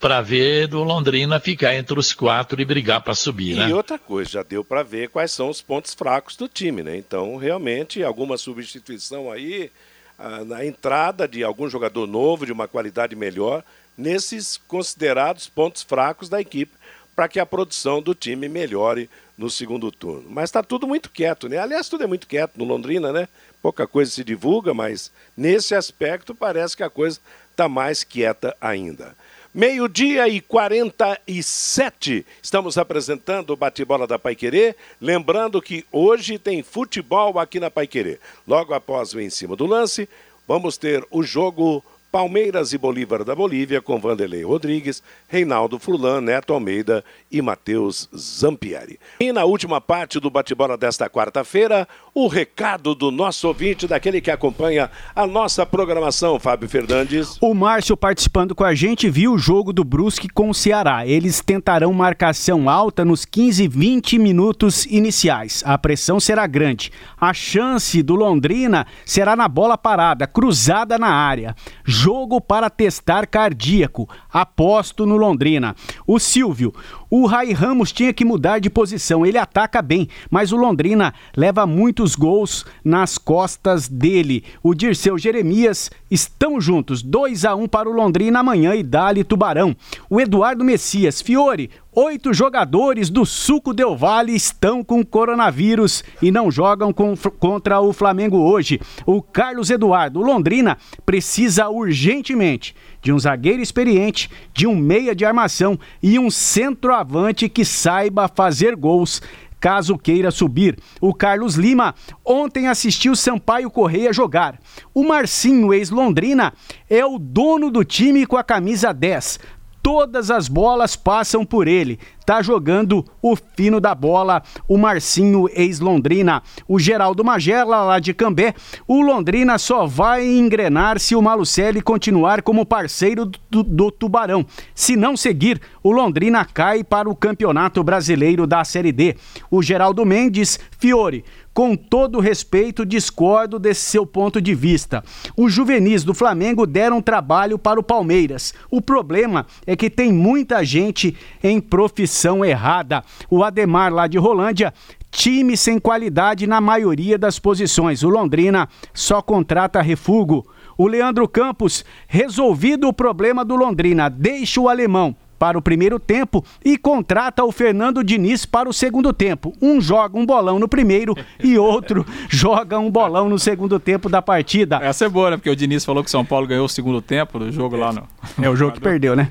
Para 0.00 0.20
ver 0.20 0.66
do 0.66 0.82
Londrina 0.82 1.40
ficar 1.40 1.74
entre 1.74 1.98
os 1.98 2.12
quatro 2.12 2.60
e 2.60 2.64
brigar 2.64 3.00
para 3.00 3.14
subir, 3.14 3.52
e 3.52 3.54
né? 3.54 3.68
E 3.70 3.72
outra 3.72 3.98
coisa, 3.98 4.30
já 4.32 4.42
deu 4.42 4.62
para 4.62 4.82
ver 4.82 5.08
quais 5.08 5.32
são 5.32 5.48
os 5.48 5.62
pontos 5.62 5.94
fracos 5.94 6.36
do 6.36 6.46
time, 6.46 6.82
né? 6.82 6.96
Então, 6.96 7.36
realmente, 7.36 8.02
alguma 8.02 8.36
substituição 8.36 9.32
aí, 9.32 9.70
ah, 10.18 10.44
na 10.44 10.64
entrada 10.64 11.26
de 11.26 11.42
algum 11.42 11.70
jogador 11.70 12.06
novo, 12.06 12.44
de 12.44 12.52
uma 12.52 12.68
qualidade 12.68 13.16
melhor, 13.16 13.64
nesses 13.96 14.56
considerados 14.68 15.48
pontos 15.48 15.82
fracos 15.82 16.28
da 16.28 16.40
equipe, 16.40 16.72
para 17.14 17.28
que 17.28 17.38
a 17.38 17.46
produção 17.46 18.02
do 18.02 18.14
time 18.14 18.48
melhore 18.48 19.08
no 19.36 19.50
segundo 19.50 19.90
turno. 19.90 20.24
Mas 20.28 20.44
está 20.44 20.62
tudo 20.62 20.86
muito 20.86 21.10
quieto, 21.10 21.48
né? 21.48 21.58
Aliás, 21.58 21.88
tudo 21.88 22.04
é 22.04 22.06
muito 22.06 22.26
quieto 22.26 22.56
no 22.56 22.64
Londrina, 22.64 23.12
né? 23.12 23.28
Pouca 23.62 23.86
coisa 23.86 24.10
se 24.10 24.22
divulga, 24.22 24.74
mas 24.74 25.10
nesse 25.36 25.74
aspecto 25.74 26.34
parece 26.34 26.76
que 26.76 26.82
a 26.82 26.90
coisa 26.90 27.18
está 27.50 27.68
mais 27.68 28.04
quieta 28.04 28.56
ainda. 28.60 29.14
Meio-dia 29.54 30.28
e 30.28 30.40
47, 30.40 32.26
estamos 32.42 32.76
apresentando 32.76 33.50
o 33.50 33.56
bate-bola 33.56 34.04
da 34.04 34.18
Paiquerê. 34.18 34.74
Lembrando 35.00 35.62
que 35.62 35.86
hoje 35.92 36.40
tem 36.40 36.60
futebol 36.60 37.38
aqui 37.38 37.60
na 37.60 37.70
Paiquerê. 37.70 38.18
Logo 38.48 38.74
após 38.74 39.14
o 39.14 39.20
em 39.20 39.30
cima 39.30 39.54
do 39.54 39.64
lance, 39.64 40.08
vamos 40.48 40.76
ter 40.76 41.06
o 41.08 41.22
jogo 41.22 41.84
Palmeiras 42.14 42.72
e 42.72 42.78
Bolívar 42.78 43.24
da 43.24 43.34
Bolívia, 43.34 43.82
com 43.82 43.98
Vanderlei 43.98 44.44
Rodrigues, 44.44 45.02
Reinaldo 45.26 45.80
Furlan, 45.80 46.20
Neto 46.20 46.54
Almeida 46.54 47.04
e 47.28 47.42
Matheus 47.42 48.08
Zampieri. 48.16 49.00
E 49.18 49.32
na 49.32 49.44
última 49.44 49.80
parte 49.80 50.20
do 50.20 50.30
bate-bola 50.30 50.76
desta 50.76 51.10
quarta-feira, 51.10 51.88
o 52.14 52.28
recado 52.28 52.94
do 52.94 53.10
nosso 53.10 53.48
ouvinte, 53.48 53.88
daquele 53.88 54.20
que 54.20 54.30
acompanha 54.30 54.90
a 55.16 55.26
nossa 55.26 55.66
programação, 55.66 56.38
Fábio 56.38 56.68
Fernandes. 56.68 57.36
O 57.40 57.52
Márcio 57.52 57.96
participando 57.96 58.54
com 58.54 58.62
a 58.62 58.74
gente 58.74 59.10
viu 59.10 59.32
o 59.32 59.38
jogo 59.38 59.72
do 59.72 59.82
Brusque 59.82 60.28
com 60.28 60.48
o 60.48 60.54
Ceará. 60.54 61.04
Eles 61.06 61.40
tentarão 61.40 61.92
marcação 61.92 62.70
alta 62.70 63.04
nos 63.04 63.24
15, 63.24 63.66
20 63.66 64.18
minutos 64.18 64.86
iniciais. 64.86 65.62
A 65.66 65.76
pressão 65.76 66.20
será 66.20 66.46
grande. 66.46 66.92
A 67.20 67.34
chance 67.34 68.00
do 68.02 68.14
Londrina 68.14 68.86
será 69.04 69.34
na 69.34 69.48
bola 69.48 69.76
parada, 69.76 70.26
cruzada 70.26 70.96
na 70.96 71.08
área 71.08 71.56
jogo 71.84 72.40
para 72.40 72.70
testar 72.70 73.26
cardíaco. 73.26 74.08
Aposto 74.32 75.06
no 75.06 75.16
Londrina. 75.16 75.76
O 76.06 76.18
Silvio, 76.18 76.72
o 77.16 77.26
Rai 77.26 77.52
Ramos 77.52 77.92
tinha 77.92 78.12
que 78.12 78.24
mudar 78.24 78.58
de 78.58 78.68
posição. 78.68 79.24
Ele 79.24 79.38
ataca 79.38 79.80
bem, 79.80 80.08
mas 80.28 80.50
o 80.50 80.56
Londrina 80.56 81.14
leva 81.36 81.64
muitos 81.64 82.16
gols 82.16 82.66
nas 82.84 83.18
costas 83.18 83.86
dele. 83.86 84.42
O 84.60 84.74
Dirceu 84.74 85.16
Jeremias 85.16 85.92
estão 86.10 86.60
juntos. 86.60 87.04
2 87.04 87.44
a 87.44 87.54
1 87.54 87.68
para 87.68 87.88
o 87.88 87.92
Londrina 87.92 88.40
amanhã 88.40 88.74
e 88.74 88.82
Dali 88.82 89.22
Tubarão. 89.22 89.76
O 90.10 90.20
Eduardo 90.20 90.64
Messias, 90.64 91.22
Fiore, 91.22 91.70
Oito 91.96 92.34
jogadores 92.34 93.08
do 93.08 93.24
Suco 93.24 93.72
Del 93.72 93.96
Vale 93.96 94.34
estão 94.34 94.82
com 94.82 95.04
coronavírus 95.04 96.02
e 96.20 96.32
não 96.32 96.50
jogam 96.50 96.92
com, 96.92 97.14
contra 97.38 97.80
o 97.80 97.92
Flamengo 97.92 98.36
hoje. 98.36 98.80
O 99.06 99.22
Carlos 99.22 99.70
Eduardo 99.70 100.20
Londrina 100.20 100.76
precisa 101.06 101.68
urgentemente 101.68 102.74
de 103.00 103.12
um 103.12 103.18
zagueiro 103.18 103.62
experiente, 103.62 104.28
de 104.52 104.66
um 104.66 104.74
meia 104.74 105.14
de 105.14 105.24
armação 105.24 105.78
e 106.02 106.18
um 106.18 106.32
centroavante 106.32 107.48
que 107.48 107.64
saiba 107.64 108.26
fazer 108.26 108.74
gols 108.74 109.22
caso 109.60 109.96
queira 109.96 110.32
subir. 110.32 110.76
O 111.00 111.14
Carlos 111.14 111.54
Lima 111.54 111.94
ontem 112.24 112.66
assistiu 112.66 113.14
Sampaio 113.14 113.70
Correia 113.70 114.12
jogar. 114.12 114.58
O 114.92 115.04
Marcinho, 115.04 115.72
ex-Londrina, 115.72 116.52
é 116.90 117.06
o 117.06 117.20
dono 117.20 117.70
do 117.70 117.84
time 117.84 118.26
com 118.26 118.36
a 118.36 118.42
camisa 118.42 118.92
10 118.92 119.38
todas 119.84 120.30
as 120.30 120.48
bolas 120.48 120.96
passam 120.96 121.44
por 121.44 121.68
ele. 121.68 121.98
Tá 122.24 122.40
jogando 122.40 123.04
o 123.20 123.36
fino 123.36 123.78
da 123.78 123.94
bola, 123.94 124.42
o 124.66 124.78
Marcinho 124.78 125.46
ex-Londrina. 125.52 126.42
O 126.66 126.78
Geraldo 126.78 127.22
Magela, 127.22 127.82
lá 127.82 127.98
de 127.98 128.14
Cambé. 128.14 128.54
O 128.88 129.02
Londrina 129.02 129.58
só 129.58 129.86
vai 129.86 130.26
engrenar 130.26 130.98
se 130.98 131.14
o 131.14 131.20
Malucelli 131.20 131.82
continuar 131.82 132.40
como 132.40 132.64
parceiro 132.64 133.30
do, 133.50 133.62
do 133.62 133.90
Tubarão. 133.90 134.46
Se 134.74 134.96
não 134.96 135.18
seguir, 135.18 135.60
o 135.82 135.92
Londrina 135.92 136.46
cai 136.46 136.82
para 136.82 137.06
o 137.06 137.14
Campeonato 137.14 137.84
Brasileiro 137.84 138.46
da 138.46 138.64
Série 138.64 138.90
D. 138.90 139.16
O 139.50 139.62
Geraldo 139.62 140.06
Mendes, 140.06 140.58
Fiore. 140.78 141.22
Com 141.54 141.76
todo 141.76 142.18
respeito, 142.18 142.84
discordo 142.84 143.60
desse 143.60 143.82
seu 143.82 144.04
ponto 144.04 144.42
de 144.42 144.56
vista. 144.56 145.04
Os 145.36 145.52
juvenis 145.52 146.02
do 146.02 146.12
Flamengo 146.12 146.66
deram 146.66 147.00
trabalho 147.00 147.56
para 147.56 147.78
o 147.78 147.82
Palmeiras. 147.82 148.52
O 148.68 148.82
problema 148.82 149.46
é 149.64 149.76
que 149.76 149.88
tem 149.88 150.12
muita 150.12 150.64
gente 150.64 151.16
em 151.40 151.60
profissão 151.60 152.44
errada. 152.44 153.04
O 153.30 153.44
Ademar, 153.44 153.94
lá 153.94 154.08
de 154.08 154.18
Rolândia, 154.18 154.74
time 155.12 155.56
sem 155.56 155.78
qualidade 155.78 156.44
na 156.44 156.60
maioria 156.60 157.16
das 157.16 157.38
posições. 157.38 158.02
O 158.02 158.08
Londrina 158.08 158.68
só 158.92 159.22
contrata 159.22 159.80
refugo. 159.80 160.44
O 160.76 160.88
Leandro 160.88 161.28
Campos, 161.28 161.84
resolvido 162.08 162.88
o 162.88 162.92
problema 162.92 163.44
do 163.44 163.54
Londrina, 163.54 164.10
deixa 164.10 164.60
o 164.60 164.68
alemão 164.68 165.14
para 165.44 165.58
o 165.58 165.62
primeiro 165.62 166.00
tempo 166.00 166.42
e 166.64 166.78
contrata 166.78 167.44
o 167.44 167.52
Fernando 167.52 168.02
Diniz 168.02 168.46
para 168.46 168.66
o 168.66 168.72
segundo 168.72 169.12
tempo. 169.12 169.52
Um 169.60 169.78
joga 169.78 170.18
um 170.18 170.24
bolão 170.24 170.58
no 170.58 170.66
primeiro 170.66 171.14
e 171.38 171.58
outro 171.58 172.06
joga 172.30 172.78
um 172.78 172.90
bolão 172.90 173.28
no 173.28 173.38
segundo 173.38 173.78
tempo 173.78 174.08
da 174.08 174.22
partida. 174.22 174.78
Essa 174.82 175.04
é 175.04 175.08
boa, 175.10 175.32
né? 175.32 175.36
Porque 175.36 175.50
o 175.50 175.54
Diniz 175.54 175.84
falou 175.84 176.02
que 176.02 176.08
o 176.08 176.10
São 176.10 176.24
Paulo 176.24 176.46
ganhou 176.46 176.64
o 176.64 176.68
segundo 176.68 177.02
tempo 177.02 177.38
do 177.38 177.52
jogo 177.52 177.76
lá 177.76 177.92
no. 177.92 178.08
É 178.42 178.48
o 178.48 178.56
jogo 178.56 178.72
que 178.72 178.80
perdeu, 178.80 179.14
né? 179.14 179.30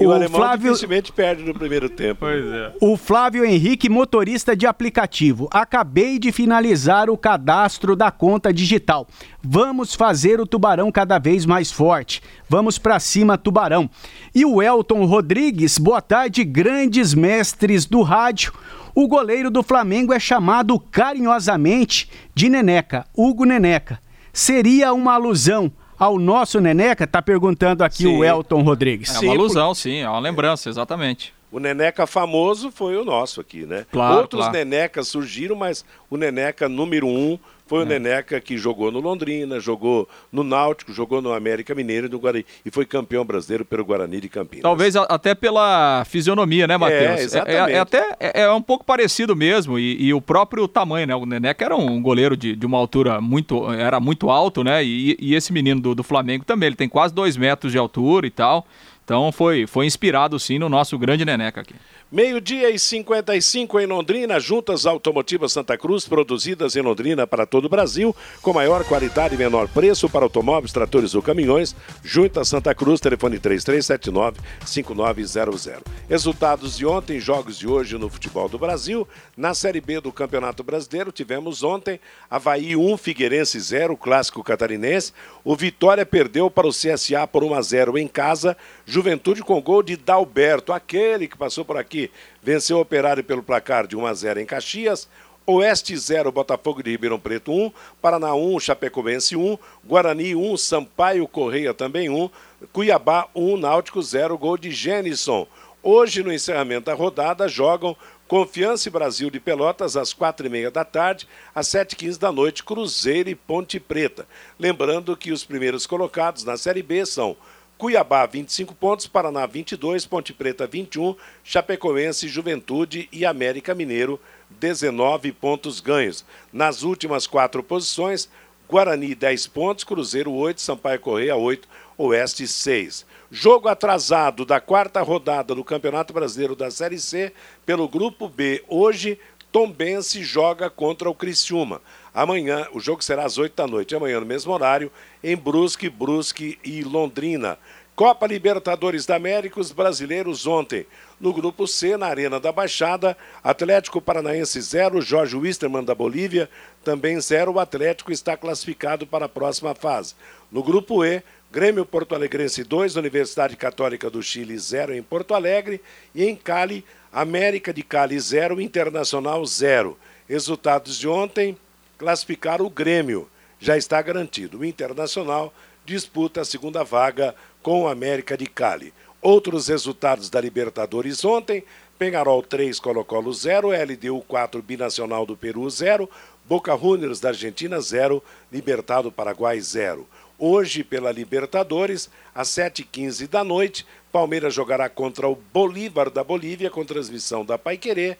o, 0.00 0.06
o 0.06 0.12
alemão 0.12 0.40
Flávio... 0.40 0.72
dificilmente 0.72 1.12
perde 1.12 1.44
no 1.44 1.54
primeiro 1.54 1.88
tempo. 1.88 2.16
Pois 2.22 2.44
é. 2.44 2.72
O 2.80 2.96
Flávio 2.96 3.44
Henrique, 3.44 3.88
motorista 3.88 4.56
de 4.56 4.66
aplicativo. 4.66 5.48
Acabei 5.52 6.18
de 6.18 6.32
finalizar 6.32 7.08
o 7.08 7.16
cadastro 7.16 7.94
da 7.94 8.10
conta 8.10 8.52
digital. 8.52 9.06
Vamos 9.40 9.94
fazer 9.94 10.40
o 10.40 10.46
Tubarão 10.46 10.90
cada 10.90 11.20
vez 11.20 11.46
mais 11.46 11.70
forte. 11.70 12.20
Vamos 12.48 12.78
para 12.78 13.00
cima, 13.00 13.36
Tubarão. 13.36 13.90
E 14.34 14.44
o 14.44 14.62
Elton 14.62 15.04
Rodrigues, 15.04 15.78
boa 15.78 16.00
tarde, 16.00 16.44
grandes 16.44 17.12
mestres 17.12 17.86
do 17.86 18.02
rádio. 18.02 18.52
O 18.94 19.08
goleiro 19.08 19.50
do 19.50 19.62
Flamengo 19.62 20.12
é 20.12 20.20
chamado 20.20 20.78
carinhosamente 20.78 22.08
de 22.34 22.48
Neneca, 22.48 23.04
Hugo 23.14 23.44
Neneca. 23.44 24.00
Seria 24.32 24.92
uma 24.92 25.14
alusão 25.14 25.72
ao 25.98 26.18
nosso 26.18 26.60
Neneca? 26.60 27.06
Tá 27.06 27.20
perguntando 27.20 27.82
aqui 27.82 28.04
sim. 28.04 28.16
o 28.16 28.24
Elton 28.24 28.62
Rodrigues. 28.62 29.14
É 29.14 29.20
uma 29.20 29.32
alusão, 29.32 29.74
sim, 29.74 29.98
é 29.98 30.08
uma 30.08 30.20
lembrança, 30.20 30.68
exatamente. 30.68 31.34
O 31.50 31.58
Neneca 31.58 32.06
famoso 32.06 32.70
foi 32.70 32.96
o 32.96 33.04
nosso 33.04 33.40
aqui, 33.40 33.66
né? 33.66 33.86
Claro, 33.90 34.18
Outros 34.18 34.42
claro. 34.42 34.56
Nenecas 34.56 35.08
surgiram, 35.08 35.56
mas 35.56 35.84
o 36.08 36.16
Neneca 36.16 36.68
número 36.68 37.06
um 37.06 37.38
foi 37.66 37.80
o 37.80 37.82
é. 37.82 37.84
Neneca 37.84 38.40
que 38.40 38.56
jogou 38.56 38.92
no 38.92 39.00
Londrina, 39.00 39.58
jogou 39.58 40.08
no 40.30 40.44
Náutico, 40.44 40.92
jogou 40.92 41.20
no 41.20 41.32
América 41.32 41.74
Mineiro 41.74 42.06
e 42.06 42.10
no 42.10 42.18
Guarani. 42.18 42.46
E 42.64 42.70
foi 42.70 42.86
campeão 42.86 43.24
brasileiro 43.24 43.64
pelo 43.64 43.84
Guarani 43.84 44.20
de 44.20 44.28
Campinas. 44.28 44.62
Talvez 44.62 44.94
até 44.94 45.34
pela 45.34 46.04
fisionomia, 46.04 46.66
né, 46.66 46.76
Matheus? 46.76 47.20
É, 47.20 47.22
exatamente. 47.22 47.72
É, 47.72 47.74
é 47.74 47.78
até 47.78 48.16
é, 48.20 48.42
é, 48.42 48.52
um 48.52 48.62
pouco 48.62 48.84
parecido 48.84 49.34
mesmo. 49.34 49.78
E, 49.78 50.06
e, 50.06 50.14
o 50.14 50.20
próprio 50.20 50.68
tamanho, 50.68 51.08
né? 51.08 51.14
O 51.16 51.26
Neneca 51.26 51.64
era 51.64 51.74
um 51.74 52.00
goleiro 52.00 52.36
de, 52.36 52.54
de 52.54 52.66
uma 52.66 52.78
altura 52.78 53.20
muito. 53.20 53.70
Era 53.72 53.98
muito 53.98 54.30
alto, 54.30 54.62
né? 54.62 54.84
E, 54.84 55.16
e 55.18 55.34
esse 55.34 55.52
menino 55.52 55.80
do, 55.80 55.94
do 55.94 56.04
Flamengo 56.04 56.44
também, 56.44 56.68
ele 56.68 56.76
tem 56.76 56.88
quase 56.88 57.12
dois 57.12 57.36
metros 57.36 57.72
de 57.72 57.78
altura 57.78 58.26
e 58.26 58.30
tal. 58.30 58.66
Então 59.04 59.30
foi, 59.30 59.68
foi 59.68 59.86
inspirado 59.86 60.38
sim 60.38 60.58
no 60.58 60.68
nosso 60.68 60.98
grande 60.98 61.24
Neneca 61.24 61.60
aqui. 61.60 61.74
Meio-dia 62.10 62.70
e 62.70 62.78
55 62.78 63.78
em 63.80 63.86
Londrina, 63.86 64.38
juntas 64.38 64.86
automotivas 64.86 65.52
Santa 65.52 65.76
Cruz, 65.76 66.06
produzidas 66.06 66.76
em 66.76 66.80
Londrina 66.80 67.26
para 67.26 67.44
todo 67.44 67.64
o 67.64 67.68
Brasil, 67.68 68.14
com 68.40 68.52
maior 68.52 68.84
qualidade 68.84 69.34
e 69.34 69.38
menor 69.38 69.66
preço 69.66 70.08
para 70.08 70.24
automóveis, 70.24 70.72
tratores 70.72 71.16
ou 71.16 71.22
caminhões. 71.22 71.74
Juntas 72.04 72.46
Santa 72.46 72.72
Cruz, 72.76 73.00
telefone 73.00 73.40
3379-5900. 73.40 75.82
Resultados 76.08 76.76
de 76.76 76.86
ontem, 76.86 77.18
jogos 77.18 77.58
de 77.58 77.66
hoje 77.66 77.98
no 77.98 78.08
futebol 78.08 78.48
do 78.48 78.56
Brasil. 78.56 79.08
Na 79.36 79.52
Série 79.52 79.80
B 79.80 80.00
do 80.00 80.12
Campeonato 80.12 80.62
Brasileiro, 80.62 81.10
tivemos 81.10 81.64
ontem 81.64 81.98
Havaí 82.30 82.76
1, 82.76 82.96
Figueirense 82.98 83.58
0, 83.58 83.96
clássico 83.96 84.44
catarinense. 84.44 85.12
O 85.42 85.56
Vitória 85.56 86.06
perdeu 86.06 86.48
para 86.48 86.68
o 86.68 86.70
CSA 86.70 87.26
por 87.26 87.42
1 87.42 87.54
a 87.54 87.62
0 87.62 87.98
em 87.98 88.06
casa. 88.06 88.56
Juventude 88.86 89.42
com 89.42 89.60
gol 89.60 89.82
de 89.82 89.96
Dalberto, 89.96 90.72
aquele 90.72 91.26
que 91.26 91.36
passou 91.36 91.64
por 91.64 91.76
aqui, 91.76 91.95
venceu 92.42 92.78
o 92.78 92.80
Operário 92.80 93.24
pelo 93.24 93.42
placar 93.42 93.86
de 93.86 93.96
1 93.96 94.06
a 94.06 94.14
0 94.14 94.40
em 94.40 94.46
Caxias. 94.46 95.08
Oeste 95.46 95.96
0, 95.96 96.32
Botafogo 96.32 96.82
de 96.82 96.90
Ribeirão 96.90 97.20
Preto 97.20 97.52
1, 97.52 97.72
Paraná 98.02 98.34
1, 98.34 98.58
Chapecoense 98.58 99.36
1, 99.36 99.56
Guarani 99.84 100.34
1, 100.34 100.56
Sampaio 100.56 101.28
Correia 101.28 101.72
também 101.72 102.10
1, 102.10 102.28
Cuiabá 102.72 103.28
1, 103.32 103.56
Náutico 103.56 104.02
0, 104.02 104.36
gol 104.36 104.58
de 104.58 104.72
Jenison. 104.72 105.46
Hoje, 105.80 106.24
no 106.24 106.32
encerramento 106.32 106.86
da 106.86 106.94
rodada, 106.94 107.46
jogam 107.46 107.96
Confiança 108.26 108.88
e 108.88 108.90
Brasil 108.90 109.30
de 109.30 109.38
Pelotas 109.38 109.96
às 109.96 110.12
quatro 110.12 110.46
e 110.46 110.50
meia 110.50 110.68
da 110.68 110.84
tarde, 110.84 111.28
às 111.54 111.68
sete 111.68 111.92
e 111.92 111.96
quinze 111.96 112.18
da 112.18 112.32
noite, 112.32 112.64
Cruzeiro 112.64 113.28
e 113.28 113.36
Ponte 113.36 113.78
Preta. 113.78 114.26
Lembrando 114.58 115.16
que 115.16 115.30
os 115.30 115.44
primeiros 115.44 115.86
colocados 115.86 116.42
na 116.42 116.56
Série 116.56 116.82
B 116.82 117.06
são 117.06 117.36
Cuiabá 117.78 118.24
25 118.24 118.74
pontos, 118.74 119.06
Paraná 119.06 119.44
22, 119.44 120.06
Ponte 120.06 120.32
Preta 120.32 120.66
21, 120.66 121.14
Chapecoense, 121.44 122.26
Juventude 122.26 123.06
e 123.12 123.26
América 123.26 123.74
Mineiro 123.74 124.18
19 124.48 125.30
pontos 125.32 125.78
ganhos. 125.78 126.24
Nas 126.50 126.82
últimas 126.82 127.26
quatro 127.26 127.62
posições, 127.62 128.30
Guarani 128.66 129.14
10 129.14 129.48
pontos, 129.48 129.84
Cruzeiro 129.84 130.32
8, 130.32 130.58
Sampaio 130.58 131.00
Correia 131.00 131.36
8, 131.36 131.68
Oeste 131.98 132.48
6. 132.48 133.04
Jogo 133.30 133.68
atrasado 133.68 134.46
da 134.46 134.58
quarta 134.58 135.02
rodada 135.02 135.54
do 135.54 135.62
Campeonato 135.62 136.14
Brasileiro 136.14 136.56
da 136.56 136.70
Série 136.70 136.98
C 136.98 137.30
pelo 137.66 137.86
Grupo 137.86 138.26
B. 138.26 138.64
Hoje, 138.68 139.18
Tombense 139.52 140.22
joga 140.22 140.70
contra 140.70 141.10
o 141.10 141.14
Criciúma. 141.14 141.80
Amanhã, 142.16 142.66
o 142.72 142.80
jogo 142.80 143.04
será 143.04 143.26
às 143.26 143.36
8 143.36 143.54
da 143.54 143.66
noite. 143.66 143.94
Amanhã, 143.94 144.18
no 144.18 144.24
mesmo 144.24 144.50
horário, 144.50 144.90
em 145.22 145.36
Brusque, 145.36 145.90
Brusque 145.90 146.58
e 146.64 146.82
Londrina. 146.82 147.58
Copa 147.94 148.26
Libertadores 148.26 149.04
da 149.04 149.16
América, 149.16 149.60
os 149.60 149.70
brasileiros 149.70 150.46
ontem. 150.46 150.86
No 151.20 151.30
grupo 151.30 151.66
C, 151.66 151.94
na 151.98 152.06
Arena 152.06 152.40
da 152.40 152.50
Baixada, 152.50 153.14
Atlético 153.44 154.00
Paranaense 154.00 154.58
0, 154.58 155.02
Jorge 155.02 155.36
Wisterman 155.36 155.84
da 155.84 155.94
Bolívia 155.94 156.48
também 156.82 157.20
0. 157.20 157.52
O 157.52 157.60
Atlético 157.60 158.10
está 158.10 158.34
classificado 158.34 159.06
para 159.06 159.26
a 159.26 159.28
próxima 159.28 159.74
fase. 159.74 160.14
No 160.50 160.62
grupo 160.62 161.04
E, 161.04 161.22
Grêmio 161.52 161.84
Porto 161.84 162.14
Alegrense 162.14 162.64
2, 162.64 162.96
Universidade 162.96 163.56
Católica 163.56 164.08
do 164.08 164.22
Chile 164.22 164.58
0 164.58 164.94
em 164.94 165.02
Porto 165.02 165.34
Alegre. 165.34 165.82
E 166.14 166.24
em 166.24 166.34
Cali, 166.34 166.82
América 167.12 167.74
de 167.74 167.82
Cali 167.82 168.18
0, 168.18 168.58
Internacional 168.58 169.44
0. 169.44 169.98
Resultados 170.26 170.98
de 170.98 171.06
ontem: 171.06 171.58
classificar 171.98 172.62
o 172.62 172.70
Grêmio. 172.70 173.28
Já 173.58 173.76
está 173.76 174.00
garantido. 174.02 174.58
O 174.58 174.64
Internacional 174.64 175.52
disputa 175.84 176.40
a 176.40 176.44
segunda 176.44 176.84
vaga 176.84 177.34
com 177.62 177.82
o 177.82 177.88
América 177.88 178.36
de 178.36 178.46
Cali. 178.46 178.92
Outros 179.22 179.68
resultados 179.68 180.28
da 180.28 180.40
Libertadores 180.40 181.24
ontem: 181.24 181.64
Penharol 181.98 182.42
3, 182.42 182.78
Colo-Colo 182.78 183.32
0, 183.32 183.70
LDU 183.70 184.20
4, 184.22 184.62
Binacional 184.62 185.24
do 185.24 185.36
Peru 185.36 185.68
0, 185.68 186.08
Boca 186.44 186.76
Juniors 186.76 187.20
da 187.20 187.30
Argentina 187.30 187.80
0, 187.80 188.22
Libertado 188.52 189.10
Paraguai 189.10 189.60
0. 189.60 190.06
Hoje, 190.38 190.84
pela 190.84 191.10
Libertadores, 191.10 192.10
às 192.34 192.48
7h15 192.48 193.26
da 193.26 193.42
noite, 193.42 193.86
Palmeiras 194.12 194.52
jogará 194.52 194.88
contra 194.88 195.26
o 195.26 195.34
Bolívar 195.34 196.10
da 196.10 196.22
Bolívia, 196.22 196.70
com 196.70 196.84
transmissão 196.84 197.42
da 197.42 197.56
Paiquerê, 197.56 198.18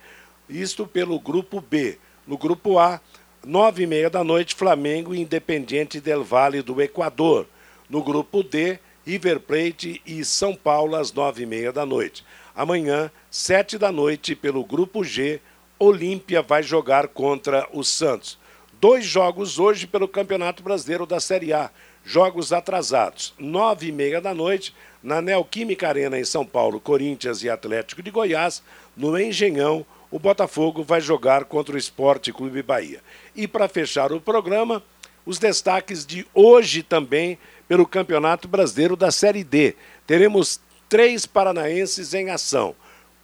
isto 0.48 0.86
pelo 0.86 1.20
Grupo 1.20 1.60
B. 1.60 1.98
No 2.26 2.38
Grupo 2.38 2.78
A, 2.78 3.00
nove 3.46 3.84
e 3.84 3.86
meia 3.86 4.10
da 4.10 4.24
noite, 4.24 4.56
Flamengo 4.56 5.14
e 5.14 5.20
Independiente 5.20 6.00
del 6.00 6.24
Vale 6.24 6.62
do 6.62 6.82
Equador. 6.82 7.46
No 7.88 8.02
grupo 8.02 8.42
D, 8.42 8.76
River 9.06 9.38
Plate 9.38 10.02
e 10.04 10.24
São 10.24 10.52
Paulo 10.52 10.96
às 10.96 11.12
nove 11.12 11.44
e 11.44 11.46
meia 11.46 11.72
da 11.72 11.86
noite. 11.86 12.24
Amanhã, 12.56 13.08
sete 13.30 13.78
da 13.78 13.92
noite, 13.92 14.34
pelo 14.34 14.64
grupo 14.64 15.04
G, 15.04 15.40
Olímpia 15.78 16.42
vai 16.42 16.60
jogar 16.60 17.06
contra 17.06 17.68
o 17.72 17.84
Santos. 17.84 18.36
Dois 18.80 19.04
jogos 19.04 19.60
hoje 19.60 19.86
pelo 19.86 20.08
Campeonato 20.08 20.60
Brasileiro 20.60 21.06
da 21.06 21.20
Série 21.20 21.52
A. 21.52 21.70
Jogos 22.04 22.52
atrasados. 22.52 23.32
Nove 23.38 23.88
e 23.88 23.92
meia 23.92 24.20
da 24.20 24.34
noite, 24.34 24.74
na 25.00 25.22
Neoquímica 25.22 25.86
Arena 25.86 26.18
em 26.18 26.24
São 26.24 26.44
Paulo, 26.44 26.80
Corinthians 26.80 27.44
e 27.44 27.48
Atlético 27.48 28.02
de 28.02 28.10
Goiás. 28.10 28.60
No 28.96 29.16
Engenhão, 29.16 29.86
o 30.10 30.18
Botafogo 30.18 30.82
vai 30.82 31.00
jogar 31.00 31.44
contra 31.44 31.74
o 31.74 31.78
Esporte 31.78 32.32
Clube 32.32 32.62
Bahia. 32.62 33.00
E 33.34 33.48
para 33.48 33.68
fechar 33.68 34.12
o 34.12 34.20
programa, 34.20 34.82
os 35.24 35.38
destaques 35.38 36.06
de 36.06 36.26
hoje 36.32 36.82
também 36.82 37.38
pelo 37.66 37.86
Campeonato 37.86 38.46
Brasileiro 38.46 38.96
da 38.96 39.10
Série 39.10 39.42
D. 39.42 39.74
Teremos 40.06 40.60
três 40.88 41.26
paranaenses 41.26 42.14
em 42.14 42.30
ação. 42.30 42.74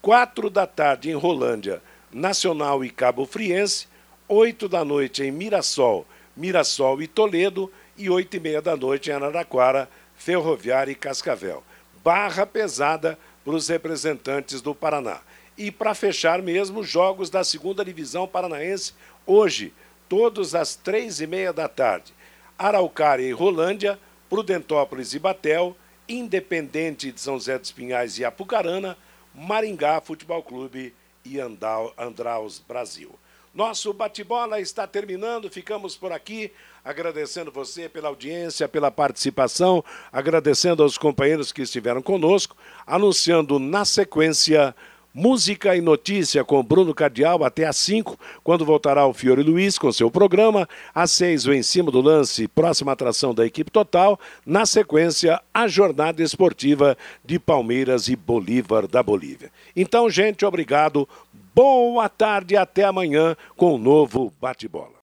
Quatro 0.00 0.50
da 0.50 0.66
tarde 0.66 1.10
em 1.10 1.14
Rolândia, 1.14 1.80
Nacional 2.12 2.84
e 2.84 2.90
Cabo 2.90 3.24
Friense. 3.24 3.86
Oito 4.28 4.68
da 4.68 4.84
noite 4.84 5.22
em 5.22 5.30
Mirassol, 5.30 6.06
Mirassol 6.36 7.00
e 7.02 7.06
Toledo. 7.06 7.70
E 7.96 8.10
oito 8.10 8.36
e 8.36 8.40
meia 8.40 8.60
da 8.60 8.76
noite 8.76 9.10
em 9.10 9.12
Araraquara, 9.12 9.88
Ferroviária 10.16 10.90
e 10.90 10.96
Cascavel. 10.96 11.62
Barra 12.02 12.44
pesada 12.44 13.16
para 13.44 13.54
os 13.54 13.68
representantes 13.68 14.60
do 14.60 14.74
Paraná. 14.74 15.20
E 15.56 15.70
para 15.70 15.94
fechar 15.94 16.40
mesmo, 16.40 16.82
jogos 16.82 17.28
da 17.28 17.44
segunda 17.44 17.84
divisão 17.84 18.26
paranaense 18.26 18.94
hoje, 19.26 19.72
todos 20.08 20.54
às 20.54 20.74
três 20.74 21.20
e 21.20 21.26
meia 21.26 21.52
da 21.52 21.68
tarde. 21.68 22.12
Araucária 22.58 23.24
e 23.24 23.32
Rolândia, 23.32 23.98
Prudentópolis 24.28 25.14
e 25.14 25.18
Batel, 25.18 25.76
Independente 26.08 27.12
de 27.12 27.20
São 27.20 27.34
José 27.34 27.58
dos 27.58 27.72
Pinhais 27.72 28.18
e 28.18 28.24
Apucarana, 28.24 28.96
Maringá 29.34 30.00
Futebol 30.00 30.42
Clube 30.42 30.94
e 31.24 31.38
Andal, 31.38 31.92
Andraus 31.96 32.58
Brasil. 32.58 33.14
Nosso 33.54 33.92
bate-bola 33.92 34.60
está 34.60 34.86
terminando, 34.86 35.50
ficamos 35.50 35.94
por 35.94 36.10
aqui, 36.10 36.50
agradecendo 36.82 37.52
você 37.52 37.86
pela 37.86 38.08
audiência, 38.08 38.66
pela 38.66 38.90
participação, 38.90 39.84
agradecendo 40.10 40.82
aos 40.82 40.96
companheiros 40.96 41.52
que 41.52 41.60
estiveram 41.60 42.00
conosco, 42.00 42.56
anunciando 42.86 43.58
na 43.58 43.84
sequência 43.84 44.74
Música 45.14 45.76
e 45.76 45.80
Notícia 45.80 46.42
com 46.42 46.62
Bruno 46.62 46.94
Cardial 46.94 47.44
até 47.44 47.66
às 47.66 47.76
5, 47.76 48.18
quando 48.42 48.64
voltará 48.64 49.06
o 49.06 49.12
Fiore 49.12 49.42
Luiz 49.42 49.78
com 49.78 49.92
seu 49.92 50.10
programa. 50.10 50.66
Às 50.94 51.10
6, 51.12 51.46
o 51.46 51.52
Em 51.52 51.62
Cima 51.62 51.90
do 51.90 52.00
Lance, 52.00 52.48
próxima 52.48 52.92
atração 52.92 53.34
da 53.34 53.44
equipe 53.44 53.70
total. 53.70 54.18
Na 54.46 54.64
sequência, 54.64 55.40
a 55.52 55.68
jornada 55.68 56.22
esportiva 56.22 56.96
de 57.24 57.38
Palmeiras 57.38 58.08
e 58.08 58.16
Bolívar 58.16 58.86
da 58.86 59.02
Bolívia. 59.02 59.50
Então, 59.76 60.08
gente, 60.08 60.46
obrigado. 60.46 61.06
Boa 61.54 62.08
tarde 62.08 62.56
até 62.56 62.84
amanhã 62.84 63.36
com 63.54 63.72
o 63.72 63.74
um 63.74 63.78
novo 63.78 64.32
bate-bola. 64.40 65.02